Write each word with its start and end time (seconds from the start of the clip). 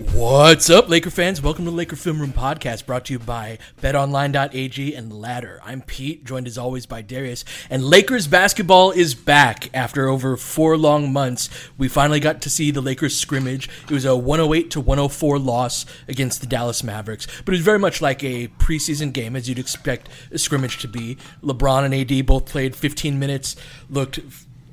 What's 0.00 0.70
up, 0.70 0.88
Laker 0.88 1.10
fans? 1.10 1.42
Welcome 1.42 1.66
to 1.66 1.70
the 1.70 1.76
Laker 1.76 1.94
Film 1.94 2.20
Room 2.20 2.32
Podcast, 2.32 2.86
brought 2.86 3.04
to 3.04 3.12
you 3.12 3.18
by 3.18 3.58
BetOnline.ag 3.82 4.94
and 4.94 5.12
Ladder. 5.12 5.60
I'm 5.62 5.82
Pete, 5.82 6.24
joined 6.24 6.46
as 6.46 6.56
always 6.56 6.86
by 6.86 7.02
Darius. 7.02 7.44
And 7.68 7.84
Lakers 7.84 8.26
basketball 8.26 8.92
is 8.92 9.14
back 9.14 9.68
after 9.74 10.08
over 10.08 10.38
four 10.38 10.78
long 10.78 11.12
months. 11.12 11.50
We 11.76 11.88
finally 11.88 12.18
got 12.18 12.40
to 12.42 12.50
see 12.50 12.70
the 12.70 12.80
Lakers 12.80 13.14
scrimmage. 13.14 13.68
It 13.84 13.90
was 13.90 14.06
a 14.06 14.16
108 14.16 14.70
to 14.70 14.80
104 14.80 15.38
loss 15.38 15.84
against 16.08 16.40
the 16.40 16.46
Dallas 16.46 16.82
Mavericks, 16.82 17.26
but 17.44 17.52
it 17.52 17.58
was 17.58 17.64
very 17.64 17.78
much 17.78 18.00
like 18.00 18.24
a 18.24 18.48
preseason 18.58 19.12
game, 19.12 19.36
as 19.36 19.50
you'd 19.50 19.58
expect 19.58 20.08
a 20.32 20.38
scrimmage 20.38 20.78
to 20.78 20.88
be. 20.88 21.18
LeBron 21.42 21.84
and 21.84 21.94
AD 21.94 22.24
both 22.24 22.46
played 22.46 22.74
15 22.74 23.18
minutes, 23.18 23.54
looked 23.90 24.18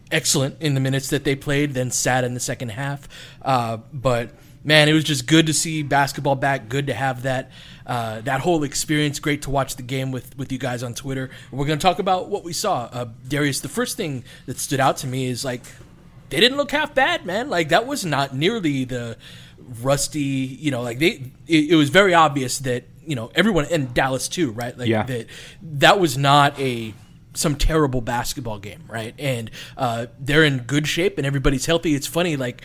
excellent 0.09 0.61
in 0.61 0.73
the 0.73 0.79
minutes 0.79 1.09
that 1.09 1.25
they 1.25 1.35
played, 1.35 1.73
then 1.73 1.91
sat 1.91 2.23
in 2.23 2.33
the 2.33 2.39
second 2.39 2.69
half. 2.69 3.09
Uh, 3.41 3.77
but 3.91 4.31
man, 4.67 4.89
it 4.89 4.93
was 4.93 5.05
just 5.05 5.25
good 5.25 5.47
to 5.47 5.53
see 5.53 5.81
basketball 5.81 6.35
back. 6.35 6.67
Good 6.67 6.87
to 6.87 6.93
have 6.93 7.23
that 7.23 7.49
uh, 7.87 8.19
that 8.21 8.41
whole 8.41 8.63
experience. 8.63 9.19
Great 9.19 9.41
to 9.43 9.49
watch 9.49 9.77
the 9.77 9.81
game 9.83 10.11
with 10.11 10.37
with 10.37 10.51
you 10.51 10.59
guys 10.59 10.83
on 10.83 10.93
Twitter. 10.93 11.31
We're 11.51 11.65
going 11.65 11.79
to 11.79 11.83
talk 11.83 11.97
about 11.99 12.29
what 12.29 12.43
we 12.43 12.53
saw. 12.53 12.89
Uh, 12.91 13.05
Darius, 13.27 13.61
the 13.61 13.69
first 13.69 13.97
thing 13.97 14.23
that 14.45 14.59
stood 14.59 14.81
out 14.81 14.97
to 14.97 15.07
me 15.07 15.25
is 15.25 15.43
like 15.45 15.61
they 16.29 16.39
didn't 16.41 16.57
look 16.57 16.71
half 16.71 16.93
bad, 16.93 17.25
man. 17.25 17.49
Like 17.49 17.69
that 17.69 17.87
was 17.87 18.05
not 18.05 18.35
nearly 18.35 18.83
the 18.83 19.17
rusty. 19.81 20.19
You 20.19 20.69
know, 20.71 20.81
like 20.81 20.99
they. 20.99 21.31
It, 21.47 21.71
it 21.71 21.75
was 21.75 21.89
very 21.89 22.13
obvious 22.13 22.59
that 22.59 22.83
you 23.05 23.15
know 23.15 23.31
everyone 23.35 23.65
in 23.65 23.93
Dallas 23.93 24.27
too, 24.27 24.51
right? 24.51 24.77
Like 24.77 24.89
Yeah. 24.89 25.03
that 25.03 25.27
that 25.63 25.99
was 25.99 26.17
not 26.17 26.59
a 26.59 26.93
some 27.33 27.55
terrible 27.55 28.01
basketball 28.01 28.57
game, 28.59 28.83
right? 28.87 29.13
And 29.19 29.51
uh, 29.77 30.07
they're 30.19 30.43
in 30.43 30.57
good 30.59 30.87
shape 30.87 31.19
and 31.19 31.27
everybody's 31.27 31.67
healthy. 31.67 31.93
It's 31.93 32.07
funny, 32.07 32.35
like 32.35 32.63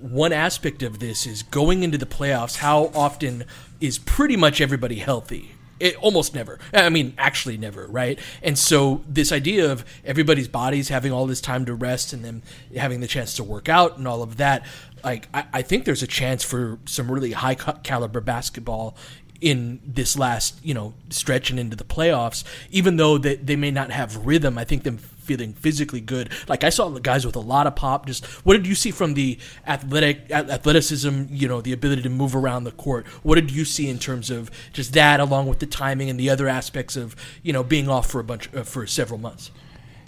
one 0.00 0.32
aspect 0.32 0.82
of 0.82 0.98
this 0.98 1.26
is 1.26 1.42
going 1.42 1.82
into 1.82 1.98
the 1.98 2.06
playoffs. 2.06 2.56
How 2.56 2.90
often 2.94 3.44
is 3.80 3.98
pretty 3.98 4.36
much 4.36 4.60
everybody 4.60 4.96
healthy? 4.96 5.52
It 5.78 5.96
almost 5.96 6.34
never. 6.34 6.58
I 6.74 6.90
mean, 6.90 7.14
actually 7.16 7.56
never, 7.56 7.86
right? 7.86 8.18
And 8.42 8.58
so 8.58 9.02
this 9.08 9.32
idea 9.32 9.72
of 9.72 9.84
everybody's 10.04 10.48
bodies 10.48 10.90
having 10.90 11.10
all 11.10 11.26
this 11.26 11.40
time 11.40 11.64
to 11.64 11.74
rest 11.74 12.12
and 12.12 12.22
then 12.22 12.42
having 12.76 13.00
the 13.00 13.06
chance 13.06 13.34
to 13.36 13.44
work 13.44 13.68
out 13.68 13.96
and 13.96 14.06
all 14.06 14.22
of 14.22 14.36
that, 14.36 14.66
like 15.02 15.28
I, 15.32 15.46
I 15.54 15.62
think 15.62 15.86
there's 15.86 16.02
a 16.02 16.06
chance 16.06 16.44
for 16.44 16.78
some 16.84 17.10
really 17.10 17.32
high 17.32 17.54
ca- 17.54 17.78
caliber 17.82 18.20
basketball 18.20 18.94
in 19.40 19.80
this 19.84 20.18
last 20.18 20.62
you 20.64 20.74
know 20.74 20.92
stretch 21.08 21.50
and 21.50 21.58
into 21.58 21.76
the 21.76 21.84
playoffs 21.84 22.44
even 22.70 22.96
though 22.96 23.16
that 23.16 23.46
they 23.46 23.56
may 23.56 23.70
not 23.70 23.90
have 23.90 24.26
rhythm 24.26 24.58
i 24.58 24.64
think 24.64 24.82
them 24.82 24.98
feeling 25.30 25.52
physically 25.52 26.00
good. 26.00 26.28
Like 26.48 26.64
i 26.64 26.70
saw 26.70 26.88
the 26.88 27.00
guys 27.00 27.24
with 27.24 27.36
a 27.36 27.40
lot 27.40 27.68
of 27.68 27.76
pop. 27.76 28.06
Just 28.06 28.26
what 28.44 28.54
did 28.54 28.66
you 28.66 28.74
see 28.74 28.90
from 28.90 29.14
the 29.14 29.38
athletic 29.64 30.28
athleticism 30.30 31.26
you 31.30 31.46
know 31.46 31.60
the 31.60 31.72
ability 31.72 32.02
to 32.02 32.08
move 32.08 32.34
around 32.34 32.64
the 32.64 32.72
court? 32.72 33.06
What 33.22 33.36
did 33.36 33.50
you 33.52 33.64
see 33.64 33.88
in 33.88 34.00
terms 34.00 34.30
of 34.30 34.50
just 34.72 34.92
that 34.94 35.20
along 35.20 35.46
with 35.46 35.60
the 35.60 35.66
timing 35.66 36.10
and 36.10 36.18
the 36.18 36.30
other 36.30 36.48
aspects 36.48 36.96
of 36.96 37.14
you 37.44 37.52
know 37.52 37.62
being 37.62 37.88
off 37.88 38.10
for 38.10 38.20
a 38.20 38.24
bunch 38.24 38.52
uh, 38.54 38.64
for 38.64 38.88
several 38.88 39.20
months? 39.20 39.52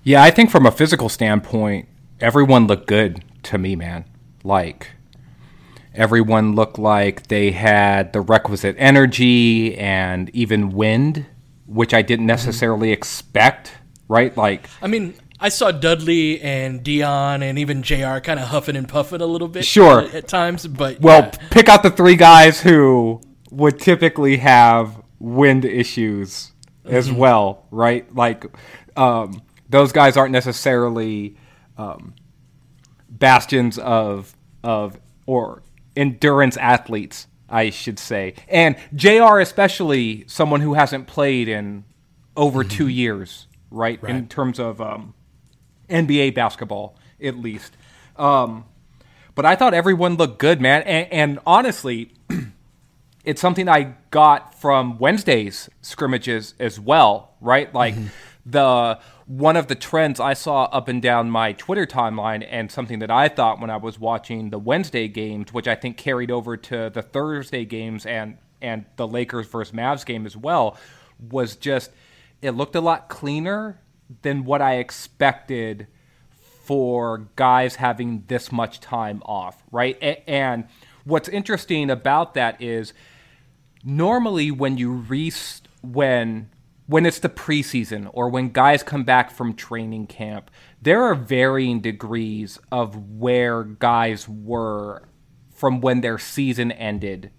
Yeah, 0.03 0.23
I 0.25 0.33
think 0.33 0.51
from 0.51 0.67
a 0.67 0.73
physical 0.73 1.09
standpoint, 1.09 1.89
everyone 2.21 2.67
looked 2.67 2.89
good 2.89 3.25
to 3.45 3.59
me, 3.59 3.77
man. 3.77 4.05
Like 4.43 4.91
everyone 5.95 6.55
looked 6.55 6.79
like 6.79 7.29
they 7.29 7.51
had 7.53 8.13
the 8.13 8.21
requisite 8.21 8.77
energy 8.79 9.77
and 9.77 10.31
even 10.31 10.71
wind, 10.71 11.27
which 11.67 11.93
I 11.95 12.03
didn't 12.03 12.27
necessarily 12.27 12.93
expect, 12.93 13.73
right? 14.09 14.37
Like 14.37 14.69
I 14.81 14.87
mean, 14.87 15.15
I 15.41 15.49
saw 15.49 15.71
Dudley 15.73 16.41
and 16.41 16.83
Dion 16.83 17.43
and 17.43 17.59
even 17.59 17.83
Jr. 17.83 18.19
kind 18.21 18.39
of 18.41 18.47
huffing 18.49 18.77
and 18.77 18.89
puffing 18.89 19.21
a 19.21 19.27
little 19.27 19.49
bit. 19.49 19.65
Sure. 19.65 20.03
at, 20.03 20.15
at 20.15 20.29
times, 20.29 20.67
but 20.67 21.01
Well, 21.01 21.23
yeah. 21.33 21.49
pick 21.51 21.69
out 21.69 21.83
the 21.83 21.91
three 21.91 22.17
guys 22.17 22.61
who 22.61 23.21
would 23.51 23.79
typically 23.81 24.39
have 24.39 25.01
wind 25.19 25.65
issues 25.65 26.53
as 26.85 27.09
Mhm. 27.11 27.17
well, 27.17 27.67
right? 27.71 28.13
Like 28.15 28.45
um, 28.97 29.43
those 29.69 29.93
guys 29.93 30.17
aren't 30.17 30.33
necessarily 30.33 31.37
um, 31.79 32.15
bastions 33.09 33.79
of 33.79 34.35
of 34.65 34.99
or 35.27 35.63
endurance 35.97 36.57
athletes, 36.57 37.27
I 37.49 37.71
should 37.71 37.99
say. 37.99 38.35
And 38.49 38.77
Jr. 38.95 39.39
especially 39.39 40.25
someone 40.27 40.61
who 40.61 40.75
hasn't 40.75 41.07
played 41.07 41.49
in 41.49 41.85
over 42.37 42.65
two 42.65 42.89
years, 42.89 43.47
right? 43.71 44.03
In 44.05 44.29
terms 44.29 44.59
of 44.59 44.81
um, 44.81 45.15
NBA 45.89 46.35
basketball, 46.35 46.97
at 47.23 47.37
least. 47.37 47.77
Um, 48.17 48.65
but 49.35 49.47
I 49.47 49.57
thought 49.57 49.75
everyone 49.75 50.17
looked 50.17 50.39
good, 50.39 50.61
man. 50.61 50.83
And, 50.83 51.13
and 51.13 51.39
honestly, 51.47 52.13
it's 53.25 53.41
something 53.41 53.69
I 53.69 53.95
got 54.11 54.55
from 54.55 54.99
Wednesday's 54.99 55.69
scrimmages 55.81 56.55
as 56.59 56.79
well, 56.79 57.35
right? 57.41 57.73
Like 57.75 57.95
the 58.47 58.99
one 59.33 59.57
of 59.57 59.67
the 59.67 59.75
trends 59.75 60.21
I 60.21 60.35
saw 60.35 60.65
up 60.65 60.89
and 60.89 61.01
down 61.01 61.31
my 61.31 61.55
Twitter 61.55 61.87
timeline, 61.87 62.47
and 62.51 62.71
something 62.71 62.99
that 62.99 63.11
I 63.11 63.29
thought 63.29 63.63
when 63.63 63.71
I 63.71 63.79
was 63.79 63.99
watching 63.99 64.51
the 64.51 64.59
Wednesday 64.59 65.09
games, 65.09 65.55
which 65.55 65.67
I 65.67 65.75
think 65.75 65.97
carried 65.97 66.31
over 66.31 66.59
to 66.59 66.91
the 66.91 67.01
Thursday 67.01 67.65
games 67.65 68.05
and 68.05 68.37
and 68.61 68.85
the 68.97 69.09
Lakers 69.09 69.47
versus 69.47 69.75
Mavs 69.75 70.05
game 70.05 70.27
as 70.27 70.37
well, 70.37 70.77
was 71.19 71.57
just 71.57 71.93
it 72.43 72.51
looked 72.51 72.77
a 72.77 72.83
lot 72.83 73.09
cleaner 73.09 73.81
than 74.21 74.45
what 74.45 74.61
I 74.61 74.75
expected 74.75 75.87
for 76.67 77.29
guys 77.35 77.77
having 77.77 78.25
this 78.29 78.53
much 78.53 78.81
time 78.81 79.23
off, 79.25 79.63
right? 79.73 80.23
And 80.27 80.67
what's 81.05 81.31
interesting 81.31 81.89
about 81.89 82.35
that 82.35 82.61
is 82.61 82.93
normally 83.83 84.51
when 84.51 84.77
you 84.77 84.93
re 84.93 85.33
when 85.81 86.51
when 86.87 87.07
it's 87.07 87.21
the 87.21 87.29
preseason 87.29 88.11
or 88.13 88.29
when 88.29 88.51
guys 88.51 88.83
come 88.83 89.05
back 89.05 89.31
from 89.31 89.55
training 89.55 90.07
camp, 90.07 90.51
there 90.81 91.03
are 91.03 91.15
varying 91.15 91.81
degrees 91.81 92.59
of 92.71 92.97
where 92.97 93.65
guys 93.65 94.29
were 94.29 95.09
from 95.55 95.81
when 95.81 96.01
their 96.01 96.19
season 96.19 96.73
ended 96.73 97.31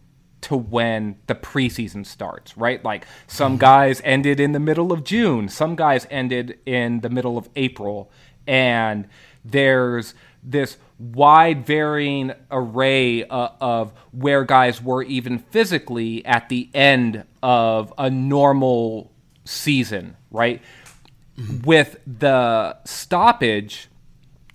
to 0.41 0.55
when 0.55 1.17
the 1.27 1.35
preseason 1.35 2.05
starts, 2.05 2.57
right? 2.57 2.83
Like 2.83 3.05
some 3.27 3.57
guys 3.57 4.01
ended 4.03 4.39
in 4.39 4.51
the 4.51 4.59
middle 4.59 4.91
of 4.91 5.03
June, 5.03 5.47
some 5.47 5.75
guys 5.75 6.05
ended 6.09 6.59
in 6.65 6.99
the 6.99 7.09
middle 7.09 7.37
of 7.37 7.49
April, 7.55 8.11
and 8.45 9.07
there's 9.45 10.13
this 10.43 10.77
wide 10.99 11.65
varying 11.65 12.33
array 12.51 13.23
uh, 13.25 13.49
of 13.61 13.93
where 14.11 14.43
guys 14.43 14.81
were 14.81 15.03
even 15.03 15.39
physically 15.39 16.25
at 16.25 16.49
the 16.49 16.69
end 16.73 17.23
of 17.41 17.93
a 17.97 18.09
normal 18.09 19.12
season, 19.45 20.15
right? 20.31 20.61
With 21.63 21.97
the 22.05 22.77
stoppage, 22.85 23.89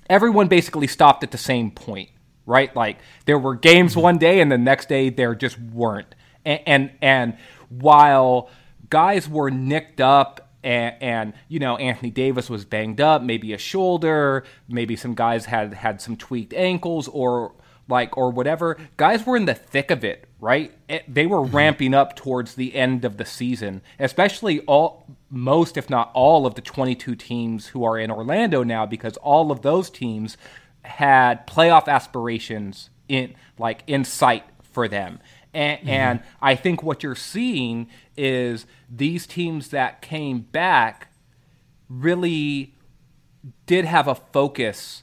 everyone 0.08 0.49
basically 0.49 0.87
stopped 0.87 1.23
at 1.25 1.31
the 1.31 1.38
same 1.38 1.70
point, 1.70 2.11
right? 2.46 2.75
Like 2.75 2.99
there 3.26 3.38
were 3.38 3.55
games 3.55 3.93
mm-hmm. 3.93 4.00
one 4.00 4.19
day 4.19 4.40
and 4.40 4.50
the 4.50 4.58
next 4.58 4.88
day 4.88 5.11
there 5.11 5.35
just 5.35 5.58
weren't. 5.58 6.14
And 6.44 6.61
and, 6.67 6.90
and 7.02 7.38
while 7.69 8.50
guys 8.90 9.29
were 9.29 9.50
nicked 9.50 10.00
up 10.00 10.49
and, 10.62 10.94
and 11.00 11.32
you 11.49 11.58
know 11.58 11.76
Anthony 11.76 12.11
Davis 12.11 12.49
was 12.49 12.64
banged 12.64 13.00
up, 13.00 13.23
maybe 13.23 13.52
a 13.52 13.58
shoulder, 13.58 14.44
maybe 14.69 14.96
some 14.96 15.14
guys 15.14 15.46
had 15.46 15.75
had 15.75 16.00
some 16.00 16.17
tweaked 16.17 16.55
ankles 16.55 17.08
or 17.08 17.55
like 17.88 18.17
or 18.17 18.31
whatever. 18.31 18.76
Guys 18.96 19.26
were 19.26 19.37
in 19.37 19.46
the 19.46 19.55
thick 19.55 19.90
of 19.90 20.05
it, 20.05 20.27
right? 20.40 20.73
It, 20.88 21.02
they 21.12 21.26
were 21.26 21.43
ramping 21.43 21.94
up 21.94 22.14
towards 22.14 22.55
the 22.55 22.75
end 22.75 23.05
of 23.05 23.17
the 23.17 23.25
season, 23.25 23.82
especially 23.99 24.61
all 24.61 25.06
most 25.31 25.76
if 25.76 25.90
not 25.90 26.11
all 26.14 26.46
of 26.46 26.55
the 26.55 26.61
22 26.62 27.14
teams 27.17 27.69
who 27.69 27.85
are 27.85 27.99
in 27.99 28.11
Orlando 28.11 28.62
now 28.62 28.87
because 28.87 29.17
all 29.19 29.50
of 29.50 29.62
those 29.62 29.90
teams 29.90 30.37
had 30.82 31.46
playoff 31.46 31.87
aspirations 31.88 32.90
in 33.08 33.35
like 33.58 33.82
in 33.87 34.05
sight 34.05 34.44
for 34.62 34.87
them. 34.88 35.19
And, 35.52 35.81
Mhm. 35.81 35.88
and 35.88 36.20
I 36.40 36.55
think 36.55 36.82
what 36.82 37.02
you're 37.02 37.14
seeing 37.17 37.88
is 38.17 38.64
these 38.88 39.26
teams 39.26 39.69
that 39.70 40.00
came 40.02 40.40
back 40.40 41.08
really 41.88 42.75
did 43.67 43.85
have 43.85 44.06
a 44.08 44.14
focus 44.14 45.02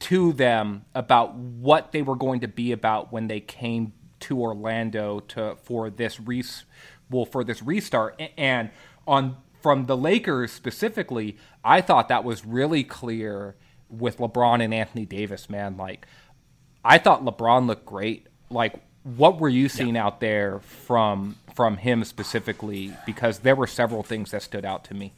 to 0.00 0.32
them 0.32 0.84
about 0.94 1.34
what 1.34 1.92
they 1.92 2.02
were 2.02 2.14
going 2.14 2.40
to 2.40 2.48
be 2.48 2.70
about 2.72 3.12
when 3.12 3.26
they 3.26 3.40
came 3.40 3.92
to 4.20 4.40
Orlando 4.40 5.20
to 5.20 5.56
for 5.62 5.90
this 5.90 6.20
re, 6.20 6.44
well 7.10 7.24
for 7.24 7.44
this 7.44 7.62
restart. 7.62 8.20
And 8.36 8.70
on 9.06 9.36
from 9.60 9.86
the 9.86 9.96
Lakers 9.96 10.52
specifically 10.52 11.36
I 11.64 11.80
thought 11.80 12.08
that 12.08 12.24
was 12.24 12.44
really 12.44 12.84
clear 12.84 13.56
with 13.88 14.18
LeBron 14.18 14.62
and 14.62 14.72
Anthony 14.72 15.04
Davis 15.04 15.50
man. 15.50 15.76
Like 15.76 16.06
I 16.84 16.98
thought 16.98 17.24
LeBron 17.24 17.66
looked 17.66 17.86
great. 17.86 18.26
Like 18.50 18.74
what 19.02 19.40
were 19.40 19.48
you 19.48 19.68
seeing 19.68 19.96
out 19.96 20.20
there 20.20 20.60
from 20.60 21.36
from 21.54 21.78
him 21.78 22.04
specifically? 22.04 22.92
Because 23.06 23.40
there 23.40 23.56
were 23.56 23.66
several 23.66 24.02
things 24.02 24.30
that 24.32 24.42
stood 24.42 24.64
out 24.64 24.84
to 24.84 24.94
me. 24.94 25.12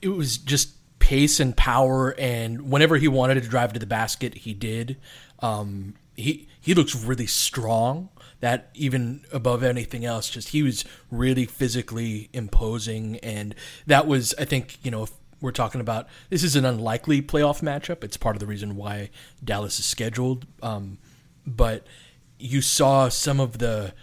It 0.00 0.08
was 0.08 0.38
just 0.38 0.74
pace 1.00 1.40
and 1.40 1.56
power 1.56 2.14
and 2.18 2.70
whenever 2.70 2.96
he 2.96 3.08
wanted 3.08 3.42
to 3.42 3.48
drive 3.48 3.72
to 3.72 3.80
the 3.80 3.86
basket 3.86 4.34
he 4.34 4.54
did. 4.54 4.96
Um, 5.40 5.94
he 6.14 6.48
he 6.60 6.74
looks 6.74 6.94
really 6.94 7.26
strong 7.26 8.08
that 8.40 8.70
even 8.74 9.24
above 9.32 9.62
anything 9.62 10.04
else 10.04 10.30
just 10.30 10.48
he 10.48 10.62
was 10.62 10.84
really 11.10 11.44
physically 11.44 12.28
imposing. 12.32 13.16
And 13.18 13.54
that 13.86 14.06
was 14.06 14.34
i 14.38 14.44
think 14.44 14.78
you 14.84 14.90
know 14.90 15.04
if 15.04 15.12
we're 15.40 15.52
talking 15.52 15.80
about 15.80 16.06
this 16.28 16.42
is 16.42 16.56
an 16.56 16.64
unlikely 16.64 17.22
playoff 17.22 17.62
matchup. 17.62 18.04
It's 18.04 18.16
part 18.16 18.36
of 18.36 18.40
the 18.40 18.46
reason 18.46 18.76
why 18.76 19.10
dallas 19.42 19.78
is 19.78 19.84
scheduled. 19.84 20.46
Um, 20.62 20.98
but 21.46 21.86
you 22.38 22.60
saw 22.60 23.08
some 23.08 23.40
of 23.40 23.58
the 23.58 23.94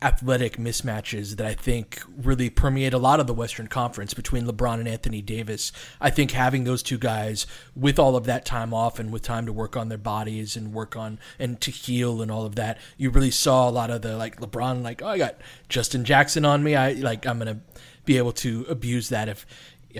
athletic 0.00 0.58
mismatches 0.58 1.36
that 1.36 1.46
I 1.46 1.54
think 1.54 2.00
really 2.16 2.50
permeate 2.50 2.94
a 2.94 2.98
lot 2.98 3.18
of 3.18 3.26
the 3.26 3.34
Western 3.34 3.66
Conference 3.66 4.14
between 4.14 4.46
LeBron 4.46 4.74
and 4.74 4.86
Anthony 4.86 5.20
Davis. 5.20 5.72
I 6.00 6.10
think 6.10 6.30
having 6.30 6.64
those 6.64 6.82
two 6.82 6.98
guys 6.98 7.46
with 7.74 7.98
all 7.98 8.14
of 8.14 8.24
that 8.26 8.44
time 8.44 8.72
off 8.72 8.98
and 8.98 9.12
with 9.12 9.22
time 9.22 9.46
to 9.46 9.52
work 9.52 9.76
on 9.76 9.88
their 9.88 9.98
bodies 9.98 10.56
and 10.56 10.72
work 10.72 10.94
on 10.96 11.18
and 11.38 11.60
to 11.60 11.72
heal 11.72 12.22
and 12.22 12.30
all 12.30 12.46
of 12.46 12.54
that, 12.54 12.78
you 12.96 13.10
really 13.10 13.32
saw 13.32 13.68
a 13.68 13.72
lot 13.72 13.90
of 13.90 14.02
the 14.02 14.16
like 14.16 14.40
LeBron 14.40 14.82
like, 14.82 15.02
oh, 15.02 15.08
I 15.08 15.18
got 15.18 15.36
Justin 15.68 16.04
Jackson 16.04 16.44
on 16.44 16.62
me. 16.62 16.76
I 16.76 16.92
like 16.92 17.26
I'm 17.26 17.38
gonna 17.38 17.60
be 18.04 18.18
able 18.18 18.32
to 18.32 18.66
abuse 18.68 19.08
that 19.08 19.28
if 19.28 19.46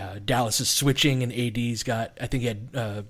uh, 0.00 0.20
Dallas 0.24 0.60
is 0.60 0.68
switching 0.68 1.22
and 1.22 1.32
AD's 1.32 1.82
got. 1.82 2.16
I 2.20 2.26
think 2.26 2.42
he 2.42 2.46
had. 2.46 2.68
Uh, 2.72 3.02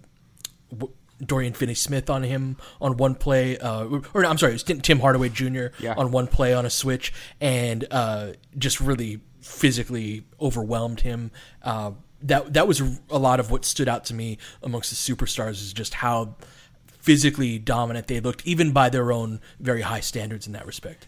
Dorian 1.25 1.53
Finney-Smith 1.53 2.09
on 2.11 2.23
him 2.23 2.57
on 2.81 2.97
one 2.97 3.15
play, 3.15 3.59
uh, 3.59 3.85
or 4.15 4.25
I'm 4.25 4.39
sorry, 4.39 4.53
it 4.53 4.65
was 4.67 4.81
Tim 4.83 5.01
Hardaway 5.01 5.29
Jr. 5.31 5.67
Yeah. 5.81 5.95
on 5.97 6.11
one 6.11 6.27
play 6.27 6.55
on 6.55 6.65
a 6.65 6.71
switch, 6.71 7.13
and 7.41 7.87
uh, 7.91 8.33
just 8.57 8.81
really 8.81 9.21
physically 9.41 10.25
overwhelmed 10.41 11.01
him. 11.01 11.31
Uh, 11.63 11.93
that 12.23 12.53
that 12.55 12.67
was 12.67 12.83
a 13.11 13.19
lot 13.19 13.41
of 13.41 13.51
what 13.51 13.65
stood 13.65 13.89
out 13.89 14.05
to 14.07 14.15
me 14.15 14.39
amongst 14.63 14.91
the 14.91 14.97
superstars 15.15 15.53
is 15.63 15.73
just 15.73 15.95
how 15.95 16.35
physically 16.87 17.59
dominant 17.59 18.07
they 18.07 18.21
looked, 18.21 18.47
even 18.47 18.73
by 18.73 18.89
their 18.89 19.13
own 19.13 19.41
very 19.61 19.83
high 19.83 20.01
standards 20.01 20.47
in 20.47 20.53
that 20.53 20.67
respect. 20.67 21.07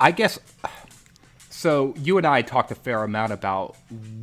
I 0.00 0.10
guess 0.10 0.38
so. 1.48 1.94
You 1.96 2.18
and 2.18 2.26
I 2.26 2.42
talked 2.42 2.72
a 2.72 2.74
fair 2.74 3.04
amount 3.04 3.32
about 3.32 3.76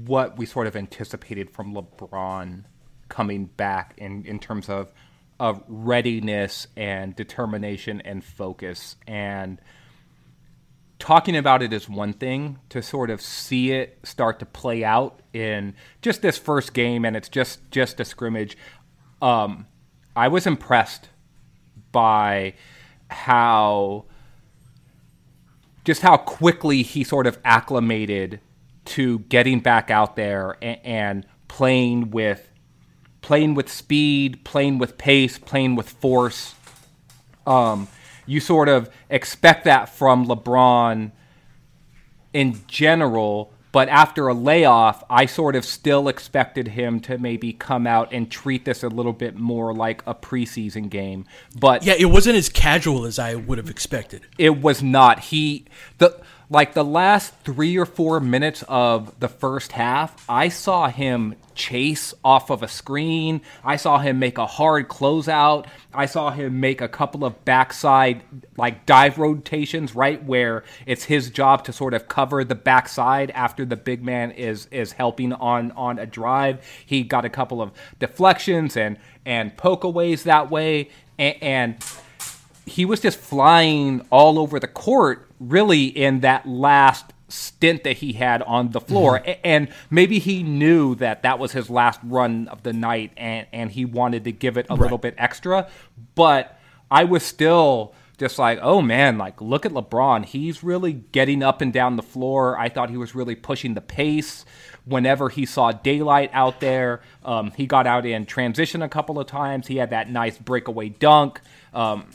what 0.05 0.37
we 0.37 0.45
sort 0.45 0.67
of 0.67 0.75
anticipated 0.75 1.49
from 1.49 1.73
LeBron 1.73 2.65
coming 3.09 3.45
back 3.45 3.93
in, 3.97 4.25
in 4.25 4.39
terms 4.39 4.69
of 4.69 4.93
of 5.39 5.63
readiness 5.67 6.67
and 6.75 7.15
determination 7.15 8.01
and 8.01 8.23
focus. 8.23 8.97
And 9.07 9.59
talking 10.99 11.37
about 11.37 11.63
it 11.63 11.71
is 11.71 11.87
one 11.87 12.11
thing 12.11 12.59
to 12.69 12.81
sort 12.81 13.09
of 13.09 13.21
see 13.21 13.71
it 13.71 13.97
start 14.03 14.39
to 14.39 14.45
play 14.45 14.83
out 14.83 15.21
in 15.33 15.75
just 16.01 16.21
this 16.21 16.37
first 16.37 16.73
game, 16.73 17.05
and 17.05 17.15
it's 17.15 17.29
just 17.29 17.71
just 17.71 17.99
a 17.99 18.05
scrimmage. 18.05 18.57
Um, 19.21 19.65
I 20.15 20.27
was 20.27 20.45
impressed 20.45 21.09
by 21.91 22.53
how 23.09 24.05
just 25.85 26.01
how 26.01 26.17
quickly 26.17 26.83
he 26.83 27.03
sort 27.03 27.25
of 27.25 27.39
acclimated 27.45 28.41
to 28.85 29.19
getting 29.19 29.59
back 29.59 29.89
out 29.89 30.15
there 30.15 30.57
and, 30.61 30.79
and 30.83 31.25
playing 31.47 32.11
with 32.11 32.51
playing 33.21 33.53
with 33.53 33.69
speed, 33.69 34.43
playing 34.43 34.77
with 34.77 34.97
pace, 34.97 35.37
playing 35.37 35.75
with 35.75 35.89
force. 35.89 36.55
Um, 37.45 37.87
you 38.25 38.39
sort 38.39 38.69
of 38.69 38.89
expect 39.09 39.65
that 39.65 39.89
from 39.89 40.25
LeBron 40.27 41.11
in 42.33 42.61
general, 42.67 43.51
but 43.71 43.89
after 43.89 44.27
a 44.27 44.33
layoff, 44.33 45.03
I 45.09 45.25
sort 45.25 45.55
of 45.55 45.65
still 45.65 46.07
expected 46.07 46.69
him 46.69 46.99
to 47.01 47.17
maybe 47.17 47.53
come 47.53 47.85
out 47.85 48.11
and 48.11 48.29
treat 48.29 48.65
this 48.65 48.83
a 48.83 48.87
little 48.87 49.13
bit 49.13 49.35
more 49.35 49.73
like 49.73 50.01
a 50.07 50.15
preseason 50.15 50.89
game. 50.89 51.25
But 51.55 51.83
yeah, 51.83 51.95
it 51.97 52.05
wasn't 52.05 52.37
as 52.37 52.49
casual 52.49 53.05
as 53.05 53.19
I 53.19 53.35
would 53.35 53.57
have 53.57 53.69
expected. 53.69 54.27
It 54.37 54.61
was 54.61 54.81
not. 54.81 55.19
He 55.19 55.65
the 55.97 56.19
like 56.51 56.73
the 56.73 56.83
last 56.83 57.33
three 57.43 57.77
or 57.77 57.85
four 57.85 58.19
minutes 58.19 58.63
of 58.67 59.19
the 59.19 59.27
first 59.27 59.71
half, 59.71 60.25
I 60.27 60.49
saw 60.49 60.89
him 60.89 61.35
chase 61.53 62.13
off 62.23 62.49
of 62.49 62.63
a 62.63 62.67
screen. 62.67 63.41
I 63.63 63.75
saw 63.75 63.99
him 63.99 64.17
make 64.17 64.39
a 64.39 64.47
hard 64.47 64.87
closeout. 64.87 65.67
I 65.93 66.07
saw 66.07 66.31
him 66.31 66.59
make 66.59 66.81
a 66.81 66.87
couple 66.87 67.23
of 67.23 67.45
backside 67.45 68.23
like 68.57 68.87
dive 68.87 69.19
rotations, 69.19 69.93
right 69.93 70.23
where 70.23 70.63
it's 70.87 71.03
his 71.03 71.29
job 71.29 71.65
to 71.65 71.73
sort 71.73 71.93
of 71.93 72.07
cover 72.07 72.43
the 72.43 72.55
backside 72.55 73.29
after 73.31 73.63
the 73.63 73.75
big 73.75 74.03
man 74.03 74.31
is 74.31 74.67
is 74.71 74.93
helping 74.93 75.33
on 75.33 75.71
on 75.73 75.99
a 75.99 76.07
drive. 76.07 76.65
He 76.83 77.03
got 77.03 77.25
a 77.25 77.29
couple 77.29 77.61
of 77.61 77.71
deflections 77.99 78.75
and 78.75 78.97
and 79.25 79.55
pokeaways 79.55 80.23
that 80.23 80.49
way, 80.49 80.89
and, 81.19 81.35
and 81.43 81.85
he 82.69 82.85
was 82.85 82.99
just 82.99 83.17
flying 83.17 84.05
all 84.09 84.39
over 84.39 84.59
the 84.59 84.67
court 84.67 85.29
really 85.39 85.85
in 85.85 86.21
that 86.21 86.47
last 86.47 87.13
stint 87.29 87.83
that 87.83 87.97
he 87.97 88.13
had 88.13 88.41
on 88.43 88.71
the 88.71 88.81
floor. 88.81 89.19
Mm-hmm. 89.19 89.41
and 89.43 89.69
maybe 89.89 90.19
he 90.19 90.43
knew 90.43 90.95
that 90.95 91.23
that 91.23 91.39
was 91.39 91.51
his 91.51 91.69
last 91.69 91.99
run 92.03 92.47
of 92.47 92.63
the 92.63 92.73
night 92.73 93.11
and 93.17 93.47
and 93.53 93.71
he 93.71 93.85
wanted 93.85 94.23
to 94.25 94.31
give 94.31 94.57
it 94.57 94.65
a 94.69 94.73
right. 94.73 94.81
little 94.81 94.97
bit 94.97 95.15
extra. 95.17 95.69
But 96.15 96.55
i 96.91 97.03
was 97.03 97.23
still 97.23 97.93
just 98.17 98.39
like 98.39 98.57
oh 98.63 98.81
man 98.81 99.17
like 99.17 99.39
look 99.41 99.65
at 99.65 99.71
lebron. 99.71 100.25
He's 100.25 100.63
really 100.63 100.93
getting 100.93 101.43
up 101.43 101.61
and 101.61 101.71
down 101.71 101.95
the 101.95 102.03
floor. 102.03 102.57
I 102.57 102.69
thought 102.69 102.89
he 102.89 102.97
was 102.97 103.15
really 103.15 103.35
pushing 103.35 103.73
the 103.75 103.81
pace. 103.81 104.45
Whenever 104.85 105.29
he 105.29 105.45
saw 105.45 105.71
daylight 105.71 106.31
out 106.33 106.59
there 106.59 107.01
um, 107.23 107.51
he 107.51 107.67
got 107.67 107.85
out 107.85 108.05
in 108.05 108.25
transition 108.25 108.81
a 108.81 108.89
couple 108.89 109.19
of 109.19 109.27
times. 109.27 109.67
He 109.67 109.77
had 109.77 109.91
that 109.91 110.09
nice 110.09 110.37
breakaway 110.37 110.89
dunk. 110.89 111.41
Um, 111.73 112.07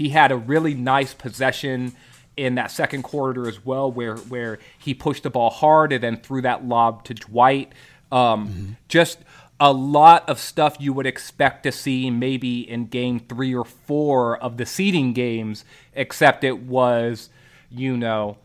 he 0.00 0.08
had 0.08 0.32
a 0.32 0.36
really 0.36 0.72
nice 0.72 1.12
possession 1.12 1.92
in 2.34 2.54
that 2.54 2.70
second 2.70 3.02
quarter 3.02 3.46
as 3.46 3.66
well, 3.66 3.92
where 3.92 4.16
where 4.16 4.58
he 4.78 4.94
pushed 4.94 5.24
the 5.24 5.28
ball 5.28 5.50
hard 5.50 5.92
and 5.92 6.02
then 6.02 6.16
threw 6.16 6.40
that 6.40 6.64
lob 6.64 7.04
to 7.04 7.12
Dwight. 7.12 7.74
Um, 8.10 8.48
mm-hmm. 8.48 8.72
Just 8.88 9.18
a 9.60 9.74
lot 9.74 10.26
of 10.26 10.38
stuff 10.38 10.78
you 10.80 10.94
would 10.94 11.06
expect 11.06 11.64
to 11.64 11.70
see 11.70 12.10
maybe 12.10 12.60
in 12.60 12.86
game 12.86 13.20
three 13.20 13.54
or 13.54 13.66
four 13.66 14.38
of 14.38 14.56
the 14.56 14.64
seeding 14.64 15.12
games, 15.12 15.66
except 15.92 16.44
it 16.44 16.60
was, 16.60 17.28
you 17.68 17.94
know, 17.94 18.38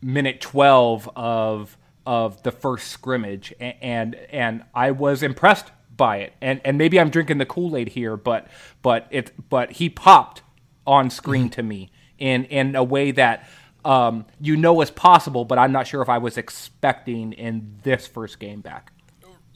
minute 0.00 0.40
twelve 0.40 1.10
of 1.14 1.76
of 2.06 2.42
the 2.42 2.52
first 2.52 2.88
scrimmage, 2.88 3.52
and 3.60 3.74
and, 3.82 4.14
and 4.30 4.64
I 4.74 4.92
was 4.92 5.22
impressed 5.22 5.72
by 5.94 6.18
it. 6.18 6.32
And 6.40 6.62
and 6.64 6.78
maybe 6.78 6.98
I'm 6.98 7.10
drinking 7.10 7.36
the 7.36 7.44
Kool 7.44 7.76
Aid 7.76 7.88
here, 7.88 8.16
but 8.16 8.46
but 8.80 9.06
it 9.10 9.32
but 9.50 9.72
he 9.72 9.90
popped 9.90 10.40
on 10.86 11.10
screen 11.10 11.44
mm-hmm. 11.44 11.52
to 11.52 11.62
me 11.62 11.90
in 12.18 12.44
in 12.44 12.76
a 12.76 12.84
way 12.84 13.10
that 13.12 13.48
um, 13.84 14.26
you 14.40 14.56
know 14.56 14.80
is 14.80 14.90
possible, 14.90 15.44
but 15.44 15.58
I'm 15.58 15.72
not 15.72 15.86
sure 15.86 16.02
if 16.02 16.08
I 16.08 16.18
was 16.18 16.36
expecting 16.36 17.32
in 17.32 17.76
this 17.82 18.06
first 18.06 18.40
game 18.40 18.60
back. 18.60 18.92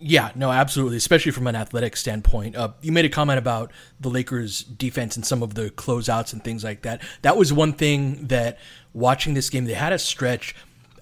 Yeah, 0.02 0.30
no, 0.34 0.50
absolutely, 0.50 0.96
especially 0.96 1.32
from 1.32 1.46
an 1.46 1.54
athletic 1.54 1.94
standpoint. 1.94 2.56
Uh, 2.56 2.70
you 2.80 2.90
made 2.90 3.04
a 3.04 3.10
comment 3.10 3.38
about 3.38 3.70
the 4.00 4.08
Lakers' 4.08 4.62
defense 4.62 5.14
and 5.16 5.26
some 5.26 5.42
of 5.42 5.54
the 5.54 5.68
closeouts 5.70 6.32
and 6.32 6.42
things 6.42 6.64
like 6.64 6.82
that. 6.82 7.02
That 7.20 7.36
was 7.36 7.52
one 7.52 7.74
thing 7.74 8.28
that 8.28 8.58
watching 8.94 9.34
this 9.34 9.50
game, 9.50 9.66
they 9.66 9.74
had 9.74 9.92
a 9.92 9.98
stretch. 9.98 10.54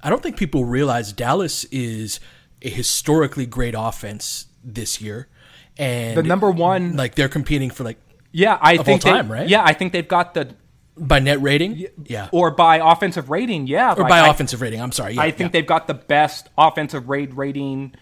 I 0.02 0.10
don't 0.10 0.20
think 0.20 0.36
people 0.36 0.64
realize 0.64 1.12
Dallas 1.12 1.62
is 1.64 2.18
a 2.60 2.68
historically 2.68 3.46
great 3.46 3.76
offense 3.78 4.46
this 4.64 5.00
year, 5.00 5.28
and 5.76 6.16
the 6.16 6.24
number 6.24 6.50
one, 6.50 6.96
like 6.96 7.14
they're 7.14 7.28
competing 7.28 7.70
for 7.70 7.84
like 7.84 7.98
yeah, 8.32 8.58
I 8.60 8.76
think 8.78 9.02
time, 9.02 9.28
they, 9.28 9.34
right? 9.34 9.48
Yeah, 9.48 9.62
I 9.64 9.72
think 9.72 9.92
they've 9.92 10.06
got 10.06 10.34
the 10.34 10.54
by 10.96 11.20
net 11.20 11.40
rating, 11.40 11.86
yeah, 12.04 12.28
or 12.32 12.50
by 12.50 12.76
offensive 12.76 13.30
rating, 13.30 13.66
yeah, 13.66 13.94
or 13.96 14.04
by 14.04 14.20
I, 14.20 14.28
offensive 14.28 14.60
rating. 14.60 14.80
I'm 14.80 14.92
sorry. 14.92 15.14
Yeah, 15.14 15.22
I 15.22 15.30
think 15.30 15.48
yeah. 15.48 15.60
they've 15.60 15.66
got 15.66 15.86
the 15.86 15.94
best 15.94 16.48
offensive 16.56 17.08
rate 17.08 17.34
rating 17.36 17.94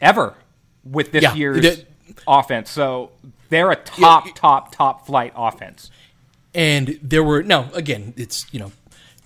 ever 0.00 0.34
with 0.84 1.12
this 1.12 1.22
yeah, 1.22 1.34
year's 1.34 1.62
the, 1.62 1.86
offense. 2.26 2.70
So 2.70 3.12
they're 3.48 3.70
a 3.70 3.76
top, 3.76 4.34
top, 4.34 4.74
top 4.74 5.06
flight 5.06 5.32
offense. 5.36 5.90
And 6.54 6.98
there 7.02 7.22
were 7.22 7.42
now 7.42 7.70
again, 7.74 8.14
it's 8.16 8.52
you 8.52 8.60
know 8.60 8.72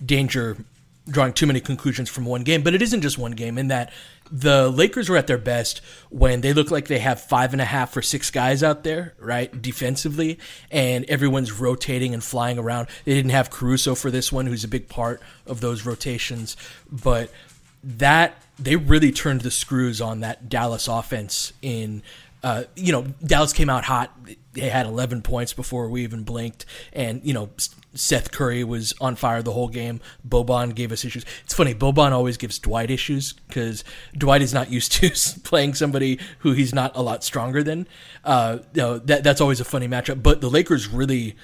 danger 0.03 0.57
drawing 1.07 1.33
too 1.33 1.45
many 1.45 1.59
conclusions 1.59 2.09
from 2.09 2.25
one 2.25 2.43
game, 2.43 2.63
but 2.63 2.73
it 2.73 2.81
isn't 2.81 3.01
just 3.01 3.17
one 3.17 3.33
game. 3.33 3.57
In 3.57 3.67
that 3.67 3.91
the 4.31 4.69
Lakers 4.69 5.07
were 5.07 5.17
at 5.17 5.27
their 5.27 5.37
best 5.37 5.81
when 6.09 6.41
they 6.41 6.51
look 6.51 6.71
like 6.71 6.87
they 6.87 6.99
have 6.99 7.21
five 7.21 7.53
and 7.53 7.61
a 7.61 7.65
half 7.65 7.95
or 7.95 8.01
six 8.01 8.31
guys 8.31 8.63
out 8.63 8.83
there, 8.83 9.13
right, 9.19 9.61
defensively, 9.61 10.39
and 10.71 11.05
everyone's 11.05 11.51
rotating 11.51 12.13
and 12.13 12.23
flying 12.23 12.57
around. 12.57 12.87
They 13.05 13.13
didn't 13.13 13.31
have 13.31 13.49
Caruso 13.49 13.93
for 13.93 14.09
this 14.09 14.31
one, 14.31 14.47
who's 14.47 14.63
a 14.63 14.67
big 14.67 14.89
part 14.89 15.21
of 15.45 15.61
those 15.61 15.85
rotations, 15.85 16.57
but 16.91 17.31
that 17.83 18.41
they 18.57 18.75
really 18.75 19.11
turned 19.11 19.41
the 19.41 19.51
screws 19.51 20.01
on 20.01 20.21
that 20.21 20.49
Dallas 20.49 20.87
offense 20.87 21.53
in 21.61 22.01
uh, 22.45 22.63
you 22.75 22.91
know, 22.91 23.01
Dallas 23.25 23.53
came 23.53 23.71
out 23.71 23.85
hot. 23.85 24.15
They 24.53 24.69
had 24.69 24.85
11 24.85 25.23
points 25.23 25.51
before 25.51 25.89
we 25.89 26.03
even 26.03 26.21
blinked. 26.21 26.67
And, 26.93 27.19
you 27.23 27.33
know, 27.33 27.49
Seth 27.95 28.31
Curry 28.31 28.63
was 28.63 28.93
on 29.01 29.15
fire 29.15 29.41
the 29.41 29.53
whole 29.53 29.67
game. 29.67 30.01
Boban 30.27 30.75
gave 30.75 30.91
us 30.91 31.03
issues. 31.05 31.25
It's 31.43 31.53
funny, 31.53 31.73
Boban 31.73 32.11
always 32.11 32.37
gives 32.37 32.59
Dwight 32.59 32.91
issues 32.91 33.33
because 33.47 33.83
Dwight 34.17 34.41
is 34.41 34.53
not 34.53 34.71
used 34.71 34.91
to 34.93 35.11
playing 35.41 35.73
somebody 35.73 36.19
who 36.39 36.51
he's 36.51 36.73
not 36.73 36.95
a 36.95 37.01
lot 37.01 37.23
stronger 37.23 37.63
than. 37.63 37.87
Uh, 38.23 38.59
you 38.73 38.81
know, 38.81 38.97
that, 38.99 39.23
that's 39.23 39.41
always 39.41 39.59
a 39.59 39.65
funny 39.65 39.87
matchup. 39.87 40.21
But 40.21 40.41
the 40.41 40.49
Lakers 40.49 40.87
really 40.87 41.35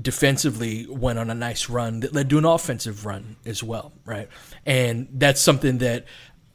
defensively 0.00 0.86
went 0.88 1.18
on 1.18 1.30
a 1.30 1.34
nice 1.34 1.68
run 1.68 2.00
that 2.00 2.14
led 2.14 2.30
to 2.30 2.38
an 2.38 2.44
offensive 2.44 3.04
run 3.04 3.36
as 3.44 3.62
well, 3.62 3.92
right? 4.04 4.28
And 4.64 5.08
that's 5.12 5.40
something 5.40 5.78
that 5.78 6.06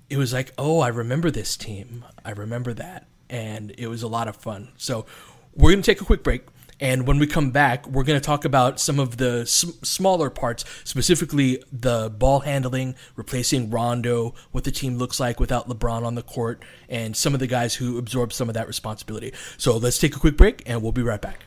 it 0.10 0.18
was 0.18 0.34
like, 0.34 0.52
oh, 0.58 0.80
I 0.80 0.88
remember 0.88 1.30
this 1.30 1.56
team. 1.56 2.06
I 2.24 2.32
remember 2.32 2.74
that 2.74 3.08
and 3.30 3.74
it 3.78 3.88
was 3.88 4.04
a 4.04 4.08
lot 4.08 4.28
of 4.28 4.36
fun. 4.36 4.72
So 4.78 5.06
we're 5.54 5.72
going 5.72 5.82
to 5.82 5.92
take 5.92 6.02
a 6.02 6.06
quick 6.06 6.24
break. 6.24 6.44
And 6.80 7.08
when 7.08 7.20
we 7.20 7.28
come 7.28 7.52
back, 7.52 7.88
we're 7.88 8.04
going 8.04 8.20
to 8.20 8.26
talk 8.26 8.44
about 8.44 8.80
some 8.80 9.00
of 9.00 9.18
the 9.18 9.46
smaller 9.46 10.30
parts, 10.30 10.66
specifically 10.84 11.64
the 11.72 12.10
ball 12.10 12.42
handling, 12.42 12.96
replacing 13.16 13.70
Rondo, 13.70 14.34
what 14.52 14.66
the 14.66 14.72
team 14.72 14.98
looks 14.98 15.20
like 15.20 15.40
without 15.40 15.70
LeBron 15.70 16.06
on 16.06 16.16
the 16.16 16.22
court, 16.22 16.64
and 16.90 17.16
some 17.16 17.34
of 17.34 17.40
the 17.40 17.48
guys 17.48 17.76
who 17.76 17.98
absorb 17.98 18.34
some 18.34 18.50
of 18.50 18.56
that 18.56 18.68
responsibility. 18.68 19.32
So 19.58 19.78
let's 19.78 19.98
take 19.98 20.16
a 20.16 20.20
quick 20.20 20.36
break, 20.36 20.64
and 20.66 20.82
we'll 20.82 20.92
be 20.92 21.02
right 21.02 21.22
back. 21.22 21.46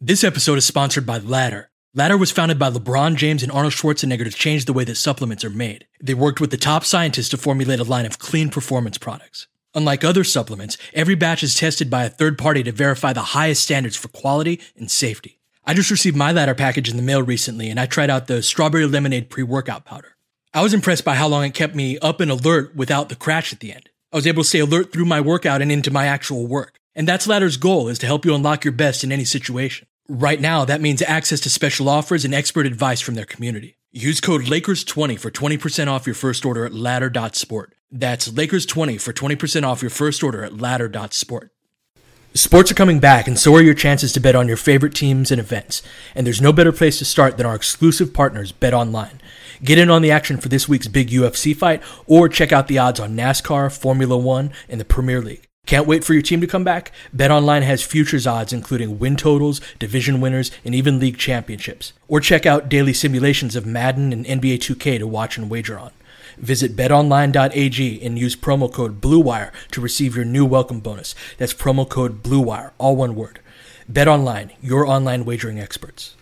This 0.00 0.24
episode 0.24 0.58
is 0.58 0.64
sponsored 0.64 1.06
by 1.06 1.18
Ladder. 1.18 1.70
Ladder 1.94 2.16
was 2.16 2.30
founded 2.30 2.58
by 2.58 2.70
LeBron 2.70 3.16
James 3.16 3.42
and 3.42 3.50
Arnold 3.50 3.72
Schwarzenegger 3.72 4.24
to 4.24 4.30
change 4.30 4.64
the 4.64 4.72
way 4.72 4.84
that 4.84 4.96
supplements 4.96 5.44
are 5.44 5.50
made. 5.50 5.86
They 6.00 6.14
worked 6.14 6.40
with 6.40 6.50
the 6.50 6.56
top 6.56 6.84
scientists 6.84 7.28
to 7.30 7.36
formulate 7.36 7.80
a 7.80 7.84
line 7.84 8.06
of 8.06 8.18
clean 8.18 8.50
performance 8.50 8.98
products. 8.98 9.48
Unlike 9.74 10.04
other 10.04 10.24
supplements, 10.24 10.78
every 10.94 11.14
batch 11.14 11.42
is 11.42 11.54
tested 11.54 11.90
by 11.90 12.04
a 12.04 12.08
third 12.08 12.38
party 12.38 12.62
to 12.62 12.72
verify 12.72 13.12
the 13.12 13.20
highest 13.20 13.62
standards 13.62 13.96
for 13.96 14.08
quality 14.08 14.60
and 14.76 14.90
safety. 14.90 15.38
I 15.64 15.74
just 15.74 15.90
received 15.90 16.16
my 16.16 16.32
Ladder 16.32 16.54
package 16.54 16.88
in 16.88 16.96
the 16.96 17.02
mail 17.02 17.22
recently 17.22 17.68
and 17.68 17.78
I 17.78 17.86
tried 17.86 18.08
out 18.08 18.26
the 18.26 18.42
strawberry 18.42 18.86
lemonade 18.86 19.28
pre 19.28 19.42
workout 19.42 19.84
powder. 19.84 20.16
I 20.54 20.62
was 20.62 20.72
impressed 20.72 21.04
by 21.04 21.14
how 21.14 21.28
long 21.28 21.44
it 21.44 21.54
kept 21.54 21.74
me 21.74 21.98
up 21.98 22.20
and 22.20 22.30
alert 22.30 22.74
without 22.74 23.10
the 23.10 23.16
crash 23.16 23.52
at 23.52 23.60
the 23.60 23.72
end. 23.72 23.90
I 24.12 24.16
was 24.16 24.26
able 24.26 24.42
to 24.42 24.48
stay 24.48 24.60
alert 24.60 24.92
through 24.92 25.04
my 25.04 25.20
workout 25.20 25.60
and 25.60 25.70
into 25.70 25.90
my 25.90 26.06
actual 26.06 26.46
work. 26.46 26.78
And 26.94 27.06
that's 27.06 27.26
Ladder's 27.26 27.58
goal 27.58 27.88
is 27.88 27.98
to 28.00 28.06
help 28.06 28.24
you 28.24 28.34
unlock 28.34 28.64
your 28.64 28.72
best 28.72 29.04
in 29.04 29.12
any 29.12 29.24
situation. 29.24 29.86
Right 30.08 30.40
now, 30.40 30.64
that 30.64 30.80
means 30.80 31.02
access 31.02 31.40
to 31.40 31.50
special 31.50 31.88
offers 31.88 32.24
and 32.24 32.34
expert 32.34 32.64
advice 32.64 33.02
from 33.02 33.14
their 33.14 33.26
community. 33.26 33.77
Use 33.90 34.20
code 34.20 34.42
Lakers20 34.42 35.18
for 35.18 35.30
20% 35.30 35.88
off 35.88 36.06
your 36.06 36.14
first 36.14 36.44
order 36.44 36.66
at 36.66 36.74
ladder.sport. 36.74 37.74
That's 37.90 38.28
Lakers20 38.28 39.00
for 39.00 39.14
20% 39.14 39.64
off 39.64 39.80
your 39.80 39.90
first 39.90 40.22
order 40.22 40.44
at 40.44 40.60
ladder.sport. 40.60 41.50
Sports 42.34 42.70
are 42.70 42.74
coming 42.74 43.00
back, 43.00 43.26
and 43.26 43.38
so 43.38 43.54
are 43.54 43.62
your 43.62 43.72
chances 43.72 44.12
to 44.12 44.20
bet 44.20 44.36
on 44.36 44.46
your 44.46 44.58
favorite 44.58 44.94
teams 44.94 45.30
and 45.30 45.40
events. 45.40 45.82
And 46.14 46.26
there's 46.26 46.42
no 46.42 46.52
better 46.52 46.70
place 46.70 46.98
to 46.98 47.06
start 47.06 47.38
than 47.38 47.46
our 47.46 47.54
exclusive 47.54 48.12
partners, 48.12 48.52
Bet 48.52 48.74
Online. 48.74 49.22
Get 49.64 49.78
in 49.78 49.88
on 49.88 50.02
the 50.02 50.10
action 50.10 50.36
for 50.36 50.50
this 50.50 50.68
week's 50.68 50.86
big 50.86 51.08
UFC 51.08 51.56
fight, 51.56 51.82
or 52.06 52.28
check 52.28 52.52
out 52.52 52.68
the 52.68 52.78
odds 52.78 53.00
on 53.00 53.16
NASCAR, 53.16 53.74
Formula 53.76 54.18
One, 54.18 54.52
and 54.68 54.78
the 54.78 54.84
Premier 54.84 55.22
League. 55.22 55.47
Can't 55.68 55.86
wait 55.86 56.02
for 56.02 56.14
your 56.14 56.22
team 56.22 56.40
to 56.40 56.46
come 56.46 56.64
back? 56.64 56.92
BetOnline 57.14 57.60
has 57.60 57.82
futures 57.82 58.26
odds 58.26 58.54
including 58.54 58.98
win 58.98 59.16
totals, 59.16 59.60
division 59.78 60.18
winners, 60.18 60.50
and 60.64 60.74
even 60.74 60.98
league 60.98 61.18
championships. 61.18 61.92
Or 62.08 62.20
check 62.20 62.46
out 62.46 62.70
daily 62.70 62.94
simulations 62.94 63.54
of 63.54 63.66
Madden 63.66 64.10
and 64.10 64.24
NBA 64.24 64.60
2K 64.60 64.98
to 64.98 65.06
watch 65.06 65.36
and 65.36 65.50
wager 65.50 65.78
on. 65.78 65.90
Visit 66.38 66.74
betonline.ag 66.74 68.02
and 68.02 68.18
use 68.18 68.34
promo 68.34 68.72
code 68.72 69.02
BLUEWIRE 69.02 69.52
to 69.72 69.80
receive 69.82 70.16
your 70.16 70.24
new 70.24 70.46
welcome 70.46 70.80
bonus. 70.80 71.14
That's 71.36 71.52
promo 71.52 71.86
code 71.86 72.22
BLUEWIRE, 72.22 72.70
all 72.78 72.96
one 72.96 73.14
word. 73.14 73.40
BetOnline, 73.92 74.52
your 74.62 74.86
online 74.86 75.26
wagering 75.26 75.60
experts. 75.60 76.16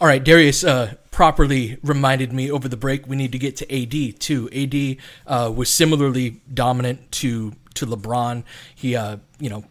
All 0.00 0.08
right, 0.08 0.24
Darius 0.24 0.64
uh, 0.64 0.94
properly 1.22 1.78
reminded 1.84 2.32
me 2.32 2.50
over 2.50 2.68
the 2.68 2.76
break 2.76 3.06
we 3.06 3.14
need 3.14 3.30
to 3.30 3.38
get 3.38 3.54
to 3.54 3.64
AD 3.72 4.18
too. 4.18 4.48
AD 4.52 4.96
uh, 5.24 5.52
was 5.52 5.68
similarly 5.68 6.40
dominant 6.52 7.12
to 7.12 7.52
to 7.74 7.86
LeBron. 7.86 8.42
He 8.74 8.96
uh, 8.96 9.18
you 9.38 9.48
know 9.48 9.64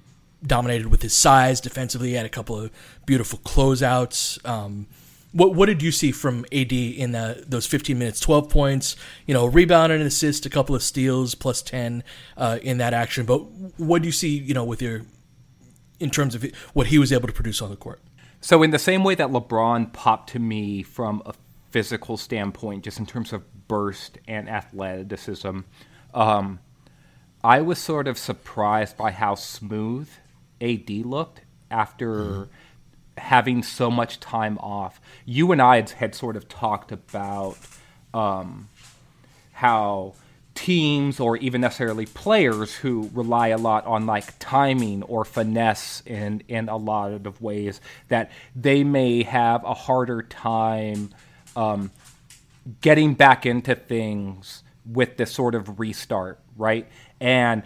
dominated 0.48 0.88
with 0.88 1.02
his 1.02 1.14
size 1.14 1.60
defensively. 1.60 2.12
He 2.12 2.14
had 2.14 2.26
a 2.26 2.30
couple 2.30 2.58
of 2.58 2.72
beautiful 3.06 3.38
closeouts. 3.40 4.40
Um, 4.48 4.88
what 5.34 5.54
what 5.54 5.66
did 5.66 5.84
you 5.84 5.92
see 5.92 6.14
from 6.14 6.46
AD 6.54 6.72
in 6.72 7.12
the, 7.12 7.44
those 7.46 7.68
15 7.68 8.00
minutes? 8.00 8.22
12 8.22 8.50
points, 8.50 8.96
you 9.28 9.34
know, 9.34 9.46
rebound 9.46 9.92
and 9.92 10.02
assist, 10.04 10.46
a 10.46 10.50
couple 10.50 10.74
of 10.74 10.82
steals, 10.82 11.36
plus 11.36 11.62
10 11.62 12.02
uh, 12.38 12.60
in 12.62 12.78
that 12.78 12.94
action. 12.94 13.26
But 13.26 13.40
what 13.78 14.04
do 14.04 14.08
you 14.08 14.14
see, 14.14 14.38
you 14.38 14.54
know, 14.54 14.64
with 14.64 14.82
your 14.82 15.02
in 16.00 16.12
terms 16.12 16.34
of 16.34 16.46
what 16.72 16.88
he 16.88 16.98
was 16.98 17.12
able 17.12 17.28
to 17.28 17.34
produce 17.34 17.62
on 17.62 17.70
the 17.70 17.76
court? 17.76 18.00
So, 18.42 18.64
in 18.64 18.72
the 18.72 18.80
same 18.80 19.04
way 19.04 19.14
that 19.16 19.30
LeBron 19.30 19.94
popped 19.94 20.32
to 20.32 20.40
me 20.40 20.82
from 20.82 21.22
a 21.26 21.34
physical 21.70 22.18
standpoint, 22.18 22.84
just 22.84 23.00
in 23.00 23.06
terms 23.06 23.32
of 23.32 23.68
burst 23.68 24.18
and 24.28 24.50
athleticism, 24.50 25.60
um, 26.14 26.60
I 27.44 27.62
was 27.62 27.78
sort 27.78 28.08
of 28.08 28.18
surprised 28.18 28.98
by 28.98 29.12
how 29.12 29.36
smooth 29.36 30.10
AD 30.60 30.90
looked 30.90 31.42
after 31.70 32.08
mm-hmm. 32.16 32.44
having 33.18 33.62
so 33.62 33.92
much 33.92 34.20
time 34.20 34.58
off. 34.58 35.00
You 35.26 35.52
and 35.52 35.62
I 35.62 35.78
had, 35.78 35.92
had 35.92 36.16
sort 36.16 36.36
of 36.36 36.50
talked 36.50 36.92
about 36.92 37.58
um, 38.12 38.70
how 39.54 40.16
teams 40.54 41.20
or 41.20 41.38
even 41.38 41.62
necessarily 41.62 42.06
players 42.06 42.76
who 42.76 43.10
rely 43.14 43.50
a 43.50 43.58
lot 43.58 43.86
on 43.86 44.06
like 44.06 44.38
timing 44.40 45.02
or 45.04 45.24
finesse 45.24 46.04
in 46.06 46.44
in 46.48 46.68
a 46.68 46.78
lot 46.78 47.12
of 47.26 47.42
ways 47.42 47.80
that 48.10 48.32
they 48.56 48.84
may 48.84 49.24
have 49.24 49.64
a 49.64 49.74
harder 49.74 50.22
time 50.22 51.10
um, 51.56 51.92
getting 52.82 53.14
back 53.14 53.46
into 53.46 53.76
things 53.76 54.64
with 54.86 55.18
this 55.18 55.32
sort 55.32 55.56
of 55.56 55.80
restart, 55.80 56.40
right? 56.58 56.88
And 57.20 57.64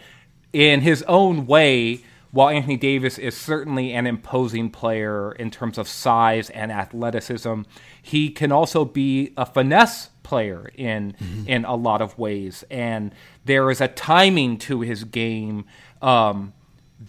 in 0.53 0.81
his 0.81 1.03
own 1.03 1.47
way, 1.47 2.01
while 2.31 2.49
Anthony 2.49 2.77
Davis 2.77 3.17
is 3.17 3.35
certainly 3.35 3.93
an 3.93 4.05
imposing 4.05 4.69
player 4.69 5.31
in 5.31 5.51
terms 5.51 5.77
of 5.77 5.87
size 5.87 6.49
and 6.49 6.71
athleticism, 6.71 7.61
he 8.01 8.29
can 8.29 8.51
also 8.51 8.83
be 8.83 9.33
a 9.37 9.45
finesse 9.45 10.09
player 10.25 10.69
in 10.75 11.13
mm-hmm. 11.13 11.47
in 11.47 11.63
a 11.63 11.75
lot 11.75 12.01
of 12.01 12.17
ways, 12.19 12.65
and 12.69 13.13
there 13.45 13.71
is 13.71 13.79
a 13.79 13.87
timing 13.87 14.57
to 14.57 14.81
his 14.81 15.05
game 15.05 15.65
um, 16.01 16.51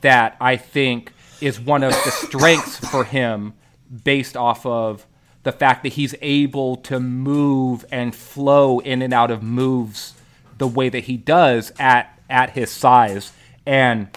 that 0.03 0.37
I 0.41 0.57
think 0.57 1.13
is 1.41 1.59
one 1.59 1.83
of 1.83 1.93
the 1.93 2.11
strengths 2.11 2.79
for 2.79 3.05
him, 3.05 3.55
based 4.05 4.37
off 4.37 4.65
of 4.65 5.07
the 5.43 5.53
fact 5.53 5.83
that 5.83 5.95
he's 5.95 6.15
able 6.23 6.77
to 6.77 7.01
move 7.01 7.85
and 7.91 8.15
flow 8.15 8.79
in 8.79 9.03
and 9.03 9.13
out 9.13 9.31
of 9.31 9.43
moves 9.43 10.15
the 10.59 10.69
way 10.69 10.89
that 10.89 11.05
he 11.05 11.17
does 11.17 11.73
at 11.79 12.13
at 12.31 12.51
his 12.51 12.71
size 12.71 13.33
and 13.67 14.09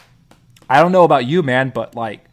I 0.70 0.82
don't 0.82 0.92
know 0.92 1.04
about 1.04 1.26
you, 1.26 1.42
man, 1.42 1.72
but 1.74 1.96
like 1.96 2.26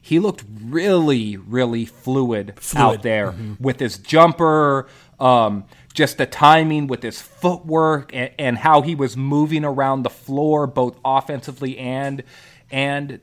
he 0.00 0.20
looked 0.20 0.44
really, 0.62 1.36
really 1.36 1.84
fluid, 1.84 2.54
fluid. 2.56 2.84
out 2.84 3.02
there 3.02 3.32
mm-hmm. 3.32 3.54
with 3.58 3.80
his 3.80 3.98
jumper, 3.98 4.88
um, 5.18 5.64
just 5.92 6.18
the 6.18 6.26
timing 6.26 6.86
with 6.86 7.02
his 7.02 7.20
footwork 7.20 8.14
and, 8.14 8.30
and, 8.38 8.58
how 8.58 8.82
he 8.82 8.94
was 8.94 9.16
moving 9.16 9.64
around 9.64 10.02
the 10.02 10.10
floor, 10.10 10.66
both 10.66 10.98
offensively 11.04 11.78
and 11.78 12.22
and 12.70 13.20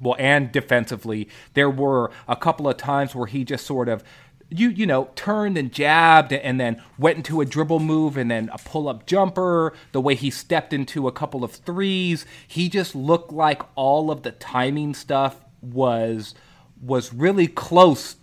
well 0.00 0.16
and 0.18 0.52
defensively. 0.52 1.28
There 1.54 1.70
were 1.70 2.10
a 2.28 2.36
couple 2.36 2.68
of 2.68 2.76
times 2.76 3.14
where 3.14 3.26
he 3.26 3.44
just 3.44 3.66
sort 3.66 3.88
of 3.88 4.02
you 4.50 4.68
you 4.68 4.86
know 4.86 5.10
turned 5.14 5.56
and 5.56 5.72
jabbed 5.72 6.32
and 6.32 6.60
then 6.60 6.82
went 6.98 7.16
into 7.16 7.40
a 7.40 7.44
dribble 7.44 7.80
move 7.80 8.16
and 8.16 8.30
then 8.30 8.50
a 8.52 8.58
pull 8.58 8.88
up 8.88 9.06
jumper 9.06 9.72
the 9.92 10.00
way 10.00 10.14
he 10.14 10.30
stepped 10.30 10.72
into 10.72 11.06
a 11.06 11.12
couple 11.12 11.44
of 11.44 11.52
threes 11.52 12.26
he 12.48 12.68
just 12.68 12.94
looked 12.94 13.32
like 13.32 13.62
all 13.76 14.10
of 14.10 14.22
the 14.22 14.32
timing 14.32 14.92
stuff 14.92 15.44
was 15.62 16.34
was 16.80 17.12
really 17.12 17.46
close 17.46 18.16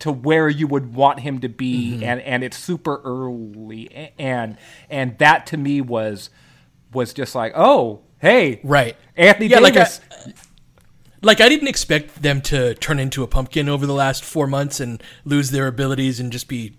to 0.00 0.12
where 0.12 0.48
you 0.48 0.66
would 0.66 0.94
want 0.94 1.20
him 1.20 1.40
to 1.40 1.48
be 1.48 1.92
mm-hmm. 1.92 2.04
and 2.04 2.20
and 2.20 2.44
it's 2.44 2.56
super 2.56 3.00
early 3.04 4.12
and 4.18 4.56
and 4.88 5.18
that 5.18 5.46
to 5.46 5.56
me 5.56 5.80
was 5.80 6.30
was 6.92 7.12
just 7.12 7.34
like 7.34 7.52
oh 7.56 8.00
hey 8.20 8.60
right 8.62 8.96
Anthony 9.16 9.46
yeah, 9.48 9.60
Davis 9.60 10.00
like 10.22 10.28
I, 10.28 10.32
like 11.22 11.40
I 11.40 11.48
didn't 11.48 11.68
expect 11.68 12.22
them 12.22 12.40
to 12.42 12.74
turn 12.74 12.98
into 12.98 13.22
a 13.22 13.26
pumpkin 13.26 13.68
over 13.68 13.86
the 13.86 13.94
last 13.94 14.24
four 14.24 14.46
months 14.46 14.80
and 14.80 15.02
lose 15.24 15.50
their 15.50 15.66
abilities 15.66 16.20
and 16.20 16.30
just 16.30 16.48
be, 16.48 16.76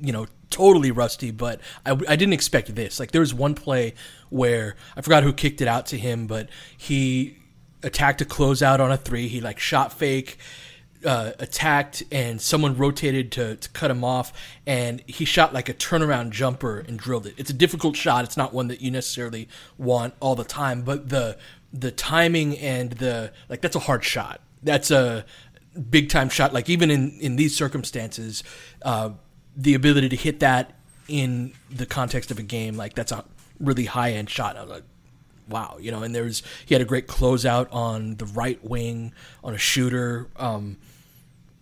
you 0.00 0.12
know, 0.12 0.26
totally 0.48 0.90
rusty. 0.90 1.30
But 1.30 1.60
I, 1.84 1.92
I 1.92 2.16
didn't 2.16 2.32
expect 2.32 2.74
this. 2.74 3.00
Like 3.00 3.10
there 3.10 3.20
was 3.20 3.34
one 3.34 3.54
play 3.54 3.94
where 4.28 4.76
I 4.96 5.00
forgot 5.00 5.22
who 5.22 5.32
kicked 5.32 5.60
it 5.60 5.68
out 5.68 5.86
to 5.86 5.98
him, 5.98 6.26
but 6.26 6.48
he 6.76 7.38
attacked 7.82 8.20
a 8.20 8.24
closeout 8.24 8.80
on 8.80 8.92
a 8.92 8.96
three. 8.96 9.28
He 9.28 9.40
like 9.40 9.58
shot 9.58 9.92
fake. 9.92 10.38
Uh, 11.02 11.32
attacked 11.38 12.02
and 12.12 12.42
someone 12.42 12.76
rotated 12.76 13.32
to, 13.32 13.56
to 13.56 13.70
cut 13.70 13.90
him 13.90 14.04
off 14.04 14.34
and 14.66 15.02
he 15.06 15.24
shot 15.24 15.54
like 15.54 15.66
a 15.66 15.72
turnaround 15.72 16.28
jumper 16.28 16.78
and 16.80 16.98
drilled 16.98 17.26
it. 17.26 17.32
It's 17.38 17.48
a 17.48 17.54
difficult 17.54 17.96
shot. 17.96 18.24
It's 18.24 18.36
not 18.36 18.52
one 18.52 18.68
that 18.68 18.82
you 18.82 18.90
necessarily 18.90 19.48
want 19.78 20.12
all 20.20 20.34
the 20.34 20.44
time, 20.44 20.82
but 20.82 21.08
the 21.08 21.38
the 21.72 21.90
timing 21.90 22.58
and 22.58 22.92
the 22.92 23.32
like 23.48 23.62
that's 23.62 23.76
a 23.76 23.80
hard 23.80 24.04
shot. 24.04 24.42
That's 24.62 24.90
a 24.90 25.24
big 25.90 26.08
time 26.08 26.28
shot. 26.28 26.52
Like 26.52 26.68
even 26.68 26.90
in 26.90 27.18
in 27.20 27.36
these 27.36 27.56
circumstances, 27.56 28.42
uh, 28.82 29.10
the 29.56 29.74
ability 29.74 30.08
to 30.10 30.16
hit 30.16 30.40
that 30.40 30.74
in 31.08 31.52
the 31.70 31.86
context 31.86 32.30
of 32.30 32.38
a 32.38 32.42
game 32.42 32.76
like 32.76 32.94
that's 32.94 33.12
a 33.12 33.24
really 33.58 33.84
high 33.84 34.12
end 34.12 34.30
shot. 34.30 34.56
I 34.56 34.62
like, 34.62 34.84
wow, 35.48 35.76
you 35.80 35.90
know. 35.90 36.02
And 36.02 36.14
there's 36.14 36.42
he 36.66 36.74
had 36.74 36.82
a 36.82 36.86
great 36.86 37.06
closeout 37.06 37.72
on 37.72 38.16
the 38.16 38.26
right 38.26 38.62
wing 38.64 39.12
on 39.44 39.54
a 39.54 39.58
shooter. 39.58 40.28
Um, 40.36 40.78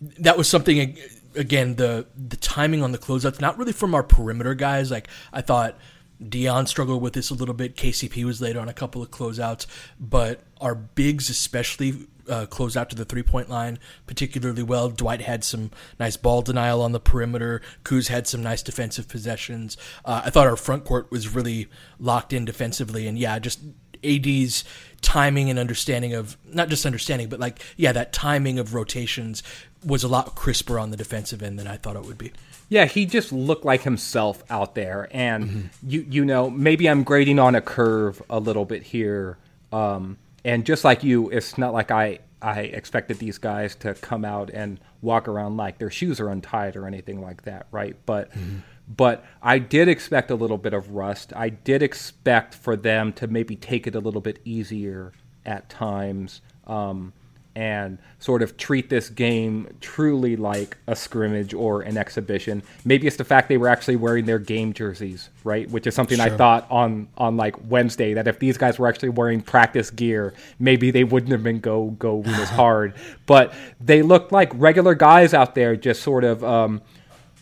that 0.00 0.36
was 0.36 0.48
something 0.48 0.96
again 1.34 1.76
the 1.76 2.06
the 2.16 2.36
timing 2.36 2.82
on 2.82 2.92
the 2.92 2.98
closeouts 2.98 3.40
not 3.40 3.58
really 3.58 3.72
from 3.72 3.94
our 3.94 4.02
perimeter 4.02 4.54
guys. 4.54 4.90
Like 4.90 5.08
I 5.32 5.40
thought 5.40 5.78
Dion 6.26 6.66
struggled 6.66 7.02
with 7.02 7.12
this 7.12 7.30
a 7.30 7.34
little 7.34 7.54
bit. 7.54 7.76
KCP 7.76 8.24
was 8.24 8.40
late 8.40 8.56
on 8.56 8.68
a 8.68 8.72
couple 8.72 9.02
of 9.02 9.10
closeouts, 9.10 9.66
but 10.00 10.40
our 10.60 10.74
bigs 10.74 11.30
especially 11.30 12.06
uh, 12.28 12.46
closed 12.46 12.76
out 12.76 12.90
to 12.90 12.96
the 12.96 13.04
three 13.04 13.22
point 13.22 13.48
line 13.48 13.78
particularly 14.06 14.62
well. 14.62 14.88
Dwight 14.88 15.22
had 15.22 15.44
some 15.44 15.70
nice 15.98 16.16
ball 16.16 16.42
denial 16.42 16.82
on 16.82 16.92
the 16.92 17.00
perimeter. 17.00 17.62
Kuz 17.84 18.08
had 18.08 18.26
some 18.26 18.42
nice 18.42 18.62
defensive 18.62 19.08
possessions. 19.08 19.76
Uh, 20.04 20.22
I 20.24 20.30
thought 20.30 20.46
our 20.46 20.56
front 20.56 20.84
court 20.84 21.10
was 21.10 21.28
really 21.34 21.68
locked 21.98 22.32
in 22.32 22.44
defensively, 22.44 23.06
and 23.06 23.18
yeah, 23.18 23.38
just 23.38 23.60
AD's 24.04 24.64
timing 25.00 25.48
and 25.50 25.58
understanding 25.58 26.14
of 26.14 26.36
not 26.44 26.68
just 26.68 26.84
understanding, 26.84 27.28
but 27.28 27.40
like 27.40 27.62
yeah, 27.76 27.92
that 27.92 28.12
timing 28.12 28.58
of 28.58 28.74
rotations 28.74 29.42
was 29.84 30.02
a 30.02 30.08
lot 30.08 30.34
crisper 30.34 30.78
on 30.78 30.90
the 30.90 30.96
defensive 30.96 31.42
end 31.42 31.58
than 31.58 31.66
I 31.66 31.76
thought 31.76 31.96
it 31.96 32.04
would 32.04 32.18
be. 32.18 32.32
Yeah, 32.68 32.84
he 32.84 33.06
just 33.06 33.32
looked 33.32 33.64
like 33.64 33.82
himself 33.82 34.42
out 34.50 34.74
there, 34.74 35.08
and 35.10 35.44
mm-hmm. 35.44 35.66
you 35.82 36.06
you 36.08 36.24
know 36.24 36.50
maybe 36.50 36.88
I'm 36.88 37.02
grading 37.02 37.38
on 37.38 37.54
a 37.54 37.60
curve 37.60 38.22
a 38.28 38.38
little 38.38 38.64
bit 38.64 38.82
here, 38.82 39.38
um, 39.72 40.18
and 40.44 40.66
just 40.66 40.84
like 40.84 41.02
you, 41.02 41.30
it's 41.30 41.56
not 41.56 41.72
like 41.72 41.90
I 41.90 42.20
I 42.42 42.60
expected 42.60 43.18
these 43.18 43.38
guys 43.38 43.74
to 43.76 43.94
come 43.94 44.24
out 44.24 44.50
and 44.50 44.80
walk 45.00 45.28
around 45.28 45.56
like 45.56 45.78
their 45.78 45.90
shoes 45.90 46.20
are 46.20 46.28
untied 46.28 46.76
or 46.76 46.86
anything 46.86 47.20
like 47.20 47.42
that, 47.42 47.66
right? 47.70 47.96
But 48.04 48.32
mm-hmm. 48.32 48.58
but 48.86 49.24
I 49.42 49.58
did 49.58 49.88
expect 49.88 50.30
a 50.30 50.34
little 50.34 50.58
bit 50.58 50.74
of 50.74 50.90
rust. 50.90 51.32
I 51.34 51.48
did 51.48 51.82
expect 51.82 52.54
for 52.54 52.76
them 52.76 53.12
to 53.14 53.26
maybe 53.26 53.56
take 53.56 53.86
it 53.86 53.94
a 53.94 54.00
little 54.00 54.20
bit 54.20 54.40
easier 54.44 55.12
at 55.46 55.68
times. 55.70 56.42
Um, 56.66 57.12
and 57.58 57.98
sort 58.20 58.40
of 58.40 58.56
treat 58.56 58.88
this 58.88 59.08
game 59.08 59.66
truly 59.80 60.36
like 60.36 60.76
a 60.86 60.94
scrimmage 60.94 61.52
or 61.52 61.82
an 61.82 61.98
exhibition. 61.98 62.62
Maybe 62.84 63.08
it's 63.08 63.16
the 63.16 63.24
fact 63.24 63.48
they 63.48 63.56
were 63.56 63.66
actually 63.66 63.96
wearing 63.96 64.26
their 64.26 64.38
game 64.38 64.72
jerseys, 64.72 65.28
right? 65.42 65.68
Which 65.68 65.84
is 65.88 65.94
something 65.96 66.18
sure. 66.18 66.26
I 66.26 66.30
thought 66.30 66.70
on 66.70 67.08
on 67.16 67.36
like 67.36 67.56
Wednesday 67.68 68.14
that 68.14 68.28
if 68.28 68.38
these 68.38 68.56
guys 68.56 68.78
were 68.78 68.86
actually 68.86 69.08
wearing 69.08 69.40
practice 69.40 69.90
gear, 69.90 70.34
maybe 70.60 70.92
they 70.92 71.02
wouldn't 71.02 71.32
have 71.32 71.42
been 71.42 71.58
go 71.58 71.86
go 71.98 72.22
as 72.26 72.48
hard. 72.62 72.94
But 73.26 73.52
they 73.80 74.02
looked 74.02 74.30
like 74.30 74.52
regular 74.54 74.94
guys 74.94 75.34
out 75.34 75.56
there, 75.56 75.74
just 75.74 76.00
sort 76.04 76.22
of, 76.22 76.44
um, 76.44 76.80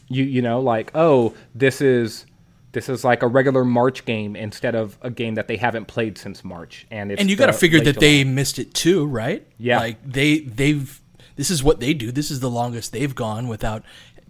you 0.08 0.24
you 0.24 0.40
know, 0.40 0.60
like 0.60 0.92
oh, 0.94 1.34
this 1.54 1.82
is 1.82 2.24
this 2.76 2.90
is 2.90 3.04
like 3.04 3.22
a 3.22 3.26
regular 3.26 3.64
March 3.64 4.04
game 4.04 4.36
instead 4.36 4.74
of 4.74 4.98
a 5.00 5.08
game 5.08 5.36
that 5.36 5.48
they 5.48 5.56
haven't 5.56 5.86
played 5.86 6.18
since 6.18 6.44
March. 6.44 6.86
And 6.90 7.10
and 7.10 7.30
you 7.30 7.34
got 7.34 7.46
to 7.46 7.54
figure 7.54 7.80
that 7.80 7.94
July. 7.94 8.00
they 8.00 8.24
missed 8.24 8.58
it 8.58 8.74
too, 8.74 9.06
right? 9.06 9.46
Yeah, 9.56 9.78
like 9.78 9.96
they 10.04 10.40
they've 10.40 11.00
this 11.36 11.50
is 11.50 11.64
what 11.64 11.80
they 11.80 11.94
do. 11.94 12.12
This 12.12 12.30
is 12.30 12.40
the 12.40 12.50
longest 12.50 12.92
they've 12.92 13.14
gone 13.14 13.48
without 13.48 13.82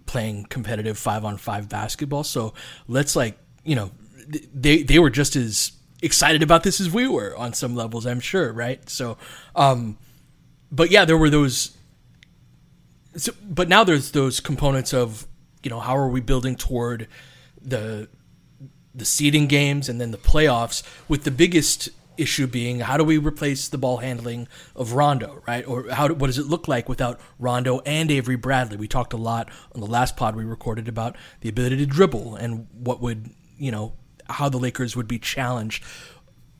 playing 0.05 0.45
competitive 0.45 0.97
five 0.97 1.25
on 1.25 1.35
five 1.35 1.67
basketball. 1.67 2.23
So 2.23 2.53
let's 2.87 3.17
like 3.17 3.37
you 3.65 3.75
know 3.75 3.91
they 4.53 4.81
they 4.81 4.97
were 4.97 5.09
just 5.09 5.35
as 5.35 5.73
excited 6.01 6.41
about 6.41 6.63
this 6.63 6.79
as 6.79 6.89
we 6.89 7.05
were 7.05 7.35
on 7.35 7.51
some 7.51 7.75
levels, 7.75 8.05
I'm 8.05 8.21
sure, 8.21 8.53
right? 8.53 8.89
So, 8.89 9.17
um, 9.57 9.97
but 10.71 10.89
yeah, 10.89 11.03
there 11.03 11.17
were 11.17 11.29
those 11.29 11.75
So, 13.17 13.33
but 13.43 13.67
now 13.67 13.83
there's 13.83 14.11
those 14.11 14.39
components 14.39 14.93
of 14.93 15.27
you 15.63 15.69
know 15.69 15.81
how 15.81 15.97
are 15.97 16.07
we 16.07 16.21
building 16.21 16.55
toward 16.55 17.09
the 17.61 18.07
the 18.97 19.05
seeding 19.05 19.47
games 19.47 19.87
and 19.87 20.01
then 20.01 20.11
the 20.11 20.17
playoffs 20.17 20.83
with 21.07 21.23
the 21.23 21.31
biggest 21.31 21.89
issue 22.17 22.47
being 22.47 22.79
how 22.79 22.97
do 22.97 23.03
we 23.03 23.17
replace 23.17 23.67
the 23.67 23.77
ball 23.77 23.97
handling 23.97 24.47
of 24.75 24.93
Rondo, 24.93 25.43
right? 25.47 25.65
Or 25.67 25.89
how 25.89 26.09
what 26.09 26.27
does 26.27 26.39
it 26.39 26.47
look 26.47 26.67
like 26.67 26.89
without 26.89 27.19
Rondo 27.39 27.79
and 27.85 28.11
Avery 28.11 28.35
Bradley? 28.35 28.77
We 28.77 28.87
talked 28.87 29.13
a 29.13 29.17
lot 29.17 29.49
on 29.73 29.81
the 29.81 29.87
last 29.87 30.17
pod 30.17 30.35
we 30.35 30.43
recorded 30.43 30.87
about 30.87 31.15
the 31.41 31.49
ability 31.49 31.77
to 31.77 31.85
dribble 31.85 32.35
and 32.35 32.67
what 32.73 33.01
would 33.01 33.29
you 33.57 33.71
know 33.71 33.93
how 34.29 34.49
the 34.49 34.57
Lakers 34.57 34.95
would 34.95 35.07
be 35.07 35.19
challenged. 35.19 35.83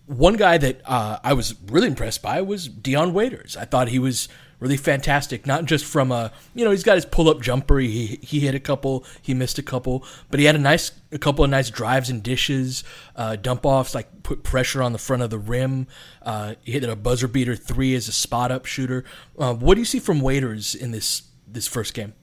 One 0.06 0.38
guy 0.38 0.58
that 0.58 0.82
uh, 0.86 1.19
I 1.23 1.34
was 1.34 1.56
really 1.65 1.88
impressed 1.88 2.21
by 2.21 2.41
was 2.41 2.67
Dion 2.67 3.13
Waiters. 3.13 3.58
I 3.58 3.65
thought 3.65 3.89
he 3.89 4.00
was 4.00 4.30
really 4.60 4.78
fantastic. 4.78 5.46
Not 5.46 5.65
just 5.65 5.86
from 5.86 6.12
a 6.12 6.32
you 6.54 6.65
know 6.65 6.72
he's 6.72 6.84
got 6.84 6.96
his 6.96 7.06
pull 7.06 7.30
up 7.30 7.41
jumper. 7.41 7.80
He 7.80 8.20
he 8.22 8.39
hit 8.39 8.56
a 8.56 8.60
couple. 8.60 9.06
He 9.22 9.34
missed 9.34 9.58
a 9.58 9.63
couple, 9.63 10.06
but 10.30 10.39
he 10.39 10.46
had 10.46 10.56
a 10.56 10.60
nice 10.60 10.91
a 11.12 11.17
couple 11.17 11.43
of 11.43 11.50
nice 11.50 11.70
drives 11.70 12.10
and 12.10 12.24
dishes, 12.24 12.84
uh, 13.15 13.36
dump 13.36 13.65
offs 13.65 13.93
like 13.96 14.24
put 14.24 14.43
pressure 14.43 14.82
on 14.82 14.93
the 14.93 15.00
front 15.00 15.22
of 15.22 15.30
the 15.30 15.38
rim. 15.38 15.88
Uh, 16.22 16.56
he 16.63 16.74
hit 16.74 16.84
a 16.84 16.96
buzzer 16.96 17.28
beater 17.28 17.56
three 17.56 17.96
as 17.96 18.08
a 18.08 18.12
spot 18.12 18.52
up 18.52 18.65
shooter. 18.65 19.04
Uh, 19.38 19.54
what 19.54 19.76
do 19.76 19.82
you 19.82 19.86
see 19.86 20.00
from 20.00 20.22
Waiters 20.22 20.76
in 20.76 20.91
this 20.91 21.24
this 21.48 21.67
first 21.67 21.93
game? 21.93 22.13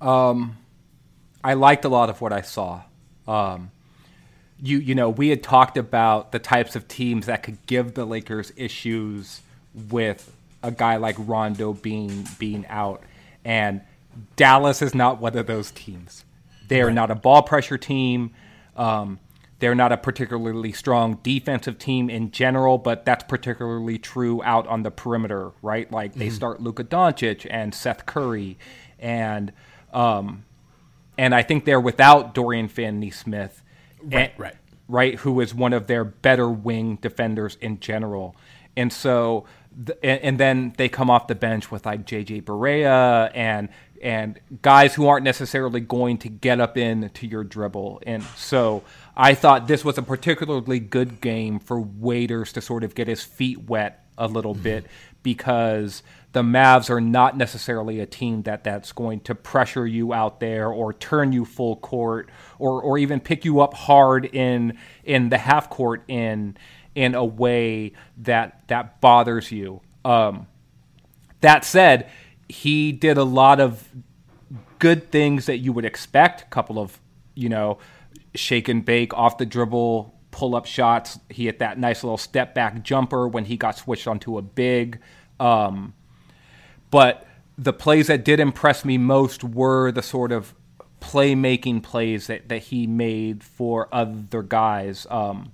Um, 0.00 0.58
I 1.42 1.54
liked 1.54 1.84
a 1.84 1.88
lot 1.88 2.10
of 2.10 2.20
what 2.20 2.32
I 2.32 2.40
saw. 2.40 2.82
Um, 3.26 3.70
you 4.60 4.78
you 4.78 4.94
know 4.94 5.10
we 5.10 5.28
had 5.28 5.42
talked 5.42 5.76
about 5.76 6.32
the 6.32 6.38
types 6.38 6.76
of 6.76 6.88
teams 6.88 7.26
that 7.26 7.42
could 7.42 7.64
give 7.66 7.94
the 7.94 8.04
Lakers 8.04 8.52
issues 8.56 9.42
with 9.74 10.33
a 10.64 10.70
guy 10.70 10.96
like 10.96 11.16
Rondo 11.18 11.72
being 11.72 12.26
being 12.38 12.66
out, 12.68 13.02
and 13.44 13.82
Dallas 14.36 14.82
is 14.82 14.94
not 14.94 15.20
one 15.20 15.36
of 15.36 15.46
those 15.46 15.70
teams. 15.70 16.24
They 16.68 16.80
are 16.80 16.90
not 16.90 17.10
a 17.10 17.14
ball 17.14 17.42
pressure 17.42 17.78
team. 17.78 18.32
Um, 18.76 19.20
they're 19.60 19.74
not 19.74 19.92
a 19.92 19.96
particularly 19.96 20.72
strong 20.72 21.20
defensive 21.22 21.78
team 21.78 22.10
in 22.10 22.30
general, 22.30 22.76
but 22.78 23.04
that's 23.04 23.24
particularly 23.24 23.98
true 23.98 24.42
out 24.42 24.66
on 24.66 24.82
the 24.82 24.90
perimeter, 24.90 25.52
right? 25.62 25.90
Like 25.90 26.14
they 26.14 26.26
mm-hmm. 26.26 26.34
start 26.34 26.60
Luka 26.60 26.84
Doncic 26.84 27.46
and 27.48 27.74
Seth 27.74 28.04
Curry, 28.04 28.58
and 28.98 29.52
um, 29.92 30.44
and 31.16 31.34
I 31.34 31.42
think 31.42 31.64
they're 31.64 31.80
without 31.80 32.34
Dorian 32.34 32.68
Finney-Smith, 32.68 33.62
right, 34.02 34.14
and, 34.14 34.32
right, 34.38 34.56
right, 34.88 35.14
who 35.20 35.40
is 35.40 35.54
one 35.54 35.72
of 35.72 35.86
their 35.86 36.04
better 36.04 36.50
wing 36.50 36.98
defenders 37.00 37.56
in 37.60 37.78
general, 37.80 38.34
and 38.76 38.92
so 38.92 39.44
and, 40.02 40.38
then 40.38 40.74
they 40.76 40.88
come 40.88 41.10
off 41.10 41.26
the 41.26 41.34
bench 41.34 41.70
with 41.70 41.86
like 41.86 42.06
JJ 42.06 42.44
Barea 42.44 43.30
and 43.34 43.68
and 44.02 44.38
guys 44.60 44.94
who 44.94 45.06
aren't 45.06 45.24
necessarily 45.24 45.80
going 45.80 46.18
to 46.18 46.28
get 46.28 46.60
up 46.60 46.76
into 46.76 47.26
your 47.26 47.42
dribble. 47.42 48.02
And 48.06 48.22
so 48.36 48.82
I 49.16 49.34
thought 49.34 49.66
this 49.66 49.84
was 49.84 49.96
a 49.96 50.02
particularly 50.02 50.78
good 50.78 51.20
game 51.20 51.58
for 51.58 51.80
Waiters 51.80 52.52
to 52.52 52.60
sort 52.60 52.84
of 52.84 52.94
get 52.94 53.08
his 53.08 53.22
feet 53.22 53.62
wet 53.64 54.04
a 54.18 54.28
little 54.28 54.54
mm-hmm. 54.54 54.62
bit 54.62 54.86
because 55.22 56.02
the 56.32 56.42
Mavs 56.42 56.90
are 56.90 57.00
not 57.00 57.36
necessarily 57.36 58.00
a 58.00 58.06
team 58.06 58.42
that 58.42 58.64
that's 58.64 58.92
going 58.92 59.20
to 59.20 59.34
pressure 59.34 59.86
you 59.86 60.12
out 60.12 60.40
there 60.40 60.68
or 60.68 60.92
turn 60.92 61.32
you 61.32 61.44
full 61.44 61.76
court 61.76 62.28
or 62.58 62.82
or 62.82 62.98
even 62.98 63.20
pick 63.20 63.44
you 63.44 63.60
up 63.60 63.72
hard 63.72 64.26
in 64.26 64.76
in 65.04 65.28
the 65.30 65.38
half 65.38 65.70
court 65.70 66.02
in 66.08 66.56
in 66.94 67.14
a 67.14 67.24
way 67.24 67.92
that 68.18 68.66
that 68.68 69.00
bothers 69.00 69.50
you. 69.50 69.80
Um, 70.04 70.46
that 71.40 71.64
said, 71.64 72.10
he 72.48 72.92
did 72.92 73.18
a 73.18 73.24
lot 73.24 73.60
of 73.60 73.88
good 74.78 75.10
things 75.10 75.46
that 75.46 75.58
you 75.58 75.72
would 75.72 75.84
expect. 75.84 76.42
A 76.42 76.46
couple 76.46 76.78
of 76.78 77.00
you 77.34 77.48
know 77.48 77.78
shake 78.34 78.68
and 78.68 78.84
bake 78.84 79.14
off 79.14 79.38
the 79.38 79.46
dribble 79.46 80.14
pull 80.34 80.56
up 80.56 80.66
shots. 80.66 81.20
He 81.30 81.46
hit 81.46 81.60
that 81.60 81.78
nice 81.78 82.02
little 82.02 82.18
step 82.18 82.54
back 82.54 82.82
jumper 82.82 83.28
when 83.28 83.44
he 83.44 83.56
got 83.56 83.78
switched 83.78 84.08
onto 84.08 84.36
a 84.36 84.42
big. 84.42 85.00
Um, 85.38 85.94
but 86.90 87.24
the 87.56 87.72
plays 87.72 88.08
that 88.08 88.24
did 88.24 88.40
impress 88.40 88.84
me 88.84 88.98
most 88.98 89.44
were 89.44 89.92
the 89.92 90.02
sort 90.02 90.32
of 90.32 90.52
playmaking 91.00 91.84
plays 91.84 92.26
that, 92.26 92.48
that 92.48 92.62
he 92.64 92.88
made 92.88 93.44
for 93.44 93.88
other 93.92 94.42
guys. 94.42 95.06
Um, 95.08 95.52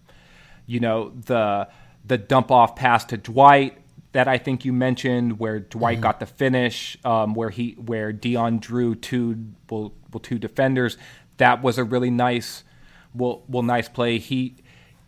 you 0.70 0.78
know 0.78 1.12
the 1.26 1.68
the 2.04 2.16
dump 2.16 2.50
off 2.50 2.76
pass 2.76 3.04
to 3.06 3.16
Dwight 3.16 3.76
that 4.12 4.26
I 4.26 4.38
think 4.38 4.64
you 4.64 4.72
mentioned, 4.72 5.38
where 5.38 5.60
Dwight 5.60 5.96
mm-hmm. 5.96 6.02
got 6.02 6.20
the 6.20 6.26
finish, 6.26 6.96
um, 7.04 7.34
where 7.34 7.50
he 7.50 7.72
where 7.72 8.12
Dion 8.12 8.58
drew 8.58 8.94
two 8.94 9.52
well, 9.68 9.92
well 10.12 10.20
two 10.20 10.38
defenders. 10.38 10.96
That 11.38 11.62
was 11.62 11.78
a 11.78 11.84
really 11.84 12.10
nice, 12.10 12.64
well, 13.14 13.42
well 13.48 13.62
nice 13.62 13.88
play. 13.88 14.18
He 14.18 14.56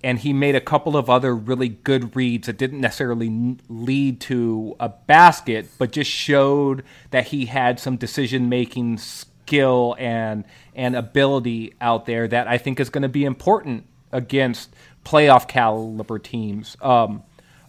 and 0.04 0.18
he 0.18 0.32
made 0.32 0.56
a 0.56 0.60
couple 0.60 0.96
of 0.96 1.08
other 1.08 1.34
really 1.34 1.68
good 1.68 2.16
reads 2.16 2.46
that 2.46 2.58
didn't 2.58 2.80
necessarily 2.80 3.56
lead 3.68 4.20
to 4.22 4.74
a 4.80 4.88
basket, 4.88 5.68
but 5.78 5.92
just 5.92 6.10
showed 6.10 6.82
that 7.10 7.28
he 7.28 7.46
had 7.46 7.78
some 7.78 7.96
decision 7.96 8.48
making 8.48 8.98
skill 8.98 9.94
and 9.98 10.44
and 10.74 10.96
ability 10.96 11.74
out 11.80 12.06
there 12.06 12.26
that 12.26 12.48
I 12.48 12.58
think 12.58 12.80
is 12.80 12.90
going 12.90 13.02
to 13.02 13.08
be 13.08 13.24
important 13.24 13.86
against 14.12 14.74
playoff 15.04 15.48
caliber 15.48 16.18
teams. 16.18 16.76
Um, 16.80 17.22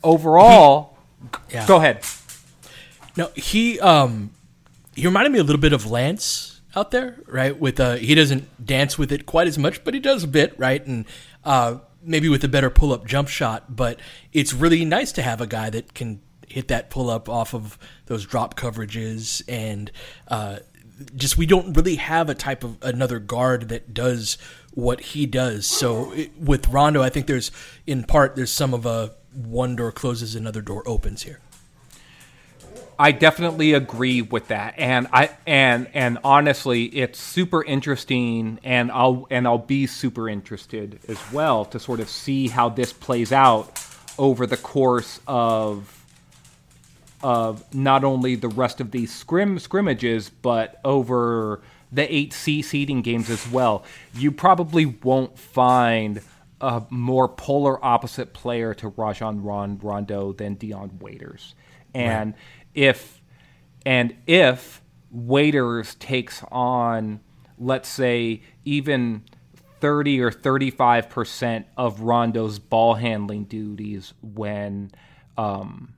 overall, 0.03 0.97
he, 1.47 1.55
yeah. 1.55 1.67
go 1.67 1.77
ahead. 1.77 2.03
No, 3.15 3.29
he 3.35 3.79
um, 3.79 4.31
he 4.95 5.05
reminded 5.05 5.31
me 5.31 5.39
a 5.39 5.43
little 5.43 5.61
bit 5.61 5.73
of 5.73 5.89
Lance 5.89 6.61
out 6.75 6.91
there, 6.91 7.17
right? 7.27 7.57
With 7.57 7.79
uh, 7.79 7.95
he 7.95 8.15
doesn't 8.15 8.65
dance 8.65 8.97
with 8.97 9.11
it 9.11 9.25
quite 9.25 9.47
as 9.47 9.57
much, 9.57 9.83
but 9.83 9.93
he 9.93 9.99
does 9.99 10.23
a 10.23 10.27
bit, 10.27 10.53
right? 10.57 10.85
And 10.85 11.05
uh, 11.43 11.79
maybe 12.01 12.29
with 12.29 12.43
a 12.43 12.47
better 12.47 12.69
pull 12.69 12.93
up 12.93 13.05
jump 13.05 13.27
shot. 13.27 13.75
But 13.75 13.99
it's 14.31 14.53
really 14.53 14.85
nice 14.85 15.11
to 15.13 15.21
have 15.21 15.41
a 15.41 15.47
guy 15.47 15.69
that 15.69 15.93
can 15.93 16.21
hit 16.47 16.67
that 16.67 16.89
pull 16.89 17.09
up 17.09 17.29
off 17.29 17.53
of 17.53 17.79
those 18.05 18.25
drop 18.25 18.55
coverages 18.55 19.41
and 19.47 19.91
uh, 20.27 20.59
just 21.15 21.37
we 21.37 21.45
don't 21.47 21.73
really 21.73 21.95
have 21.95 22.29
a 22.29 22.35
type 22.35 22.63
of 22.63 22.77
another 22.83 23.17
guard 23.19 23.69
that 23.69 23.93
does 23.93 24.37
what 24.75 25.01
he 25.01 25.25
does. 25.25 25.65
So 25.65 26.11
it, 26.13 26.31
with 26.37 26.67
Rondo, 26.67 27.01
I 27.01 27.09
think 27.09 27.27
there's 27.27 27.51
in 27.85 28.03
part 28.03 28.35
there's 28.35 28.51
some 28.51 28.73
of 28.73 28.85
a 28.85 29.11
one 29.33 29.75
door 29.75 29.91
closes, 29.91 30.35
another 30.35 30.61
door 30.61 30.83
opens 30.87 31.23
here. 31.23 31.39
I 32.97 33.11
definitely 33.11 33.73
agree 33.73 34.21
with 34.21 34.49
that, 34.49 34.75
and 34.77 35.07
I 35.11 35.31
and 35.47 35.89
and 35.93 36.19
honestly, 36.23 36.85
it's 36.85 37.19
super 37.19 37.63
interesting, 37.63 38.59
and 38.63 38.91
I'll 38.91 39.27
and 39.31 39.47
I'll 39.47 39.57
be 39.57 39.87
super 39.87 40.29
interested 40.29 40.99
as 41.07 41.17
well 41.31 41.65
to 41.65 41.79
sort 41.79 41.99
of 41.99 42.09
see 42.09 42.47
how 42.49 42.69
this 42.69 42.93
plays 42.93 43.31
out 43.31 43.83
over 44.19 44.45
the 44.45 44.57
course 44.57 45.19
of 45.27 45.99
of 47.23 47.73
not 47.73 48.03
only 48.03 48.35
the 48.35 48.49
rest 48.49 48.79
of 48.79 48.91
these 48.91 49.13
scrim 49.13 49.57
scrimmages, 49.57 50.29
but 50.29 50.79
over 50.85 51.61
the 51.93 52.01
8C 52.07 52.63
seeding 52.63 53.01
games 53.01 53.29
as 53.29 53.49
well. 53.49 53.85
You 54.13 54.31
probably 54.31 54.85
won't 54.85 55.37
find 55.37 56.21
a 56.59 56.83
more 56.89 57.27
polar 57.29 57.83
opposite 57.83 58.33
player 58.33 58.73
to 58.75 58.87
Rajon 58.89 59.43
Rondo 59.43 60.33
than 60.33 60.55
Dion 60.55 60.97
Waiters. 60.99 61.55
And 61.93 62.33
right. 62.33 62.41
if 62.73 63.21
and 63.85 64.15
if 64.25 64.81
Waiters 65.11 65.95
takes 65.95 66.43
on 66.51 67.19
let's 67.59 67.87
say 67.87 68.41
even 68.65 69.23
30 69.79 70.21
or 70.21 70.31
35% 70.31 71.65
of 71.77 72.01
Rondo's 72.01 72.57
ball 72.57 72.95
handling 72.95 73.43
duties 73.43 74.13
when 74.21 74.91
um, 75.37 75.93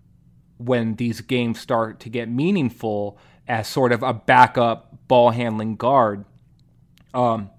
when 0.58 0.96
these 0.96 1.22
games 1.22 1.60
start 1.60 2.00
to 2.02 2.10
get 2.10 2.30
meaningful 2.30 3.18
as 3.48 3.68
sort 3.68 3.92
of 3.92 4.02
a 4.02 4.14
backup 4.14 4.95
ball 5.08 5.32
handling 5.32 5.76
guard. 5.76 6.26
Um, 7.14 7.50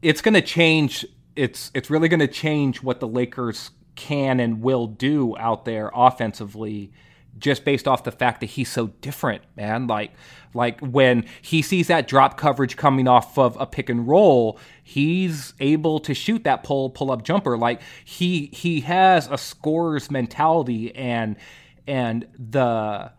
it's 0.00 0.20
going 0.20 0.34
to 0.34 0.42
change. 0.42 1.06
It's 1.36 1.70
it's 1.74 1.90
really 1.90 2.08
going 2.08 2.20
to 2.20 2.28
change 2.28 2.82
what 2.82 3.00
the 3.00 3.08
Lakers 3.08 3.70
can 3.94 4.40
and 4.40 4.62
will 4.62 4.86
do 4.86 5.36
out 5.38 5.64
there 5.64 5.90
offensively, 5.94 6.92
just 7.38 7.64
based 7.64 7.86
off 7.86 8.04
the 8.04 8.12
fact 8.12 8.40
that 8.40 8.46
he's 8.46 8.70
so 8.70 8.88
different, 9.00 9.42
man. 9.56 9.86
Like 9.86 10.12
like 10.54 10.80
when 10.80 11.24
he 11.40 11.62
sees 11.62 11.88
that 11.88 12.08
drop 12.08 12.36
coverage 12.36 12.76
coming 12.76 13.08
off 13.08 13.38
of 13.38 13.56
a 13.60 13.66
pick 13.66 13.88
and 13.88 14.06
roll, 14.06 14.58
he's 14.82 15.54
able 15.60 16.00
to 16.00 16.14
shoot 16.14 16.44
that 16.44 16.62
pull 16.62 16.90
pull 16.90 17.10
up 17.10 17.22
jumper. 17.22 17.56
Like 17.56 17.80
he 18.04 18.46
he 18.52 18.80
has 18.80 19.28
a 19.28 19.38
scorer's 19.38 20.10
mentality 20.10 20.94
and 20.94 21.36
and 21.86 22.26
the 22.38 23.12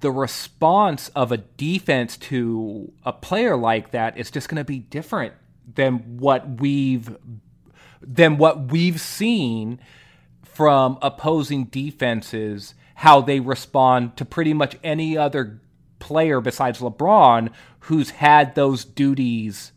the 0.00 0.10
response 0.10 1.08
of 1.10 1.32
a 1.32 1.38
defense 1.38 2.16
to 2.16 2.92
a 3.04 3.12
player 3.12 3.56
like 3.56 3.90
that 3.92 4.18
is 4.18 4.30
just 4.30 4.48
going 4.48 4.56
to 4.56 4.64
be 4.64 4.78
different 4.78 5.34
than 5.74 6.18
what 6.18 6.60
we've 6.60 7.16
than 8.02 8.36
what 8.36 8.70
we've 8.70 9.00
seen 9.00 9.80
from 10.42 10.98
opposing 11.00 11.64
defenses 11.64 12.74
how 12.96 13.20
they 13.20 13.40
respond 13.40 14.16
to 14.16 14.24
pretty 14.24 14.52
much 14.52 14.76
any 14.84 15.16
other 15.16 15.60
player 15.98 16.40
besides 16.40 16.80
LeBron 16.80 17.50
who's 17.80 18.10
had 18.10 18.54
those 18.54 18.84
duties 18.84 19.72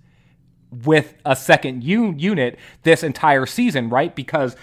with 0.72 1.14
a 1.26 1.36
second 1.36 1.84
un- 1.84 2.20
unit 2.20 2.60
this 2.84 3.04
entire 3.04 3.46
season, 3.46 3.90
right? 3.90 4.16
Because 4.16 4.56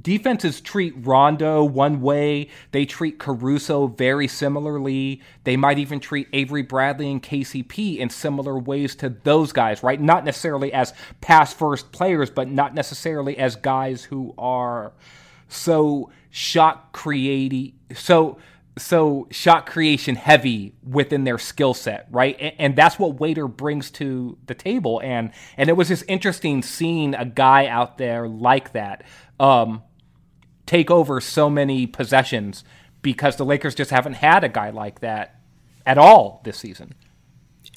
defenses 0.00 0.60
treat 0.60 0.94
Rondo 0.98 1.64
one 1.64 2.00
way, 2.00 2.48
they 2.70 2.86
treat 2.86 3.18
Caruso 3.18 3.88
very 3.88 4.26
similarly. 4.26 5.20
They 5.44 5.56
might 5.56 5.78
even 5.78 6.00
treat 6.00 6.28
Avery 6.32 6.62
Bradley 6.62 7.10
and 7.10 7.22
KCP 7.22 7.98
in 7.98 8.10
similar 8.10 8.58
ways 8.58 8.94
to 8.96 9.10
those 9.10 9.52
guys, 9.52 9.82
right? 9.82 10.00
Not 10.00 10.24
necessarily 10.24 10.72
as 10.72 10.94
pass 11.20 11.52
first 11.52 11.92
players, 11.92 12.30
but 12.30 12.48
not 12.48 12.74
necessarily 12.74 13.36
as 13.36 13.56
guys 13.56 14.04
who 14.04 14.34
are 14.38 14.92
so 15.48 16.10
shot 16.30 16.92
creating 16.92 17.74
so 17.94 18.38
so 18.78 19.28
shot 19.30 19.66
creation 19.66 20.16
heavy 20.16 20.74
within 20.82 21.24
their 21.24 21.36
skill 21.36 21.74
set, 21.74 22.08
right? 22.10 22.36
And, 22.40 22.54
and, 22.58 22.76
that's 22.76 22.98
what 22.98 23.20
Waiter 23.20 23.46
brings 23.46 23.90
to 23.92 24.38
the 24.46 24.54
table. 24.54 24.98
And 25.04 25.30
and 25.58 25.68
it 25.68 25.74
was 25.74 25.88
just 25.88 26.04
interesting 26.08 26.62
seeing 26.62 27.14
a 27.14 27.26
guy 27.26 27.66
out 27.66 27.98
there 27.98 28.26
like 28.26 28.72
that 28.72 29.04
um, 29.42 29.82
take 30.64 30.90
over 30.90 31.20
so 31.20 31.50
many 31.50 31.86
possessions 31.86 32.64
because 33.02 33.36
the 33.36 33.44
Lakers 33.44 33.74
just 33.74 33.90
haven't 33.90 34.14
had 34.14 34.44
a 34.44 34.48
guy 34.48 34.70
like 34.70 35.00
that 35.00 35.40
at 35.84 35.98
all 35.98 36.40
this 36.44 36.56
season. 36.56 36.94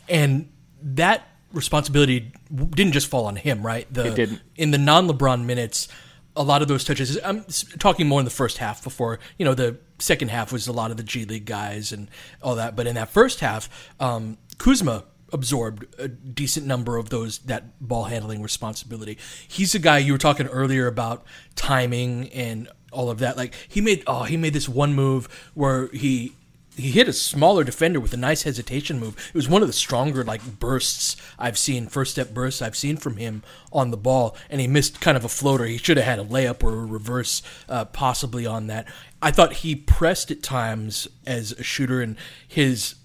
And 0.08 0.52
that 0.82 1.28
responsibility 1.52 2.32
didn't 2.54 2.94
just 2.94 3.08
fall 3.08 3.26
on 3.26 3.36
him, 3.36 3.66
right? 3.66 3.92
The, 3.92 4.06
it 4.06 4.16
didn't. 4.16 4.42
In 4.56 4.70
the 4.70 4.78
non-LeBron 4.78 5.46
minutes, 5.46 5.88
a 6.36 6.44
lot 6.44 6.62
of 6.62 6.68
those 6.68 6.84
touches. 6.84 7.18
I'm 7.24 7.44
talking 7.80 8.08
more 8.08 8.20
in 8.20 8.26
the 8.26 8.32
first 8.32 8.60
half 8.60 8.84
before 8.84 9.20
you 9.40 9.46
know 9.46 9.56
the 9.56 9.80
second 9.98 10.30
half 10.30 10.52
was 10.52 10.68
a 10.68 10.74
lot 10.74 10.92
of 10.92 10.98
the 10.98 11.04
G 11.04 11.26
League 11.26 11.46
guys 11.46 11.92
and 11.92 12.10
all 12.44 12.56
that. 12.56 12.76
But 12.76 12.86
in 12.86 12.96
that 12.96 13.10
first 13.10 13.40
half, 13.40 13.70
um, 14.00 14.38
Kuzma 14.58 15.06
absorbed 15.34 15.86
a 15.98 16.08
decent 16.08 16.66
number 16.66 16.98
of 16.98 17.10
those 17.10 17.40
that 17.40 17.80
ball 17.86 18.06
handling 18.06 18.42
responsibility. 18.42 19.18
He's 19.48 19.76
a 19.76 19.80
guy 19.80 19.98
you 20.00 20.14
were 20.14 20.18
talking 20.18 20.48
earlier 20.48 20.88
about 20.88 21.26
timing 21.56 22.30
and 22.30 22.70
all 22.92 23.10
of 23.10 23.20
that. 23.20 23.38
Like 23.38 23.54
he 23.68 23.82
made 23.82 24.04
oh 24.08 24.24
he 24.24 24.38
made 24.38 24.54
this 24.54 24.70
one 24.70 24.94
move 24.94 25.28
where 25.54 25.88
he 25.88 26.34
he 26.78 26.92
hit 26.92 27.08
a 27.08 27.14
smaller 27.14 27.64
defender 27.64 28.00
with 28.00 28.14
a 28.14 28.18
nice 28.18 28.44
hesitation 28.44 29.00
move. 29.00 29.16
It 29.30 29.36
was 29.36 29.48
one 29.48 29.62
of 29.62 29.68
the 29.68 29.74
stronger 29.74 30.24
like 30.24 30.60
bursts 30.60 31.16
I've 31.40 31.58
seen, 31.58 31.88
first 31.88 32.12
step 32.12 32.34
bursts 32.34 32.62
I've 32.62 32.76
seen 32.76 32.98
from 32.98 33.18
him 33.18 33.44
on 33.72 33.92
the 33.92 33.98
ball, 33.98 34.36
and 34.50 34.60
he 34.60 34.68
missed 34.68 35.02
kind 35.02 35.16
of 35.18 35.24
a 35.24 35.30
floater. 35.30 35.66
He 35.66 35.78
should 35.78 35.98
have 35.98 36.06
had 36.06 36.20
a 36.20 36.26
layup 36.26 36.64
or 36.64 36.74
a 36.74 36.86
reverse, 36.86 37.42
uh, 37.70 37.86
possibly 37.86 38.46
on 38.46 38.68
that. 38.68 38.88
I 39.22 39.32
thought 39.32 39.54
he 39.54 39.76
pressed 39.76 40.32
at 40.32 40.44
times 40.44 41.08
as 41.26 41.54
a 41.54 41.64
shooter, 41.64 42.02
and 42.02 42.18
his 42.46 42.96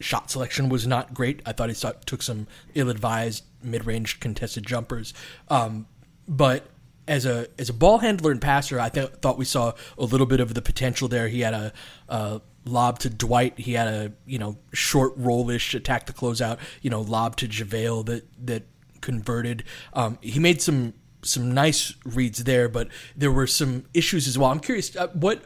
shot 0.00 0.30
selection 0.30 0.68
was 0.68 0.86
not 0.86 1.14
great. 1.14 1.42
I 1.46 1.52
thought 1.52 1.70
he 1.70 1.88
took 2.04 2.22
some 2.22 2.46
ill-advised 2.74 3.44
mid-range 3.62 4.20
contested 4.20 4.66
jumpers, 4.66 5.14
um, 5.48 5.86
but 6.28 6.68
as 7.08 7.24
a 7.24 7.46
as 7.58 7.68
a 7.68 7.72
ball 7.72 7.98
handler 7.98 8.30
and 8.32 8.40
passer, 8.40 8.80
I 8.80 8.88
th- 8.88 9.10
thought 9.22 9.38
we 9.38 9.44
saw 9.44 9.72
a 9.96 10.04
little 10.04 10.26
bit 10.26 10.40
of 10.40 10.54
the 10.54 10.62
potential 10.62 11.08
there. 11.08 11.28
He 11.28 11.40
had 11.40 11.54
a, 11.54 11.72
a 12.08 12.40
lob 12.64 12.98
to 13.00 13.10
Dwight. 13.10 13.58
He 13.58 13.74
had 13.74 13.88
a 13.88 14.12
you 14.26 14.38
know 14.38 14.58
short 14.72 15.12
rollish 15.16 15.74
attack 15.74 16.06
to 16.06 16.12
close 16.12 16.40
out. 16.40 16.58
You 16.82 16.90
know 16.90 17.00
lob 17.00 17.36
to 17.36 17.48
JaVale 17.48 18.06
that 18.06 18.46
that 18.46 18.64
converted. 19.00 19.64
Um, 19.92 20.18
he 20.20 20.40
made 20.40 20.60
some 20.60 20.94
some 21.22 21.52
nice 21.52 21.94
reads 22.04 22.44
there, 22.44 22.68
but 22.68 22.88
there 23.16 23.32
were 23.32 23.46
some 23.46 23.84
issues 23.94 24.26
as 24.26 24.38
well. 24.38 24.50
I'm 24.50 24.60
curious 24.60 24.94
uh, 24.96 25.08
what 25.08 25.42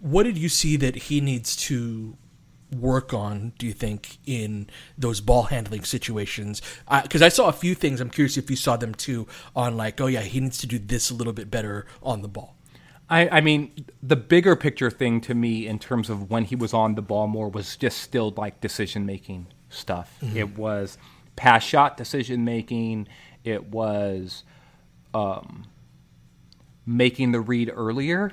what 0.00 0.24
did 0.24 0.36
you 0.36 0.48
see 0.48 0.76
that 0.76 0.96
he 0.96 1.20
needs 1.20 1.54
to 1.54 2.16
work 2.74 3.12
on, 3.12 3.52
do 3.58 3.66
you 3.66 3.72
think, 3.72 4.18
in 4.26 4.68
those 4.96 5.20
ball 5.20 5.44
handling 5.44 5.84
situations? 5.84 6.62
Because 7.02 7.22
I, 7.22 7.26
I, 7.26 7.28
saw 7.28 7.48
a 7.48 7.52
few 7.52 7.74
things. 7.74 8.00
I'm 8.00 8.10
curious 8.10 8.36
if 8.36 8.50
you 8.50 8.56
saw 8.56 8.76
them 8.76 8.94
too 8.94 9.26
on 9.54 9.76
like, 9.76 10.00
oh 10.00 10.06
yeah, 10.06 10.20
he 10.20 10.40
needs 10.40 10.58
to 10.58 10.66
do 10.66 10.78
this 10.78 11.10
a 11.10 11.14
little 11.14 11.32
bit 11.32 11.50
better 11.50 11.86
on 12.02 12.22
the 12.22 12.28
ball. 12.28 12.56
I, 13.08 13.28
I 13.28 13.40
mean, 13.40 13.84
the 14.02 14.16
bigger 14.16 14.56
picture 14.56 14.90
thing 14.90 15.20
to 15.22 15.34
me 15.34 15.66
in 15.66 15.78
terms 15.78 16.08
of 16.08 16.30
when 16.30 16.44
he 16.44 16.56
was 16.56 16.72
on 16.72 16.94
the 16.94 17.02
ball 17.02 17.26
more 17.26 17.48
was 17.48 17.76
just 17.76 17.98
still 17.98 18.32
like 18.36 18.60
decision 18.60 19.04
making 19.04 19.48
stuff. 19.68 20.16
Mm-hmm. 20.22 20.36
It 20.36 20.56
was 20.56 20.96
pass 21.36 21.62
shot 21.62 21.96
decision 21.96 22.44
making. 22.44 23.08
It 23.44 23.66
was 23.66 24.44
um, 25.12 25.66
making 26.86 27.32
the 27.32 27.40
read 27.40 27.70
earlier 27.74 28.32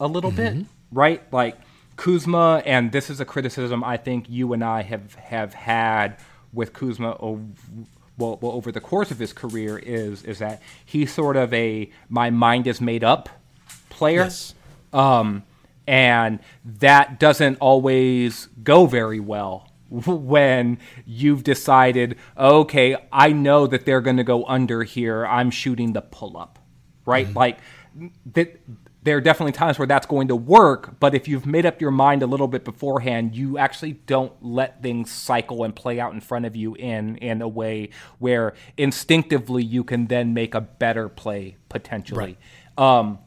a 0.00 0.06
little 0.06 0.32
mm-hmm. 0.32 0.60
bit, 0.60 0.66
right? 0.90 1.32
Like 1.32 1.58
Kuzma, 1.96 2.62
and 2.64 2.92
this 2.92 3.10
is 3.10 3.20
a 3.20 3.24
criticism 3.24 3.84
I 3.84 3.96
think 3.96 4.28
you 4.28 4.52
and 4.52 4.64
I 4.64 4.82
have 4.82 5.14
have 5.14 5.54
had 5.54 6.16
with 6.52 6.72
Kuzma 6.72 7.16
over, 7.18 7.42
well, 8.18 8.38
well, 8.40 8.52
over 8.52 8.70
the 8.70 8.80
course 8.80 9.10
of 9.10 9.18
his 9.18 9.32
career 9.32 9.78
is 9.78 10.22
is 10.24 10.38
that 10.38 10.62
he's 10.84 11.12
sort 11.12 11.36
of 11.36 11.52
a 11.52 11.90
my 12.08 12.30
mind 12.30 12.66
is 12.66 12.80
made 12.80 13.04
up 13.04 13.28
player. 13.88 14.24
Yes. 14.24 14.54
Um, 14.92 15.44
and 15.86 16.38
that 16.64 17.18
doesn't 17.18 17.58
always 17.58 18.48
go 18.62 18.86
very 18.86 19.20
well 19.20 19.70
when 19.90 20.78
you've 21.06 21.44
decided, 21.44 22.16
okay, 22.36 22.96
I 23.12 23.32
know 23.32 23.66
that 23.66 23.84
they're 23.84 24.00
going 24.00 24.16
to 24.16 24.24
go 24.24 24.44
under 24.46 24.84
here. 24.84 25.26
I'm 25.26 25.50
shooting 25.50 25.92
the 25.92 26.02
pull 26.02 26.36
up, 26.36 26.58
right? 27.04 27.26
Mm-hmm. 27.26 27.38
Like 27.38 27.58
that 28.32 28.60
there 29.02 29.16
are 29.16 29.20
definitely 29.20 29.52
times 29.52 29.78
where 29.78 29.86
that's 29.86 30.06
going 30.06 30.28
to 30.28 30.36
work, 30.36 31.00
but 31.00 31.14
if 31.14 31.26
you've 31.26 31.46
made 31.46 31.66
up 31.66 31.80
your 31.80 31.90
mind 31.90 32.22
a 32.22 32.26
little 32.26 32.48
bit 32.48 32.64
beforehand, 32.64 33.34
you 33.34 33.58
actually 33.58 33.92
don't 34.06 34.32
let 34.40 34.82
things 34.82 35.10
cycle 35.10 35.64
and 35.64 35.74
play 35.74 35.98
out 35.98 36.14
in 36.14 36.20
front 36.20 36.44
of 36.44 36.54
you 36.54 36.74
in 36.76 37.16
in 37.16 37.42
a 37.42 37.48
way 37.48 37.90
where 38.18 38.54
instinctively 38.76 39.62
you 39.62 39.82
can 39.82 40.06
then 40.06 40.34
make 40.34 40.54
a 40.54 40.60
better 40.60 41.08
play 41.08 41.56
potentially. 41.68 42.38
Right. 42.78 42.98
Um, 43.00 43.18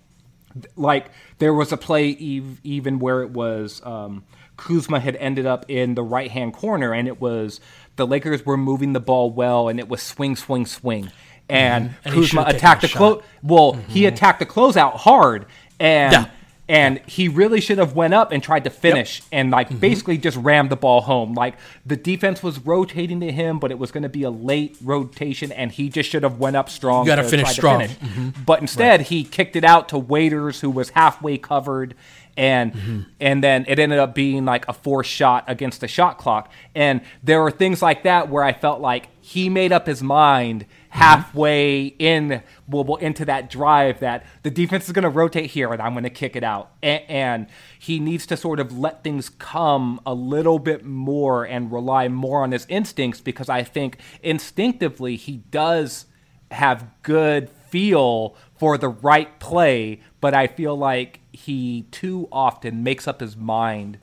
like 0.75 1.11
there 1.39 1.53
was 1.53 1.71
a 1.71 1.77
play 1.77 2.11
ev- 2.11 2.61
even 2.63 2.99
where 2.99 3.21
it 3.21 3.31
was 3.31 3.81
um, 3.83 4.23
Kuzma 4.57 4.99
had 4.99 5.15
ended 5.17 5.45
up 5.45 5.65
in 5.69 5.95
the 5.95 6.03
right 6.03 6.31
hand 6.31 6.53
corner, 6.53 6.93
and 6.93 7.07
it 7.07 7.19
was 7.19 7.59
the 7.95 8.07
Lakers 8.07 8.45
were 8.45 8.57
moving 8.57 8.93
the 8.93 8.99
ball 8.99 9.31
well, 9.31 9.67
and 9.67 9.79
it 9.79 9.89
was 9.89 10.01
swing, 10.01 10.35
swing, 10.35 10.65
swing. 10.65 11.11
And, 11.47 11.89
mm-hmm. 11.89 12.07
and 12.07 12.15
Kuzma 12.15 12.45
attacked 12.47 12.81
the 12.81 12.87
close. 12.87 13.23
Well, 13.43 13.73
mm-hmm. 13.73 13.91
he 13.91 14.05
attacked 14.05 14.39
the 14.39 14.45
closeout 14.45 14.95
hard, 14.95 15.45
and 15.79 16.13
yeah. 16.13 16.29
and 16.67 16.99
he 17.05 17.27
really 17.27 17.61
should 17.61 17.77
have 17.77 17.95
went 17.95 18.13
up 18.13 18.31
and 18.31 18.41
tried 18.41 18.63
to 18.63 18.69
finish 18.69 19.19
yep. 19.19 19.27
and 19.31 19.51
like 19.51 19.69
mm-hmm. 19.69 19.79
basically 19.79 20.17
just 20.17 20.37
rammed 20.37 20.69
the 20.69 20.75
ball 20.75 21.01
home. 21.01 21.33
Like 21.33 21.55
the 21.85 21.95
defense 21.95 22.41
was 22.41 22.59
rotating 22.59 23.19
to 23.21 23.31
him, 23.31 23.59
but 23.59 23.71
it 23.71 23.79
was 23.79 23.91
going 23.91 24.03
to 24.03 24.09
be 24.09 24.23
a 24.23 24.31
late 24.31 24.77
rotation, 24.81 25.51
and 25.51 25.71
he 25.71 25.89
just 25.89 26.09
should 26.09 26.23
have 26.23 26.39
went 26.39 26.55
up 26.55 26.69
strong. 26.69 27.05
You 27.05 27.11
got 27.11 27.17
to 27.17 27.23
finish 27.23 27.49
strong. 27.49 27.81
Finish. 27.81 27.97
Mm-hmm. 27.97 28.43
But 28.43 28.61
instead, 28.61 28.99
right. 28.99 29.07
he 29.07 29.23
kicked 29.23 29.55
it 29.55 29.63
out 29.63 29.89
to 29.89 29.97
Waiters, 29.97 30.61
who 30.61 30.69
was 30.69 30.89
halfway 30.91 31.37
covered. 31.37 31.95
And 32.37 32.73
mm-hmm. 32.73 33.01
and 33.21 33.41
then 33.41 33.63
it 33.69 33.79
ended 33.79 33.97
up 33.97 34.13
being 34.13 34.43
like 34.43 34.67
a 34.67 34.73
four 34.73 35.05
shot 35.05 35.45
against 35.47 35.79
the 35.79 35.87
shot 35.87 36.17
clock. 36.17 36.51
And 36.75 36.99
there 37.23 37.41
were 37.41 37.49
things 37.49 37.81
like 37.81 38.03
that 38.03 38.27
where 38.27 38.43
I 38.43 38.51
felt 38.51 38.81
like 38.81 39.07
he 39.21 39.49
made 39.49 39.71
up 39.71 39.87
his 39.87 40.03
mind 40.03 40.65
halfway 40.95 41.87
in 41.99 42.41
well, 42.69 42.85
well, 42.85 42.95
into 42.95 43.25
that 43.25 43.49
drive 43.49 43.99
that 43.99 44.25
the 44.43 44.49
defense 44.49 44.85
is 44.85 44.93
going 44.93 45.03
to 45.03 45.09
rotate 45.09 45.51
here 45.51 45.73
and 45.73 45.81
I'm 45.81 45.91
going 45.91 46.05
to 46.05 46.09
kick 46.09 46.37
it 46.37 46.43
out. 46.43 46.71
And, 46.81 47.03
and, 47.09 47.47
he 47.77 47.99
needs 47.99 48.25
to 48.27 48.37
sort 48.37 48.59
of 48.59 48.75
let 48.75 49.03
things 49.03 49.29
come 49.29 50.01
a 50.07 50.13
little 50.15 50.57
bit 50.57 50.83
more 50.83 51.43
and 51.43 51.71
rely 51.71 52.07
more 52.07 52.41
on 52.41 52.51
his 52.51 52.65
instincts 52.67 53.21
because 53.21 53.47
I 53.47 53.61
think 53.61 53.99
instinctively 54.23 55.17
he 55.17 55.43
does 55.51 56.05
have 56.49 56.87
good 57.03 57.49
feel 57.69 58.35
for 58.55 58.77
the 58.77 58.87
right 58.87 59.39
play, 59.39 59.99
but 60.19 60.33
I 60.33 60.47
feel 60.47 60.75
like 60.75 61.19
he 61.31 61.83
too 61.91 62.27
often 62.31 62.81
makes 62.81 63.07
up 63.07 63.19
his 63.19 63.37
mind 63.37 63.99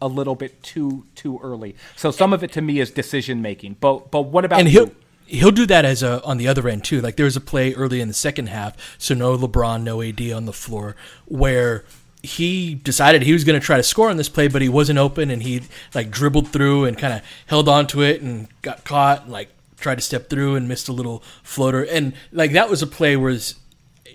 a 0.00 0.06
little 0.06 0.36
bit 0.36 0.62
too 0.62 1.06
too 1.16 1.40
early. 1.42 1.74
So 1.96 2.12
some 2.12 2.32
of 2.32 2.44
it 2.44 2.52
to 2.52 2.60
me 2.60 2.78
is 2.78 2.90
decision 2.90 3.42
making. 3.42 3.78
But 3.80 4.12
but 4.12 4.22
what 4.22 4.44
about 4.44 4.60
and 4.60 4.72
you? 4.72 4.94
He'll 5.32 5.50
do 5.50 5.66
that 5.66 5.84
as 5.84 6.02
a 6.02 6.22
on 6.24 6.36
the 6.36 6.46
other 6.46 6.68
end 6.68 6.84
too. 6.84 7.00
Like 7.00 7.16
there 7.16 7.24
was 7.24 7.36
a 7.36 7.40
play 7.40 7.72
early 7.74 8.00
in 8.00 8.08
the 8.08 8.14
second 8.14 8.48
half, 8.48 8.76
so 8.98 9.14
no 9.14 9.36
LeBron, 9.36 9.82
no 9.82 10.02
AD 10.02 10.20
on 10.30 10.44
the 10.44 10.52
floor, 10.52 10.94
where 11.24 11.84
he 12.22 12.74
decided 12.74 13.22
he 13.22 13.32
was 13.32 13.42
going 13.42 13.58
to 13.58 13.64
try 13.64 13.76
to 13.76 13.82
score 13.82 14.08
on 14.08 14.16
this 14.16 14.28
play, 14.28 14.46
but 14.46 14.62
he 14.62 14.68
wasn't 14.68 14.98
open, 14.98 15.30
and 15.30 15.42
he 15.42 15.62
like 15.94 16.10
dribbled 16.10 16.48
through 16.48 16.84
and 16.84 16.96
kind 16.96 17.14
of 17.14 17.22
held 17.46 17.68
on 17.68 17.86
to 17.88 18.02
it 18.02 18.20
and 18.22 18.48
got 18.60 18.84
caught, 18.84 19.22
and, 19.22 19.32
like 19.32 19.48
tried 19.78 19.96
to 19.96 20.02
step 20.02 20.30
through 20.30 20.54
and 20.54 20.68
missed 20.68 20.88
a 20.88 20.92
little 20.92 21.22
floater, 21.42 21.82
and 21.82 22.12
like 22.30 22.52
that 22.52 22.70
was 22.70 22.82
a 22.82 22.86
play 22.86 23.16
where 23.16 23.36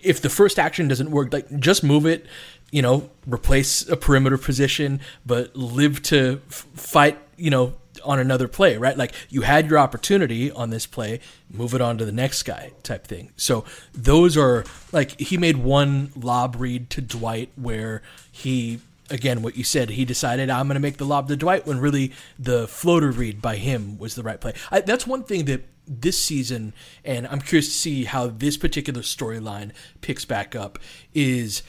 if 0.03 0.21
the 0.21 0.29
first 0.29 0.59
action 0.59 0.87
doesn't 0.87 1.11
work, 1.11 1.33
like 1.33 1.59
just 1.59 1.83
move 1.83 2.05
it. 2.05 2.25
You 2.69 2.81
know, 2.81 3.09
replace 3.25 3.87
a 3.87 3.95
perimeter 3.95 4.37
position, 4.37 4.99
but 5.25 5.55
live 5.55 6.01
to 6.03 6.41
f- 6.49 6.67
fight. 6.75 7.17
You 7.37 7.49
know, 7.49 7.75
on 8.07 8.19
another 8.19 8.47
play, 8.47 8.77
right? 8.77 8.97
Like 8.97 9.13
you 9.29 9.41
had 9.41 9.69
your 9.69 9.77
opportunity 9.77 10.51
on 10.51 10.69
this 10.69 10.85
play, 10.85 11.19
move 11.51 11.73
it 11.73 11.81
on 11.81 11.97
to 11.97 12.05
the 12.05 12.11
next 12.11 12.43
guy 12.43 12.71
type 12.83 13.05
thing. 13.05 13.31
So 13.35 13.65
those 13.93 14.37
are 14.37 14.63
like 14.91 15.19
he 15.19 15.37
made 15.37 15.57
one 15.57 16.11
lob 16.15 16.55
read 16.57 16.89
to 16.91 17.01
Dwight 17.01 17.51
where 17.55 18.01
he 18.31 18.79
again, 19.09 19.41
what 19.41 19.55
you 19.55 19.63
said, 19.63 19.91
he 19.91 20.05
decided 20.05 20.49
I'm 20.49 20.67
going 20.67 20.75
to 20.75 20.81
make 20.81 20.97
the 20.97 21.05
lob 21.05 21.27
to 21.29 21.35
Dwight 21.35 21.65
when 21.65 21.79
really 21.79 22.11
the 22.37 22.67
floater 22.67 23.11
read 23.11 23.41
by 23.41 23.55
him 23.55 23.97
was 23.97 24.15
the 24.15 24.23
right 24.23 24.39
play. 24.39 24.53
I, 24.71 24.81
that's 24.81 25.07
one 25.07 25.23
thing 25.23 25.45
that 25.45 25.65
this 25.87 26.21
season, 26.21 26.73
and 27.05 27.27
I'm 27.27 27.39
curious 27.39 27.67
to 27.67 27.73
see 27.73 28.03
how 28.03 28.27
this 28.27 28.57
particular 28.57 29.01
storyline 29.01 29.71
picks 30.01 30.25
back 30.25 30.55
up, 30.55 30.79
is 31.13 31.63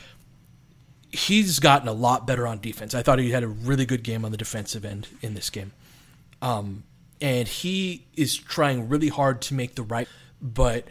he's 1.10 1.60
gotten 1.60 1.88
a 1.88 1.92
lot 1.92 2.26
better 2.26 2.46
on 2.46 2.60
defense. 2.60 2.94
I 2.94 3.02
thought 3.02 3.18
he 3.18 3.30
had 3.30 3.44
a 3.44 3.48
really 3.48 3.86
good 3.86 4.02
game 4.02 4.24
on 4.24 4.30
the 4.32 4.36
defensive 4.36 4.84
end 4.84 5.08
in 5.22 5.34
this 5.34 5.50
game. 5.50 5.72
Um, 6.42 6.84
and 7.20 7.48
he 7.48 8.06
is 8.14 8.36
trying 8.36 8.88
really 8.88 9.08
hard 9.08 9.42
to 9.42 9.54
make 9.54 9.74
the 9.74 9.82
right, 9.82 10.08
but 10.40 10.86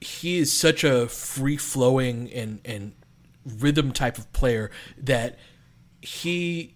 he 0.00 0.38
is 0.38 0.52
such 0.52 0.84
a 0.84 1.08
free 1.08 1.56
flowing 1.56 2.30
and, 2.32 2.60
and 2.64 2.92
rhythm 3.44 3.92
type 3.92 4.18
of 4.18 4.30
player 4.32 4.70
that 4.98 5.38
he, 6.02 6.74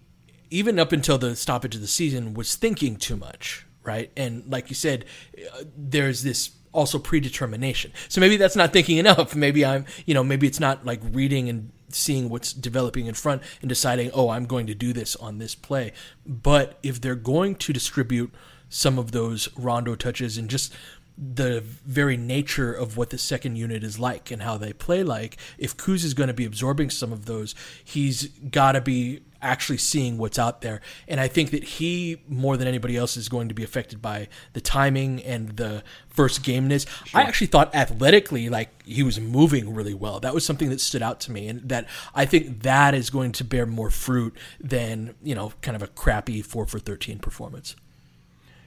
even 0.49 0.79
up 0.79 0.91
until 0.91 1.17
the 1.17 1.35
stoppage 1.35 1.75
of 1.75 1.81
the 1.81 1.87
season, 1.87 2.33
was 2.33 2.55
thinking 2.55 2.95
too 2.95 3.15
much, 3.15 3.65
right? 3.83 4.11
And 4.17 4.43
like 4.51 4.69
you 4.69 4.75
said, 4.75 5.05
uh, 5.53 5.63
there's 5.77 6.23
this 6.23 6.51
also 6.71 6.99
predetermination. 6.99 7.91
So 8.09 8.19
maybe 8.21 8.37
that's 8.37 8.55
not 8.55 8.73
thinking 8.73 8.97
enough. 8.97 9.35
Maybe 9.35 9.65
I'm, 9.65 9.85
you 10.05 10.13
know, 10.13 10.23
maybe 10.23 10.45
it's 10.45 10.59
not 10.59 10.85
like 10.85 10.99
reading 11.11 11.49
and 11.49 11.71
seeing 11.95 12.29
what's 12.29 12.53
developing 12.53 13.07
in 13.07 13.13
front 13.13 13.41
and 13.61 13.69
deciding, 13.69 14.11
oh, 14.13 14.29
I'm 14.29 14.45
going 14.45 14.67
to 14.67 14.75
do 14.75 14.93
this 14.93 15.15
on 15.15 15.37
this 15.37 15.55
play. 15.55 15.93
But 16.25 16.77
if 16.83 16.99
they're 16.99 17.15
going 17.15 17.55
to 17.55 17.73
distribute 17.73 18.33
some 18.69 18.99
of 18.99 19.11
those 19.11 19.47
rondo 19.55 19.95
touches 19.95 20.37
and 20.37 20.49
just 20.49 20.73
the 21.17 21.61
very 21.61 22.17
nature 22.17 22.73
of 22.73 22.97
what 22.97 23.09
the 23.09 23.17
second 23.17 23.55
unit 23.55 23.83
is 23.83 23.97
like 23.97 24.31
and 24.31 24.41
how 24.41 24.57
they 24.57 24.73
play 24.73 25.03
like, 25.03 25.37
if 25.57 25.77
Kuz 25.77 26.03
is 26.03 26.13
going 26.13 26.27
to 26.27 26.33
be 26.33 26.45
absorbing 26.45 26.89
some 26.89 27.13
of 27.13 27.25
those, 27.25 27.55
he's 27.83 28.27
got 28.27 28.73
to 28.73 28.81
be 28.81 29.21
actually 29.45 29.77
seeing 29.77 30.17
what's 30.17 30.39
out 30.39 30.61
there. 30.61 30.81
And 31.07 31.19
I 31.19 31.27
think 31.27 31.51
that 31.51 31.63
he, 31.63 32.21
more 32.27 32.57
than 32.57 32.67
anybody 32.67 32.97
else, 32.97 33.15
is 33.15 33.29
going 33.29 33.47
to 33.47 33.53
be 33.53 33.63
affected 33.63 34.01
by 34.01 34.27
the 34.53 34.61
timing 34.61 35.23
and 35.23 35.55
the 35.57 35.83
first 36.09 36.43
gameness. 36.43 36.85
Sure. 37.05 37.21
I 37.21 37.23
actually 37.23 37.47
thought 37.47 37.73
athletically, 37.73 38.49
like 38.49 38.83
he 38.83 39.03
was 39.03 39.19
moving 39.19 39.73
really 39.73 39.93
well. 39.93 40.19
That 40.19 40.33
was 40.33 40.45
something 40.45 40.69
that 40.69 40.81
stood 40.81 41.01
out 41.01 41.19
to 41.21 41.31
me, 41.31 41.47
and 41.47 41.69
that 41.69 41.87
I 42.13 42.25
think 42.25 42.63
that 42.63 42.93
is 42.93 43.09
going 43.09 43.31
to 43.33 43.43
bear 43.43 43.65
more 43.65 43.91
fruit 43.91 44.35
than 44.59 45.15
you 45.23 45.35
know, 45.35 45.53
kind 45.61 45.75
of 45.75 45.83
a 45.83 45.87
crappy 45.87 46.41
four 46.41 46.65
for 46.65 46.79
thirteen 46.79 47.19
performance. 47.19 47.75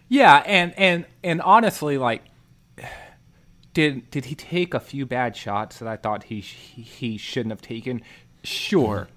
Yeah, 0.08 0.42
and 0.46 0.72
and 0.78 1.04
and 1.22 1.42
honestly, 1.42 1.98
like 1.98 2.22
did 3.74 4.10
did 4.10 4.24
he 4.26 4.34
take 4.34 4.74
a 4.74 4.80
few 4.80 5.06
bad 5.06 5.36
shots 5.36 5.78
that 5.78 5.88
I 5.88 5.96
thought 5.96 6.24
he 6.24 6.40
he, 6.40 6.82
he 6.82 7.16
shouldn't 7.18 7.52
have 7.52 7.62
taken? 7.62 8.02
Sure. 8.42 9.08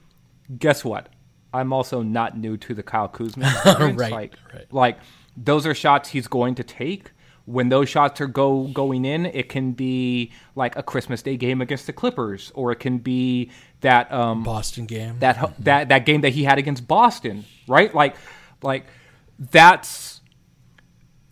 Guess 0.58 0.84
what? 0.84 1.10
I'm 1.54 1.74
also 1.74 2.02
not 2.02 2.38
new 2.38 2.58
to 2.58 2.74
the 2.74 2.84
Kyle 2.84 3.08
Kuzma 3.08 3.46
experience. 3.66 4.00
right, 4.00 4.12
like, 4.12 4.36
right. 4.54 4.74
like 4.74 4.98
those 5.36 5.66
are 5.66 5.76
shots 5.76 6.10
he's 6.10 6.28
going 6.28 6.56
to 6.56 6.64
take. 6.64 7.12
When 7.46 7.70
those 7.70 7.90
shots 7.90 8.22
are 8.22 8.28
go 8.28 8.68
going 8.68 9.04
in, 9.04 9.26
it 9.26 9.50
can 9.50 9.72
be 9.72 10.32
like 10.56 10.76
a 10.76 10.84
Christmas 10.84 11.22
Day 11.22 11.38
game 11.38 11.60
against 11.60 11.88
the 11.88 11.94
Clippers, 11.94 12.52
or 12.54 12.72
it 12.72 12.80
can 12.80 13.00
be 13.00 13.50
that 13.82 14.12
um, 14.12 14.44
Boston 14.44 14.86
game, 14.86 15.18
that 15.20 15.38
mm-hmm. 15.38 15.64
that 15.64 15.90
that 15.90 16.06
game 16.06 16.22
that 16.22 16.30
he 16.30 16.44
had 16.44 16.60
against 16.60 16.88
Boston, 16.88 17.46
right? 17.68 17.94
Like, 17.94 18.16
like 18.62 18.86
that's 19.40 20.22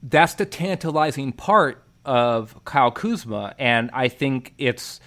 that's 0.02 0.34
the 0.34 0.46
tantalizing 0.46 1.32
part 1.32 1.84
of 2.04 2.60
Kyle 2.66 2.92
Kuzma, 2.92 3.54
and 3.60 3.92
I 3.94 4.08
think 4.08 4.56
it's 4.58 5.00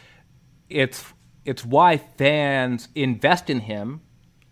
it's 0.70 1.04
it's 1.44 1.64
why 1.64 1.96
fans 1.96 2.88
invest 2.94 3.50
in 3.50 3.60
him 3.60 4.02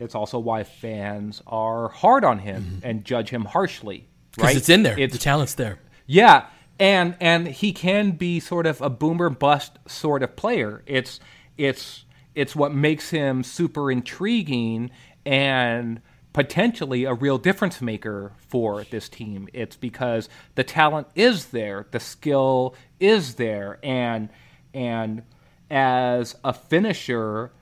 it's 0.00 0.14
also 0.14 0.38
why 0.38 0.64
fans 0.64 1.42
are 1.46 1.88
hard 1.88 2.24
on 2.24 2.40
him 2.40 2.62
mm-hmm. 2.62 2.86
and 2.86 3.04
judge 3.04 3.30
him 3.30 3.44
harshly. 3.44 4.08
Right? 4.38 4.56
It's 4.56 4.68
in 4.68 4.82
there. 4.82 4.98
It's, 4.98 5.12
the 5.12 5.18
talent's 5.18 5.54
there. 5.54 5.78
Yeah, 6.06 6.46
and 6.78 7.16
and 7.20 7.46
he 7.46 7.72
can 7.72 8.12
be 8.12 8.40
sort 8.40 8.66
of 8.66 8.80
a 8.80 8.90
boomer 8.90 9.28
bust 9.30 9.78
sort 9.86 10.22
of 10.22 10.34
player. 10.36 10.82
It's 10.86 11.20
it's 11.58 12.04
it's 12.34 12.56
what 12.56 12.74
makes 12.74 13.10
him 13.10 13.42
super 13.42 13.90
intriguing 13.90 14.90
and 15.26 16.00
potentially 16.32 17.04
a 17.04 17.12
real 17.12 17.38
difference 17.38 17.80
maker 17.80 18.32
for 18.48 18.84
this 18.84 19.08
team. 19.08 19.48
It's 19.52 19.76
because 19.76 20.28
the 20.54 20.64
talent 20.64 21.08
is 21.14 21.46
there, 21.46 21.86
the 21.90 22.00
skill 22.00 22.74
is 22.98 23.34
there, 23.34 23.78
and 23.82 24.30
and 24.72 25.22
as 25.70 26.36
a 26.44 26.52
finisher 26.52 27.52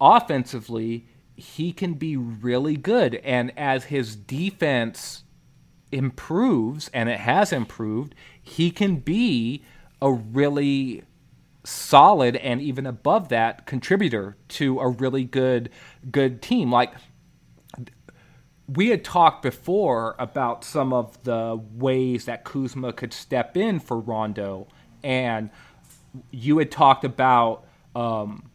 offensively, 0.00 1.06
he 1.36 1.72
can 1.72 1.94
be 1.94 2.16
really 2.16 2.76
good. 2.76 3.16
And 3.16 3.52
as 3.56 3.84
his 3.84 4.16
defense 4.16 5.24
improves, 5.90 6.88
and 6.94 7.08
it 7.08 7.20
has 7.20 7.52
improved, 7.52 8.14
he 8.40 8.70
can 8.70 8.96
be 8.96 9.62
a 10.00 10.12
really 10.12 11.04
solid 11.64 12.34
and 12.36 12.60
even 12.60 12.86
above 12.86 13.28
that 13.28 13.66
contributor 13.66 14.36
to 14.48 14.80
a 14.80 14.88
really 14.88 15.22
good 15.24 15.70
good 16.10 16.42
team. 16.42 16.72
Like 16.72 16.92
we 18.66 18.88
had 18.88 19.04
talked 19.04 19.42
before 19.42 20.16
about 20.18 20.64
some 20.64 20.92
of 20.92 21.22
the 21.24 21.60
ways 21.74 22.24
that 22.24 22.44
Kuzma 22.44 22.92
could 22.92 23.12
step 23.12 23.56
in 23.56 23.80
for 23.80 23.98
Rondo, 23.98 24.66
and 25.02 25.50
you 26.30 26.58
had 26.58 26.70
talked 26.70 27.04
about 27.04 27.64
um, 27.94 28.50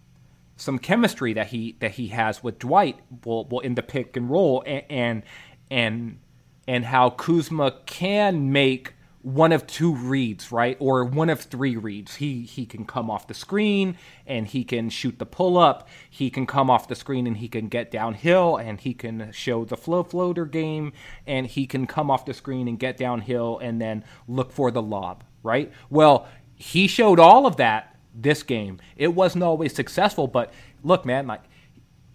some 0.58 0.80
chemistry 0.80 1.34
that 1.34 1.48
he 1.48 1.78
that 1.80 1.92
he 1.92 2.08
has 2.08 2.44
with 2.44 2.60
Dwight 2.60 3.00
will 3.24 3.46
will 3.46 3.62
in 3.62 3.76
the 3.76 3.84
pick 3.84 4.18
and 4.18 4.30
roll 4.30 4.64
and 4.66 4.84
and 4.90 5.24
and, 5.70 6.20
and 6.68 6.86
how 6.86 7.10
Kuzma 7.10 7.80
can 7.86 8.52
make 8.52 8.94
one 9.22 9.52
of 9.52 9.68
two 9.68 9.94
reads, 9.94 10.54
right? 10.54 10.78
Or 10.80 11.04
one 11.04 11.30
of 11.30 11.42
three 11.42 11.76
reads. 11.76 12.16
He 12.16 12.44
he 12.44 12.66
can 12.66 12.86
come 12.86 13.10
off 13.10 13.28
the 13.28 13.34
screen 13.34 13.98
and 14.26 14.48
he 14.48 14.64
can 14.64 14.90
shoot 14.90 15.20
the 15.20 15.26
pull 15.26 15.58
up. 15.58 15.90
He 16.10 16.30
can 16.30 16.46
come 16.46 16.70
off 16.70 16.88
the 16.88 16.96
screen 16.96 17.28
and 17.28 17.38
he 17.38 17.50
can 17.50 17.68
get 17.68 17.92
downhill 17.92 18.56
and 18.56 18.80
he 18.80 18.94
can 18.94 19.32
show 19.34 19.66
the 19.66 19.76
flow 19.76 20.04
floater 20.04 20.46
game 20.46 20.94
and 21.26 21.46
he 21.46 21.68
can 21.68 21.88
come 21.88 22.10
off 22.10 22.26
the 22.26 22.34
screen 22.34 22.68
and 22.68 22.80
get 22.80 22.96
downhill 22.96 23.60
and 23.60 23.82
then 23.82 24.06
look 24.28 24.52
for 24.52 24.72
the 24.72 24.82
lob, 24.82 25.24
right? 25.44 25.72
Well, 25.90 26.28
he 26.56 26.88
showed 26.88 27.20
all 27.20 27.46
of 27.46 27.58
that 27.58 27.97
this 28.20 28.44
game. 28.44 28.80
It 28.96 29.10
wasn't 29.10 29.44
always 29.44 29.74
successful, 29.74 30.28
but 30.28 30.52
look, 30.84 31.06
man, 31.06 31.28
like 31.28 31.42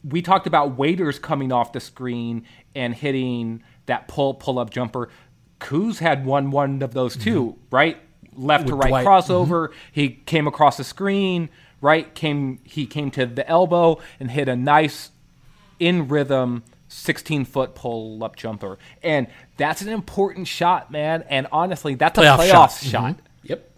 we 0.05 0.23
talked 0.23 0.47
about 0.47 0.77
Waiters 0.77 1.19
coming 1.19 1.53
off 1.53 1.73
the 1.73 1.81
screen 1.81 2.45
and 2.75 2.95
hitting 2.95 3.63
that 3.87 4.09
pull 4.09 4.35
pull 4.35 4.59
up 4.59 4.71
jumper. 4.71 5.09
Kuz 5.61 5.99
had 5.99 6.27
one 6.27 6.51
one 6.51 6.83
of 6.83 6.93
those 6.93 7.17
too, 7.17 7.45
mm-hmm. 7.45 7.75
right? 7.77 7.99
Left 8.35 8.65
With 8.65 8.73
to 8.73 8.77
right 8.77 8.89
Dwight. 8.89 9.07
crossover. 9.07 9.69
Mm-hmm. 9.69 9.75
He 9.93 10.09
came 10.11 10.47
across 10.47 10.77
the 10.77 10.85
screen, 10.85 11.51
right? 11.81 12.13
Came 12.15 12.59
he 12.65 12.87
came 12.87 13.11
to 13.13 13.27
the 13.27 13.49
elbow 13.49 14.01
and 14.19 14.31
hit 14.31 14.49
a 14.49 14.57
nice 14.57 15.11
in 15.79 16.09
rhythm 16.09 16.65
16 16.89 17.45
foot 17.45 17.75
pull 17.75 18.23
up 18.23 18.37
jumper. 18.37 18.79
And 19.03 19.27
that's 19.57 19.83
an 19.83 19.89
important 19.89 20.47
shot, 20.47 20.91
man. 20.91 21.25
And 21.29 21.47
honestly, 21.53 21.95
that's 21.95 22.19
playoff 22.19 22.35
a 22.35 22.39
playoff 22.39 22.51
shot. 22.51 22.73
shot. 22.73 23.13
Mm-hmm. 23.13 23.27
Yep. 23.45 23.71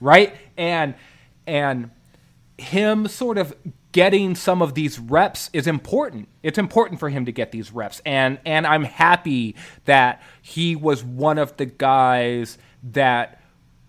Right? 0.00 0.36
And 0.56 0.94
and 1.50 1.90
him 2.56 3.08
sort 3.08 3.38
of 3.38 3.52
getting 3.92 4.36
some 4.36 4.62
of 4.62 4.74
these 4.74 5.00
reps 5.00 5.50
is 5.52 5.66
important. 5.66 6.28
It's 6.44 6.58
important 6.58 7.00
for 7.00 7.08
him 7.08 7.24
to 7.24 7.32
get 7.32 7.50
these 7.50 7.72
reps. 7.72 8.00
And 8.06 8.38
and 8.46 8.66
I'm 8.66 8.84
happy 8.84 9.56
that 9.84 10.22
he 10.40 10.76
was 10.76 11.02
one 11.02 11.38
of 11.38 11.56
the 11.56 11.66
guys 11.66 12.56
that 12.92 13.42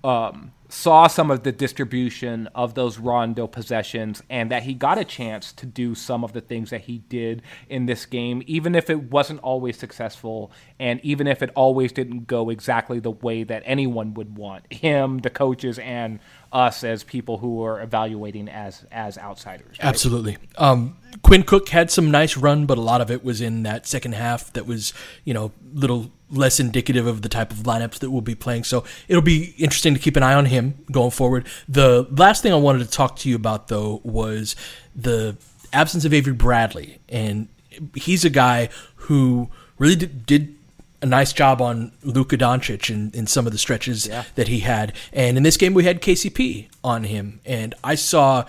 um, 0.03 0.51
saw 0.71 1.05
some 1.07 1.29
of 1.29 1.43
the 1.43 1.51
distribution 1.51 2.47
of 2.55 2.75
those 2.75 2.97
Rondo 2.97 3.45
possessions 3.45 4.23
and 4.29 4.49
that 4.51 4.63
he 4.63 4.73
got 4.73 4.97
a 4.97 5.03
chance 5.03 5.51
to 5.53 5.65
do 5.65 5.93
some 5.93 6.23
of 6.23 6.31
the 6.31 6.39
things 6.39 6.69
that 6.69 6.81
he 6.81 6.99
did 6.99 7.41
in 7.67 7.87
this 7.87 8.05
game, 8.05 8.41
even 8.47 8.73
if 8.73 8.89
it 8.89 9.11
wasn't 9.11 9.39
always 9.41 9.77
successful 9.77 10.51
and 10.79 10.99
even 11.03 11.27
if 11.27 11.43
it 11.43 11.49
always 11.55 11.91
didn't 11.91 12.25
go 12.25 12.49
exactly 12.49 12.99
the 12.99 13.11
way 13.11 13.43
that 13.43 13.63
anyone 13.65 14.13
would 14.13 14.37
want 14.37 14.71
him, 14.71 15.19
the 15.19 15.29
coaches, 15.29 15.77
and 15.79 16.19
us 16.53 16.83
as 16.83 17.03
people 17.03 17.37
who 17.37 17.63
are 17.63 17.81
evaluating 17.81 18.49
as 18.49 18.85
as 18.91 19.17
outsiders. 19.17 19.77
Right? 19.79 19.87
Absolutely. 19.87 20.37
Um, 20.57 20.97
Quinn 21.21 21.43
Cook 21.43 21.69
had 21.69 21.91
some 21.91 22.11
nice 22.11 22.37
run, 22.37 22.65
but 22.65 22.77
a 22.77 22.81
lot 22.81 23.01
of 23.01 23.11
it 23.11 23.23
was 23.23 23.41
in 23.41 23.63
that 23.63 23.87
second 23.87 24.13
half 24.13 24.51
that 24.53 24.65
was, 24.65 24.93
you 25.23 25.33
know, 25.33 25.51
little 25.73 26.11
less 26.31 26.59
indicative 26.59 27.07
of 27.07 27.21
the 27.21 27.29
type 27.29 27.51
of 27.51 27.59
lineups 27.59 27.99
that 27.99 28.09
we'll 28.09 28.21
be 28.21 28.35
playing. 28.35 28.63
So 28.63 28.83
it'll 29.07 29.21
be 29.21 29.53
interesting 29.57 29.93
to 29.93 29.99
keep 29.99 30.15
an 30.15 30.23
eye 30.23 30.33
on 30.33 30.45
him 30.45 30.85
going 30.91 31.11
forward. 31.11 31.47
The 31.67 32.07
last 32.11 32.41
thing 32.41 32.53
I 32.53 32.57
wanted 32.57 32.79
to 32.79 32.89
talk 32.89 33.17
to 33.17 33.29
you 33.29 33.35
about 33.35 33.67
though 33.67 34.01
was 34.03 34.55
the 34.95 35.37
absence 35.73 36.05
of 36.05 36.13
Avery 36.13 36.33
Bradley, 36.33 36.99
and 37.09 37.47
he's 37.95 38.25
a 38.25 38.29
guy 38.29 38.69
who 38.95 39.49
really 39.77 39.95
did, 39.95 40.25
did 40.25 40.55
a 41.01 41.05
nice 41.05 41.33
job 41.33 41.61
on 41.61 41.91
Luka 42.03 42.37
Doncic 42.37 42.89
in, 42.89 43.11
in 43.13 43.25
some 43.25 43.45
of 43.45 43.51
the 43.51 43.57
stretches 43.57 44.07
yeah. 44.07 44.23
that 44.35 44.47
he 44.47 44.59
had. 44.59 44.93
And 45.11 45.37
in 45.37 45.43
this 45.43 45.57
game, 45.57 45.73
we 45.73 45.83
had 45.83 46.01
KCP 46.01 46.67
on 46.83 47.05
him. 47.05 47.39
And 47.45 47.73
I 47.83 47.95
saw 47.95 48.45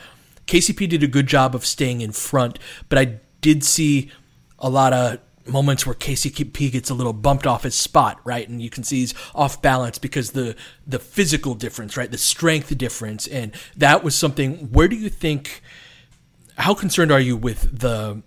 KCP 0.47 0.89
did 0.89 1.03
a 1.03 1.07
good 1.07 1.27
job 1.27 1.55
of 1.55 1.65
staying 1.65 2.03
in 2.03 2.13
front, 2.13 2.59
but 2.89 2.99
I 2.99 3.21
did 3.41 3.65
see 3.65 4.11
a 4.59 4.69
lot 4.69 4.93
of 4.93 5.19
moments 5.47 5.87
where 5.87 5.95
KCP 5.95 6.73
gets 6.73 6.91
a 6.91 6.95
little 6.95 7.13
bumped 7.13 7.47
off 7.47 7.65
his 7.65 7.75
spot, 7.75 8.21
right? 8.25 8.49
And 8.49 8.63
you 8.63 8.71
can 8.71 8.85
see 8.85 9.01
he's 9.01 9.15
off 9.35 9.61
balance 9.63 9.99
because 9.99 10.33
the 10.33 10.57
the 10.87 10.99
physical 10.99 11.55
difference, 11.55 11.97
right? 11.97 12.11
The 12.11 12.19
strength 12.19 12.77
difference. 12.77 13.27
And 13.27 13.53
that 13.77 14.05
was 14.05 14.15
something 14.15 14.71
where 14.71 14.89
do 14.89 14.97
you 14.97 15.09
think 15.09 15.63
how 16.59 16.75
concerned 16.75 17.11
are 17.11 17.21
you 17.21 17.37
with 17.37 17.81
the 17.81 18.23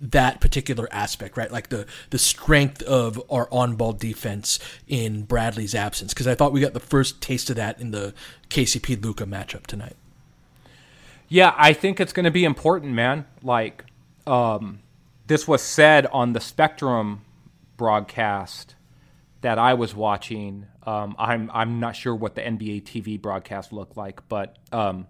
that 0.00 0.40
particular 0.40 0.88
aspect, 0.90 1.36
right? 1.36 1.50
Like 1.50 1.68
the 1.68 1.86
the 2.10 2.18
strength 2.18 2.82
of 2.82 3.20
our 3.30 3.48
on 3.52 3.76
ball 3.76 3.92
defense 3.92 4.58
in 4.88 5.22
Bradley's 5.22 5.74
absence, 5.74 6.14
because 6.14 6.26
I 6.26 6.34
thought 6.34 6.52
we 6.52 6.60
got 6.60 6.72
the 6.72 6.80
first 6.80 7.20
taste 7.20 7.50
of 7.50 7.56
that 7.56 7.80
in 7.80 7.90
the 7.90 8.14
KCP 8.48 9.02
Luka 9.02 9.26
matchup 9.26 9.66
tonight. 9.66 9.96
Yeah, 11.28 11.54
I 11.56 11.72
think 11.74 12.00
it's 12.00 12.12
going 12.12 12.24
to 12.24 12.30
be 12.30 12.44
important, 12.44 12.92
man. 12.92 13.24
Like, 13.40 13.84
um, 14.26 14.80
this 15.30 15.46
was 15.46 15.62
said 15.62 16.06
on 16.06 16.32
the 16.32 16.40
Spectrum 16.40 17.20
broadcast 17.76 18.74
that 19.42 19.60
I 19.60 19.74
was 19.74 19.94
watching. 19.94 20.66
Um, 20.82 21.14
I'm 21.20 21.48
I'm 21.54 21.78
not 21.78 21.94
sure 21.94 22.16
what 22.16 22.34
the 22.34 22.40
NBA 22.40 22.82
TV 22.82 23.22
broadcast 23.22 23.72
looked 23.72 23.96
like, 23.96 24.28
but 24.28 24.58
um, 24.72 25.06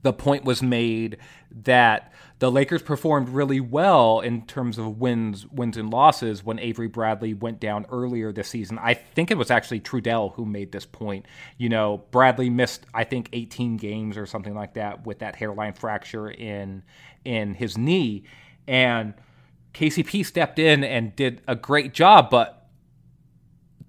the 0.00 0.14
point 0.14 0.44
was 0.44 0.62
made 0.62 1.18
that 1.64 2.14
the 2.38 2.50
Lakers 2.50 2.80
performed 2.80 3.28
really 3.28 3.60
well 3.60 4.20
in 4.20 4.46
terms 4.46 4.78
of 4.78 4.98
wins, 4.98 5.46
wins 5.48 5.76
and 5.76 5.90
losses 5.90 6.42
when 6.42 6.58
Avery 6.58 6.88
Bradley 6.88 7.34
went 7.34 7.60
down 7.60 7.84
earlier 7.90 8.32
this 8.32 8.48
season. 8.48 8.78
I 8.78 8.94
think 8.94 9.30
it 9.30 9.36
was 9.36 9.50
actually 9.50 9.80
Trudell 9.80 10.32
who 10.32 10.46
made 10.46 10.72
this 10.72 10.86
point. 10.86 11.26
You 11.58 11.68
know, 11.68 12.04
Bradley 12.10 12.48
missed 12.48 12.86
I 12.94 13.04
think 13.04 13.28
18 13.34 13.76
games 13.76 14.16
or 14.16 14.24
something 14.24 14.54
like 14.54 14.72
that 14.74 15.04
with 15.04 15.18
that 15.18 15.36
hairline 15.36 15.74
fracture 15.74 16.30
in 16.30 16.84
in 17.26 17.52
his 17.52 17.76
knee, 17.76 18.24
and 18.66 19.12
KCP 19.74 20.24
stepped 20.24 20.58
in 20.58 20.84
and 20.84 21.14
did 21.16 21.40
a 21.48 21.56
great 21.56 21.94
job, 21.94 22.30
but 22.30 22.68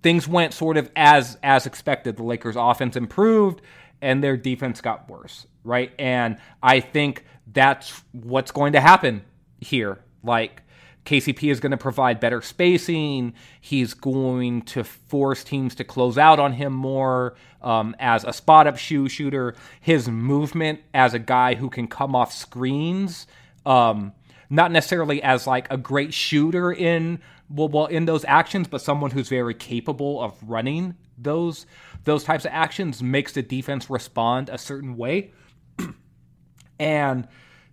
things 0.02 0.28
went 0.28 0.54
sort 0.54 0.78
of 0.78 0.90
as 0.96 1.38
as 1.44 1.66
expected. 1.66 2.18
The 2.18 2.24
Lakers' 2.24 2.56
offense 2.58 2.96
improved 2.96 3.62
and 4.02 4.24
their 4.24 4.36
defense 4.36 4.82
got 4.82 5.10
worse, 5.10 5.48
right? 5.64 5.92
And 5.98 6.38
I 6.62 6.82
think 6.82 7.26
that's 7.52 8.04
what's 8.12 8.52
going 8.52 8.74
to 8.74 8.82
happen 8.82 9.24
here. 9.62 10.00
Like 10.24 10.62
KCP 11.06 11.52
is 11.52 11.60
going 11.60 11.72
to 11.72 11.78
provide 11.78 12.20
better 12.20 12.42
spacing. 12.42 13.34
He's 13.60 13.94
going 13.94 14.64
to 14.64 14.84
force 14.84 15.44
teams 15.44 15.76
to 15.76 15.84
close 15.84 16.18
out 16.18 16.40
on 16.40 16.54
him 16.54 16.74
more 16.74 17.36
um, 17.62 17.96
as 18.00 18.24
a 18.24 18.34
spot 18.34 18.68
up 18.68 18.78
shoe 18.78 19.10
shooter. 19.10 19.56
His 19.82 20.08
movement 20.10 20.82
as 20.94 21.14
a 21.14 21.20
guy 21.20 21.56
who 21.56 21.70
can 21.70 21.88
come 21.88 22.16
off 22.16 22.34
screens, 22.34 23.28
um, 23.66 24.14
not 24.54 24.72
necessarily 24.72 25.22
as 25.24 25.48
like 25.48 25.68
a 25.72 25.78
great 25.78 26.14
shooter 26.14 26.72
in 26.72 27.20
well, 27.50 27.68
well 27.68 27.86
in 27.88 28.06
those 28.06 28.24
actions, 28.26 28.68
but 28.68 28.82
someone 28.82 29.12
who's 29.12 29.28
very 29.28 29.56
capable 29.56 30.22
of 30.22 30.38
running 30.44 30.96
those 31.18 31.66
those 32.04 32.24
types 32.24 32.46
of 32.46 32.52
actions 32.54 33.02
makes 33.02 33.32
the 33.32 33.42
defense 33.42 33.90
respond 33.90 34.50
a 34.50 34.58
certain 34.58 34.96
way. 34.96 35.32
and 36.80 37.28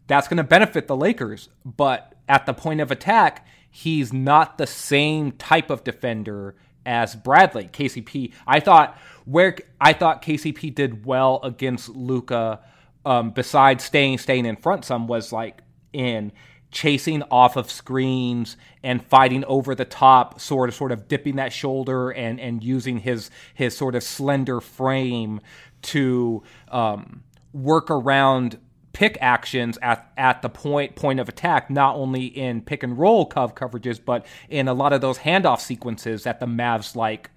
that's 0.07 0.27
going 0.29 0.39
to 0.39 0.45
benefit 0.45 0.87
the 0.87 0.97
Lakers. 0.97 1.49
But 1.65 2.15
at 2.29 2.47
the 2.47 2.55
point 2.55 2.81
of 2.81 2.91
attack, 2.91 3.47
he's 3.71 4.13
not 4.13 4.57
the 4.57 4.67
same 4.67 5.33
type 5.33 5.69
of 5.69 5.85
defender 5.85 6.55
as 6.87 7.15
Bradley. 7.15 7.69
KCP, 7.73 8.33
I 8.47 8.61
thought 8.61 8.97
where 9.27 9.57
I 9.81 9.93
thought 9.93 10.23
KCP 10.23 10.75
did 10.75 11.05
well 11.05 11.41
against 11.43 11.91
Luka, 11.91 12.61
um, 13.05 13.33
besides 13.33 13.85
staying 13.85 14.17
staying 14.17 14.47
in 14.47 14.57
front 14.57 14.87
some 14.87 15.07
was 15.07 15.31
like 15.31 15.61
in 15.93 16.33
chasing 16.71 17.23
off 17.31 17.57
of 17.57 17.71
screens 17.71 18.57
and 18.83 19.05
fighting 19.05 19.45
over 19.45 19.75
the 19.75 19.85
top, 19.85 20.41
sort 20.41 20.69
of 20.69 20.75
sort 20.75 20.93
of 20.93 21.09
dipping 21.09 21.37
that 21.37 21.53
shoulder 21.53 22.11
and 22.11 22.41
and 22.41 22.63
using 22.63 22.99
his 22.99 23.31
his 23.55 23.77
sort 23.77 23.95
of 23.95 24.03
slender 24.03 24.61
frame 24.61 25.41
to 25.83 26.43
um, 26.69 27.23
work 27.53 27.91
around 27.91 28.59
pick 28.93 29.17
actions 29.21 29.79
at, 29.83 30.13
at 30.17 30.43
the 30.43 30.49
point 30.49 30.95
point 30.97 31.21
of 31.21 31.29
attack, 31.29 31.71
not 31.71 31.97
only 31.97 32.25
in 32.25 32.61
pick 32.61 32.83
and 32.83 32.99
roll 32.99 33.27
cov 33.27 33.55
coverages, 33.55 34.01
but 34.05 34.27
in 34.49 34.69
a 34.69 34.75
lot 34.75 34.93
of 34.93 35.01
those 35.01 35.19
handoff 35.19 35.61
sequences 35.61 36.25
that 36.25 36.41
the 36.41 36.47
Mavs 36.47 36.95
like 36.97 37.31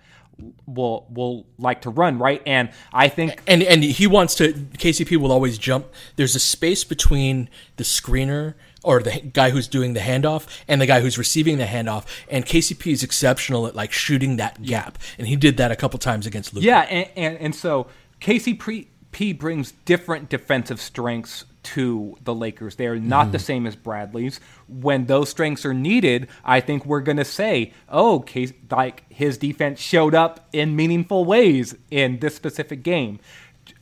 will 0.65 1.07
will 1.09 1.45
like 1.57 1.81
to 1.81 1.89
run, 1.89 2.17
right? 2.17 2.41
And 2.45 2.69
I 2.91 3.07
think 3.07 3.41
and 3.47 3.61
and 3.63 3.83
he 3.83 4.07
wants 4.07 4.35
to 4.35 4.53
KCP 4.53 5.17
will 5.17 5.31
always 5.31 5.57
jump. 5.57 5.87
There's 6.15 6.35
a 6.35 6.39
space 6.39 6.83
between 6.83 7.49
the 7.77 7.83
screener 7.83 8.55
or 8.83 9.01
the 9.01 9.19
guy 9.21 9.49
who's 9.49 9.67
doing 9.67 9.93
the 9.93 9.99
handoff 9.99 10.45
and 10.67 10.79
the 10.79 10.85
guy 10.85 10.99
who's 10.99 11.17
receiving 11.17 11.57
the 11.57 11.65
handoff. 11.65 12.05
And 12.29 12.45
KCP 12.45 12.91
is 12.91 13.03
exceptional 13.03 13.65
at 13.67 13.75
like 13.75 13.91
shooting 13.91 14.37
that 14.37 14.61
gap, 14.61 14.97
and 15.17 15.27
he 15.27 15.35
did 15.35 15.57
that 15.57 15.71
a 15.71 15.75
couple 15.75 15.99
times 15.99 16.25
against 16.25 16.53
Luke. 16.53 16.63
Yeah, 16.63 16.81
and 16.81 17.09
and, 17.15 17.37
and 17.37 17.55
so 17.55 17.87
KCP 18.21 19.37
brings 19.37 19.71
different 19.85 20.29
defensive 20.29 20.79
strengths 20.79 21.45
to 21.63 22.17
the 22.23 22.35
Lakers. 22.35 22.75
They 22.75 22.87
are 22.87 22.99
not 22.99 23.27
mm. 23.27 23.31
the 23.31 23.39
same 23.39 23.65
as 23.65 23.75
Bradley's. 23.75 24.39
When 24.67 25.05
those 25.05 25.29
strengths 25.29 25.65
are 25.65 25.73
needed, 25.73 26.27
I 26.43 26.59
think 26.59 26.85
we're 26.85 27.01
going 27.01 27.17
to 27.17 27.25
say, 27.25 27.73
"Oh, 27.89 28.19
case, 28.19 28.53
like 28.69 29.03
his 29.09 29.37
defense 29.37 29.79
showed 29.79 30.13
up 30.13 30.47
in 30.51 30.75
meaningful 30.75 31.25
ways 31.25 31.75
in 31.89 32.19
this 32.19 32.35
specific 32.35 32.83
game." 32.83 33.19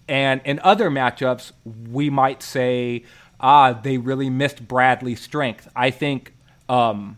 And 0.07 0.41
in 0.43 0.59
other 0.63 0.89
matchups, 0.89 1.53
we 1.89 2.09
might 2.09 2.43
say, 2.43 3.05
ah, 3.41 3.73
they 3.73 3.97
really 3.97 4.29
missed 4.29 4.67
Bradley's 4.67 5.19
strength. 5.19 5.67
I 5.75 5.89
think 5.89 6.33
um, 6.69 7.17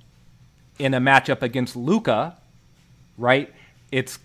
in 0.79 0.93
a 0.93 0.99
matchup 0.99 1.41
against 1.41 1.75
Luka, 1.75 2.37
right? 3.17 3.53
It's 3.91 4.19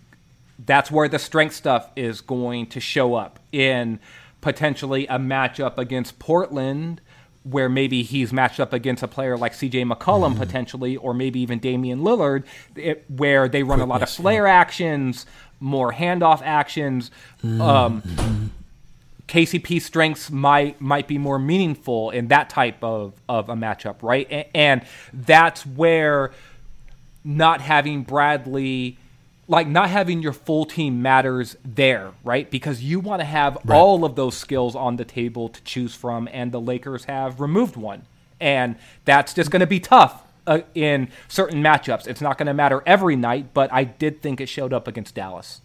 that's 0.65 0.91
where 0.91 1.09
the 1.09 1.19
strength 1.19 1.55
stuff 1.55 1.91
is 1.95 2.21
going 2.21 2.67
to 2.67 2.81
show 2.81 3.15
up 3.15 3.39
in 3.53 4.01
potentially 4.41 5.07
a 5.07 5.19
matchup 5.19 5.79
against 5.79 6.19
Portland 6.19 7.01
where 7.45 7.69
maybe 7.69 8.03
he's 8.03 8.33
matched 8.33 8.61
up 8.61 8.73
against 8.73 9.03
a 9.03 9.09
player 9.09 9.37
like 9.37 9.53
CJ 9.53 9.91
McCollum 9.91 10.31
mm-hmm. 10.31 10.39
potentially, 10.39 10.97
or 10.97 11.15
maybe 11.15 11.41
even 11.41 11.59
Damian 11.59 12.01
Lillard, 12.01 12.45
it, 12.75 13.05
where 13.09 13.49
they 13.49 13.63
run 13.63 13.79
Quickness, 13.79 13.85
a 13.85 13.89
lot 13.89 14.03
of 14.03 14.11
flare 14.11 14.47
yeah. 14.47 14.55
actions, 14.55 15.27
more 15.61 15.93
handoff 15.93 16.43
actions. 16.43 17.11
Mm-hmm. 17.43 17.61
Um, 17.61 18.51
KCP 19.29 19.81
strengths 19.83 20.31
might 20.31 20.81
might 20.81 21.07
be 21.07 21.19
more 21.19 21.39
meaningful 21.39 22.11
in 22.11 22.29
that 22.29 22.49
type 22.49 22.83
of, 22.83 23.13
of 23.29 23.51
a 23.51 23.55
matchup, 23.55 24.03
right? 24.03 24.27
And, 24.31 24.47
and 24.55 24.83
that's 25.13 25.65
where 25.67 26.33
not 27.23 27.61
having 27.61 28.03
Bradley, 28.03 28.97
like 29.47 29.69
not 29.69 29.91
having 29.91 30.23
your 30.23 30.33
full 30.33 30.65
team 30.65 31.03
matters 31.03 31.57
there, 31.63 32.13
right? 32.25 32.51
Because 32.51 32.83
you 32.83 33.01
want 33.01 33.21
to 33.21 33.27
have 33.27 33.59
right. 33.65 33.77
all 33.77 34.05
of 34.07 34.17
those 34.17 34.35
skills 34.35 34.75
on 34.75 34.97
the 34.97 35.05
table 35.05 35.51
to 35.51 35.63
choose 35.63 35.95
from, 35.95 36.27
and 36.33 36.51
the 36.51 36.61
Lakers 36.61 37.05
have 37.05 37.39
removed 37.39 37.77
one, 37.77 38.07
and 38.41 38.77
that's 39.05 39.35
just 39.35 39.51
going 39.51 39.61
to 39.61 39.67
be 39.67 39.79
tough. 39.79 40.25
Uh, 40.47 40.63
in 40.75 41.11
certain 41.29 41.63
matchups, 41.63 42.07
it's 42.07 42.23
not 42.23 42.39
going 42.39 42.47
to 42.47 42.55
matter 42.55 42.83
every 42.87 43.15
night, 43.15 43.53
but 43.53 43.71
I 43.71 43.85
did 43.85 44.23
think 44.23 44.41
it 44.41 44.49
showed 44.49 44.73
up 44.73 44.89
against 44.89 45.15
Dallas. 45.15 45.61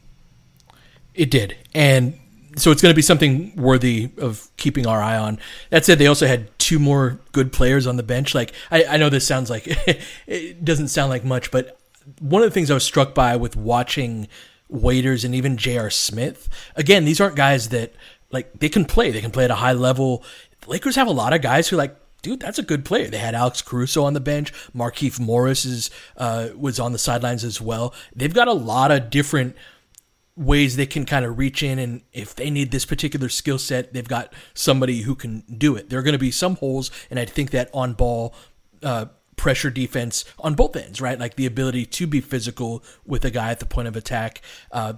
It 1.13 1.31
did, 1.31 1.55
and 1.73 2.19
so 2.55 2.71
it's 2.71 2.81
going 2.81 2.91
to 2.91 2.95
be 2.95 3.01
something 3.01 3.55
worthy 3.55 4.09
of 4.17 4.49
keeping 4.57 4.85
our 4.85 5.01
eye 5.01 5.17
on. 5.17 5.39
That 5.69 5.85
said, 5.85 5.99
they 5.99 6.07
also 6.07 6.27
had 6.27 6.47
two 6.59 6.79
more 6.79 7.19
good 7.31 7.51
players 7.51 7.87
on 7.87 7.97
the 7.97 8.03
bench. 8.03 8.35
Like 8.35 8.53
I, 8.71 8.85
I 8.85 8.97
know 8.97 9.09
this 9.09 9.25
sounds 9.27 9.49
like 9.49 9.63
it 10.27 10.63
doesn't 10.63 10.89
sound 10.89 11.09
like 11.09 11.23
much, 11.23 11.51
but 11.51 11.79
one 12.19 12.41
of 12.41 12.49
the 12.49 12.53
things 12.53 12.69
I 12.69 12.73
was 12.73 12.83
struck 12.83 13.13
by 13.13 13.35
with 13.35 13.55
watching 13.55 14.27
Waiters 14.69 15.23
and 15.23 15.35
even 15.35 15.57
J.R. 15.57 15.89
Smith. 15.89 16.49
Again, 16.75 17.05
these 17.05 17.21
aren't 17.21 17.35
guys 17.35 17.69
that 17.69 17.93
like 18.31 18.59
they 18.59 18.69
can 18.69 18.85
play. 18.85 19.11
They 19.11 19.21
can 19.21 19.31
play 19.31 19.45
at 19.45 19.51
a 19.51 19.55
high 19.55 19.73
level. 19.73 20.23
The 20.61 20.71
Lakers 20.71 20.95
have 20.95 21.07
a 21.07 21.11
lot 21.11 21.33
of 21.33 21.41
guys 21.41 21.67
who 21.69 21.77
like 21.77 21.95
dude, 22.23 22.39
that's 22.39 22.57
a 22.57 22.63
good 22.63 22.85
player. 22.85 23.07
They 23.07 23.17
had 23.17 23.35
Alex 23.35 23.61
Caruso 23.61 24.05
on 24.05 24.13
the 24.13 24.19
bench. 24.19 24.51
Markieff 24.73 25.19
Morris 25.19 25.65
is, 25.65 25.91
uh, 26.17 26.49
was 26.57 26.79
on 26.79 26.93
the 26.93 26.97
sidelines 26.97 27.43
as 27.43 27.61
well. 27.61 27.93
They've 28.15 28.33
got 28.33 28.47
a 28.47 28.53
lot 28.53 28.91
of 28.91 29.09
different 29.09 29.55
ways 30.35 30.75
they 30.75 30.85
can 30.85 31.05
kind 31.05 31.25
of 31.25 31.37
reach 31.37 31.61
in 31.61 31.77
and 31.77 32.01
if 32.11 32.35
they 32.35 32.49
need 32.49 32.71
this 32.71 32.85
particular 32.85 33.29
skill 33.29 33.59
set 33.59 33.93
they've 33.93 34.07
got 34.07 34.33
somebody 34.53 35.01
who 35.01 35.15
can 35.15 35.43
do 35.57 35.75
it. 35.75 35.89
There 35.89 35.99
are 35.99 36.03
going 36.03 36.13
to 36.13 36.19
be 36.19 36.31
some 36.31 36.55
holes 36.55 36.89
and 37.09 37.19
i 37.19 37.25
think 37.25 37.51
that 37.51 37.69
on 37.73 37.93
ball 37.93 38.33
uh, 38.81 39.05
pressure 39.35 39.69
defense 39.69 40.25
on 40.39 40.55
both 40.55 40.75
ends 40.75 40.99
right? 41.01 41.19
Like 41.19 41.35
the 41.35 41.45
ability 41.45 41.85
to 41.85 42.07
be 42.07 42.21
physical 42.21 42.83
with 43.05 43.25
a 43.25 43.31
guy 43.31 43.51
at 43.51 43.59
the 43.59 43.65
point 43.65 43.87
of 43.87 43.95
attack 43.95 44.41
uh, 44.71 44.93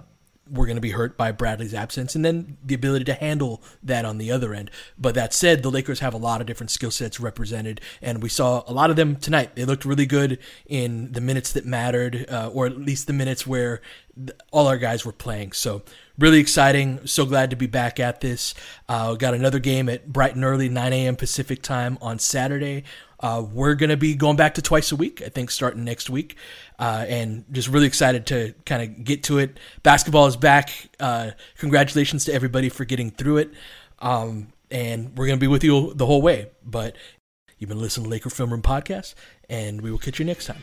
we're 0.50 0.66
going 0.66 0.76
to 0.76 0.80
be 0.82 0.90
hurt 0.90 1.16
by 1.16 1.32
Bradley's 1.32 1.74
absence, 1.74 2.14
and 2.14 2.24
then 2.24 2.56
the 2.64 2.74
ability 2.74 3.04
to 3.06 3.14
handle 3.14 3.62
that 3.82 4.04
on 4.04 4.18
the 4.18 4.30
other 4.30 4.54
end. 4.54 4.70
But 4.98 5.14
that 5.14 5.34
said, 5.34 5.62
the 5.62 5.70
Lakers 5.70 6.00
have 6.00 6.14
a 6.14 6.18
lot 6.18 6.40
of 6.40 6.46
different 6.46 6.70
skill 6.70 6.90
sets 6.90 7.18
represented, 7.18 7.80
and 8.00 8.22
we 8.22 8.28
saw 8.28 8.62
a 8.66 8.72
lot 8.72 8.90
of 8.90 8.96
them 8.96 9.16
tonight. 9.16 9.56
They 9.56 9.64
looked 9.64 9.84
really 9.84 10.06
good 10.06 10.38
in 10.66 11.12
the 11.12 11.20
minutes 11.20 11.52
that 11.52 11.64
mattered, 11.64 12.26
uh, 12.28 12.50
or 12.52 12.66
at 12.66 12.78
least 12.78 13.06
the 13.06 13.12
minutes 13.12 13.46
where 13.46 13.80
all 14.50 14.66
our 14.66 14.78
guys 14.78 15.04
were 15.04 15.12
playing. 15.12 15.52
So, 15.52 15.82
really 16.18 16.38
exciting. 16.38 17.06
So 17.06 17.26
glad 17.26 17.50
to 17.50 17.56
be 17.56 17.66
back 17.66 18.00
at 18.00 18.20
this. 18.20 18.54
Uh, 18.88 19.14
got 19.14 19.34
another 19.34 19.58
game 19.58 19.88
at 19.88 20.12
bright 20.12 20.34
and 20.34 20.44
early, 20.44 20.68
9 20.68 20.92
a.m. 20.92 21.16
Pacific 21.16 21.62
time 21.62 21.98
on 22.00 22.18
Saturday. 22.18 22.84
Uh, 23.18 23.44
we're 23.50 23.74
going 23.74 23.90
to 23.90 23.96
be 23.96 24.14
going 24.14 24.36
back 24.36 24.54
to 24.54 24.62
twice 24.62 24.92
a 24.92 24.96
week, 24.96 25.22
I 25.24 25.28
think, 25.28 25.50
starting 25.50 25.84
next 25.84 26.10
week. 26.10 26.36
Uh, 26.78 27.04
and 27.08 27.44
just 27.50 27.68
really 27.68 27.86
excited 27.86 28.26
to 28.26 28.54
kind 28.64 28.82
of 28.82 29.04
get 29.04 29.22
to 29.24 29.38
it. 29.38 29.58
Basketball 29.82 30.26
is 30.26 30.36
back. 30.36 30.70
Uh, 31.00 31.30
congratulations 31.58 32.24
to 32.26 32.32
everybody 32.32 32.68
for 32.68 32.84
getting 32.84 33.10
through 33.10 33.38
it. 33.38 33.54
Um, 34.00 34.52
and 34.70 35.16
we're 35.16 35.26
going 35.26 35.38
to 35.38 35.42
be 35.42 35.48
with 35.48 35.64
you 35.64 35.94
the 35.94 36.06
whole 36.06 36.20
way. 36.20 36.50
But 36.64 36.96
you've 37.58 37.68
been 37.68 37.80
listening 37.80 38.04
to 38.04 38.10
Laker 38.10 38.30
Film 38.30 38.50
Room 38.50 38.62
Podcast, 38.62 39.14
and 39.48 39.80
we 39.80 39.90
will 39.90 39.98
catch 39.98 40.18
you 40.18 40.24
next 40.24 40.46
time. 40.46 40.62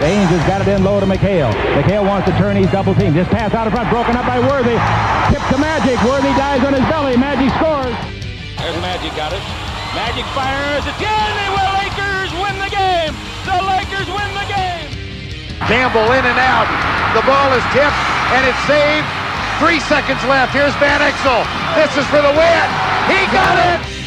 Baines 0.00 0.32
has 0.32 0.40
got 0.48 0.64
it 0.64 0.68
in 0.72 0.82
low 0.82 0.96
to 0.98 1.04
McHale. 1.04 1.52
McHale 1.76 2.08
wants 2.08 2.24
to 2.24 2.32
turn. 2.40 2.56
his 2.56 2.72
double 2.72 2.96
team. 2.96 3.12
This 3.12 3.28
pass 3.28 3.52
out 3.52 3.68
of 3.68 3.76
front, 3.76 3.92
broken 3.92 4.16
up 4.16 4.24
by 4.24 4.40
Worthy. 4.40 4.80
Tip 5.28 5.44
to 5.52 5.60
Magic. 5.60 6.00
Worthy 6.08 6.32
dies 6.40 6.64
on 6.64 6.72
his 6.72 6.84
belly. 6.88 7.20
Magic 7.20 7.52
scores. 7.60 7.92
There's 8.56 8.80
Magic 8.80 9.12
got 9.12 9.36
it. 9.36 9.44
Magic 9.92 10.24
fires. 10.32 10.88
It's 10.88 11.04
in. 11.04 11.30
The 11.52 11.68
Lakers 11.84 12.32
win 12.40 12.56
the 12.64 12.72
game. 12.72 13.12
The 13.44 13.60
Lakers 13.60 14.08
win 14.08 14.30
the 14.40 14.48
game. 14.48 14.88
Campbell 15.68 16.08
in 16.16 16.24
and 16.24 16.40
out. 16.40 16.64
The 17.12 17.20
ball 17.28 17.52
is 17.52 17.64
tipped 17.76 18.00
and 18.32 18.42
it's 18.48 18.62
saved. 18.64 19.04
Three 19.60 19.84
seconds 19.84 20.24
left. 20.24 20.56
Here's 20.56 20.72
Van 20.80 21.04
Exel. 21.04 21.44
This 21.76 21.92
is 22.00 22.06
for 22.08 22.24
the 22.24 22.32
win. 22.32 22.66
He 23.12 23.20
got 23.36 23.52
it. 23.68 24.00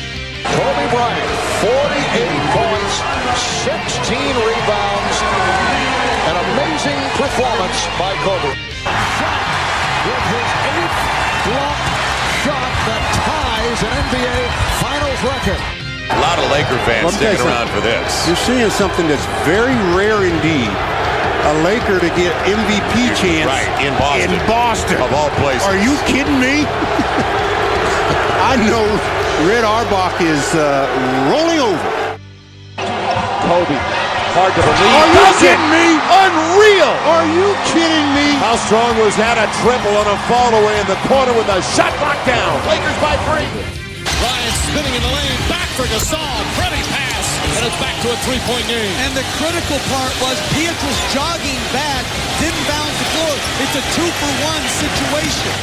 Kobe 0.44 0.86
Bryant, 0.90 1.32
48 1.62 2.34
points, 2.52 2.94
16 3.64 4.36
rebounds, 4.36 4.54
an 4.54 4.62
amazing 4.66 4.93
performance 7.18 7.78
by 8.02 8.18
Kobe. 8.26 8.50
With 8.50 10.26
his 10.34 10.50
eighth 10.74 11.00
block 11.46 11.78
shot 12.42 12.72
that 12.90 13.04
ties 13.22 13.80
an 13.86 13.94
NBA 14.10 14.40
Finals 14.82 15.22
record. 15.22 15.62
A 16.10 16.20
lot 16.20 16.42
of 16.42 16.50
Laker 16.50 16.80
fans 16.84 17.14
sticking 17.16 17.46
around 17.46 17.70
for 17.70 17.80
this. 17.80 18.28
You're 18.28 18.36
seeing 18.36 18.70
something 18.70 19.08
that's 19.08 19.26
very 19.46 19.78
rare 19.94 20.26
indeed. 20.26 20.74
A 21.48 21.54
Laker 21.62 22.00
to 22.02 22.10
get 22.18 22.34
MVP 22.50 23.14
chance 23.14 23.46
right, 23.46 23.70
in 23.84 23.94
Boston. 24.02 24.34
In 24.34 24.48
Boston. 24.48 24.98
Of 25.02 25.14
all 25.14 25.30
places. 25.38 25.64
Are 25.68 25.78
you 25.78 25.96
kidding 26.10 26.40
me? 26.42 26.66
I 28.42 28.58
know 28.58 28.84
Red 29.48 29.64
Auerbach 29.64 30.20
is 30.20 30.44
uh, 30.56 30.90
rolling 31.30 31.60
over. 31.62 31.94
Kobe. 33.48 34.03
Hard 34.34 34.50
to 34.58 34.62
believe. 34.66 34.98
Are 34.98 35.10
you 35.14 35.26
kidding 35.38 35.70
me? 35.70 35.88
Unreal. 36.10 36.94
Are 37.06 37.28
you 37.30 37.54
kidding 37.70 38.08
me? 38.18 38.34
How 38.42 38.58
strong 38.58 38.98
was 38.98 39.14
that? 39.22 39.38
A 39.38 39.46
triple 39.62 39.94
on 39.94 40.10
a 40.10 40.18
fall 40.26 40.50
away 40.58 40.74
in 40.82 40.88
the 40.90 40.98
corner 41.06 41.38
with 41.38 41.46
a 41.54 41.62
shot 41.78 41.94
knocked 42.02 42.26
down. 42.26 42.58
Lakers 42.66 42.98
by 42.98 43.14
three. 43.30 43.46
Bryant 44.18 44.58
spinning 44.66 44.96
in 44.98 45.04
the 45.06 45.14
lane. 45.14 45.38
Back 45.46 45.70
for 45.78 45.86
Gasol. 45.86 46.34
Pretty 46.58 46.82
pass. 46.90 47.26
And 47.62 47.70
it's 47.70 47.78
back 47.78 47.94
to 48.02 48.10
a 48.10 48.18
three-point 48.26 48.66
game. 48.66 48.90
And 49.06 49.14
the 49.14 49.22
critical 49.38 49.78
part 49.94 50.14
was 50.18 50.34
Pietrus 50.58 51.00
jogging 51.14 51.62
back. 51.70 52.02
Didn't 52.42 52.66
bounce 52.66 52.98
the 52.98 53.10
floor. 53.14 53.34
It's 53.62 53.76
a 53.78 53.86
two-for-one 53.94 54.64
situation. 54.82 55.54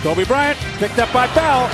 Kobe 0.00 0.24
Bryant 0.24 0.56
picked 0.80 0.96
up 0.96 1.12
by 1.12 1.28
Bell. 1.36 1.68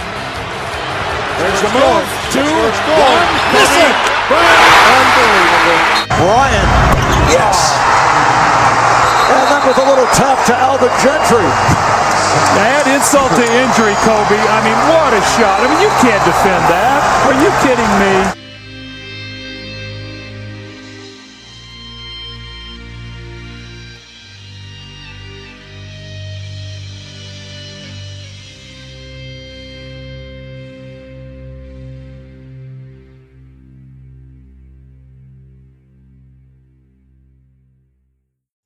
There's 1.38 1.62
the 1.62 1.70
move. 1.78 2.06
Two, 2.34 2.42
Score. 2.42 3.06
one, 3.06 3.28
miss 3.54 3.70
it. 3.86 4.11
Unbelievable. 4.30 5.80
Bryant. 6.22 6.70
Yes. 7.32 7.74
And 9.32 9.46
that 9.50 9.64
was 9.66 9.76
a 9.80 9.86
little 9.88 10.06
tough 10.14 10.44
to 10.46 10.54
Alvin 10.54 10.92
Gentry. 11.02 11.48
Add 12.54 12.86
insult 12.86 13.32
to 13.34 13.44
injury, 13.44 13.96
Kobe. 14.04 14.38
I 14.38 14.60
mean, 14.62 14.78
what 14.92 15.10
a 15.16 15.22
shot. 15.34 15.58
I 15.58 15.66
mean, 15.66 15.80
you 15.80 15.90
can't 15.98 16.22
defend 16.22 16.62
that. 16.70 17.00
Are 17.26 17.36
you 17.40 17.50
kidding 17.64 17.92
me? 17.98 18.51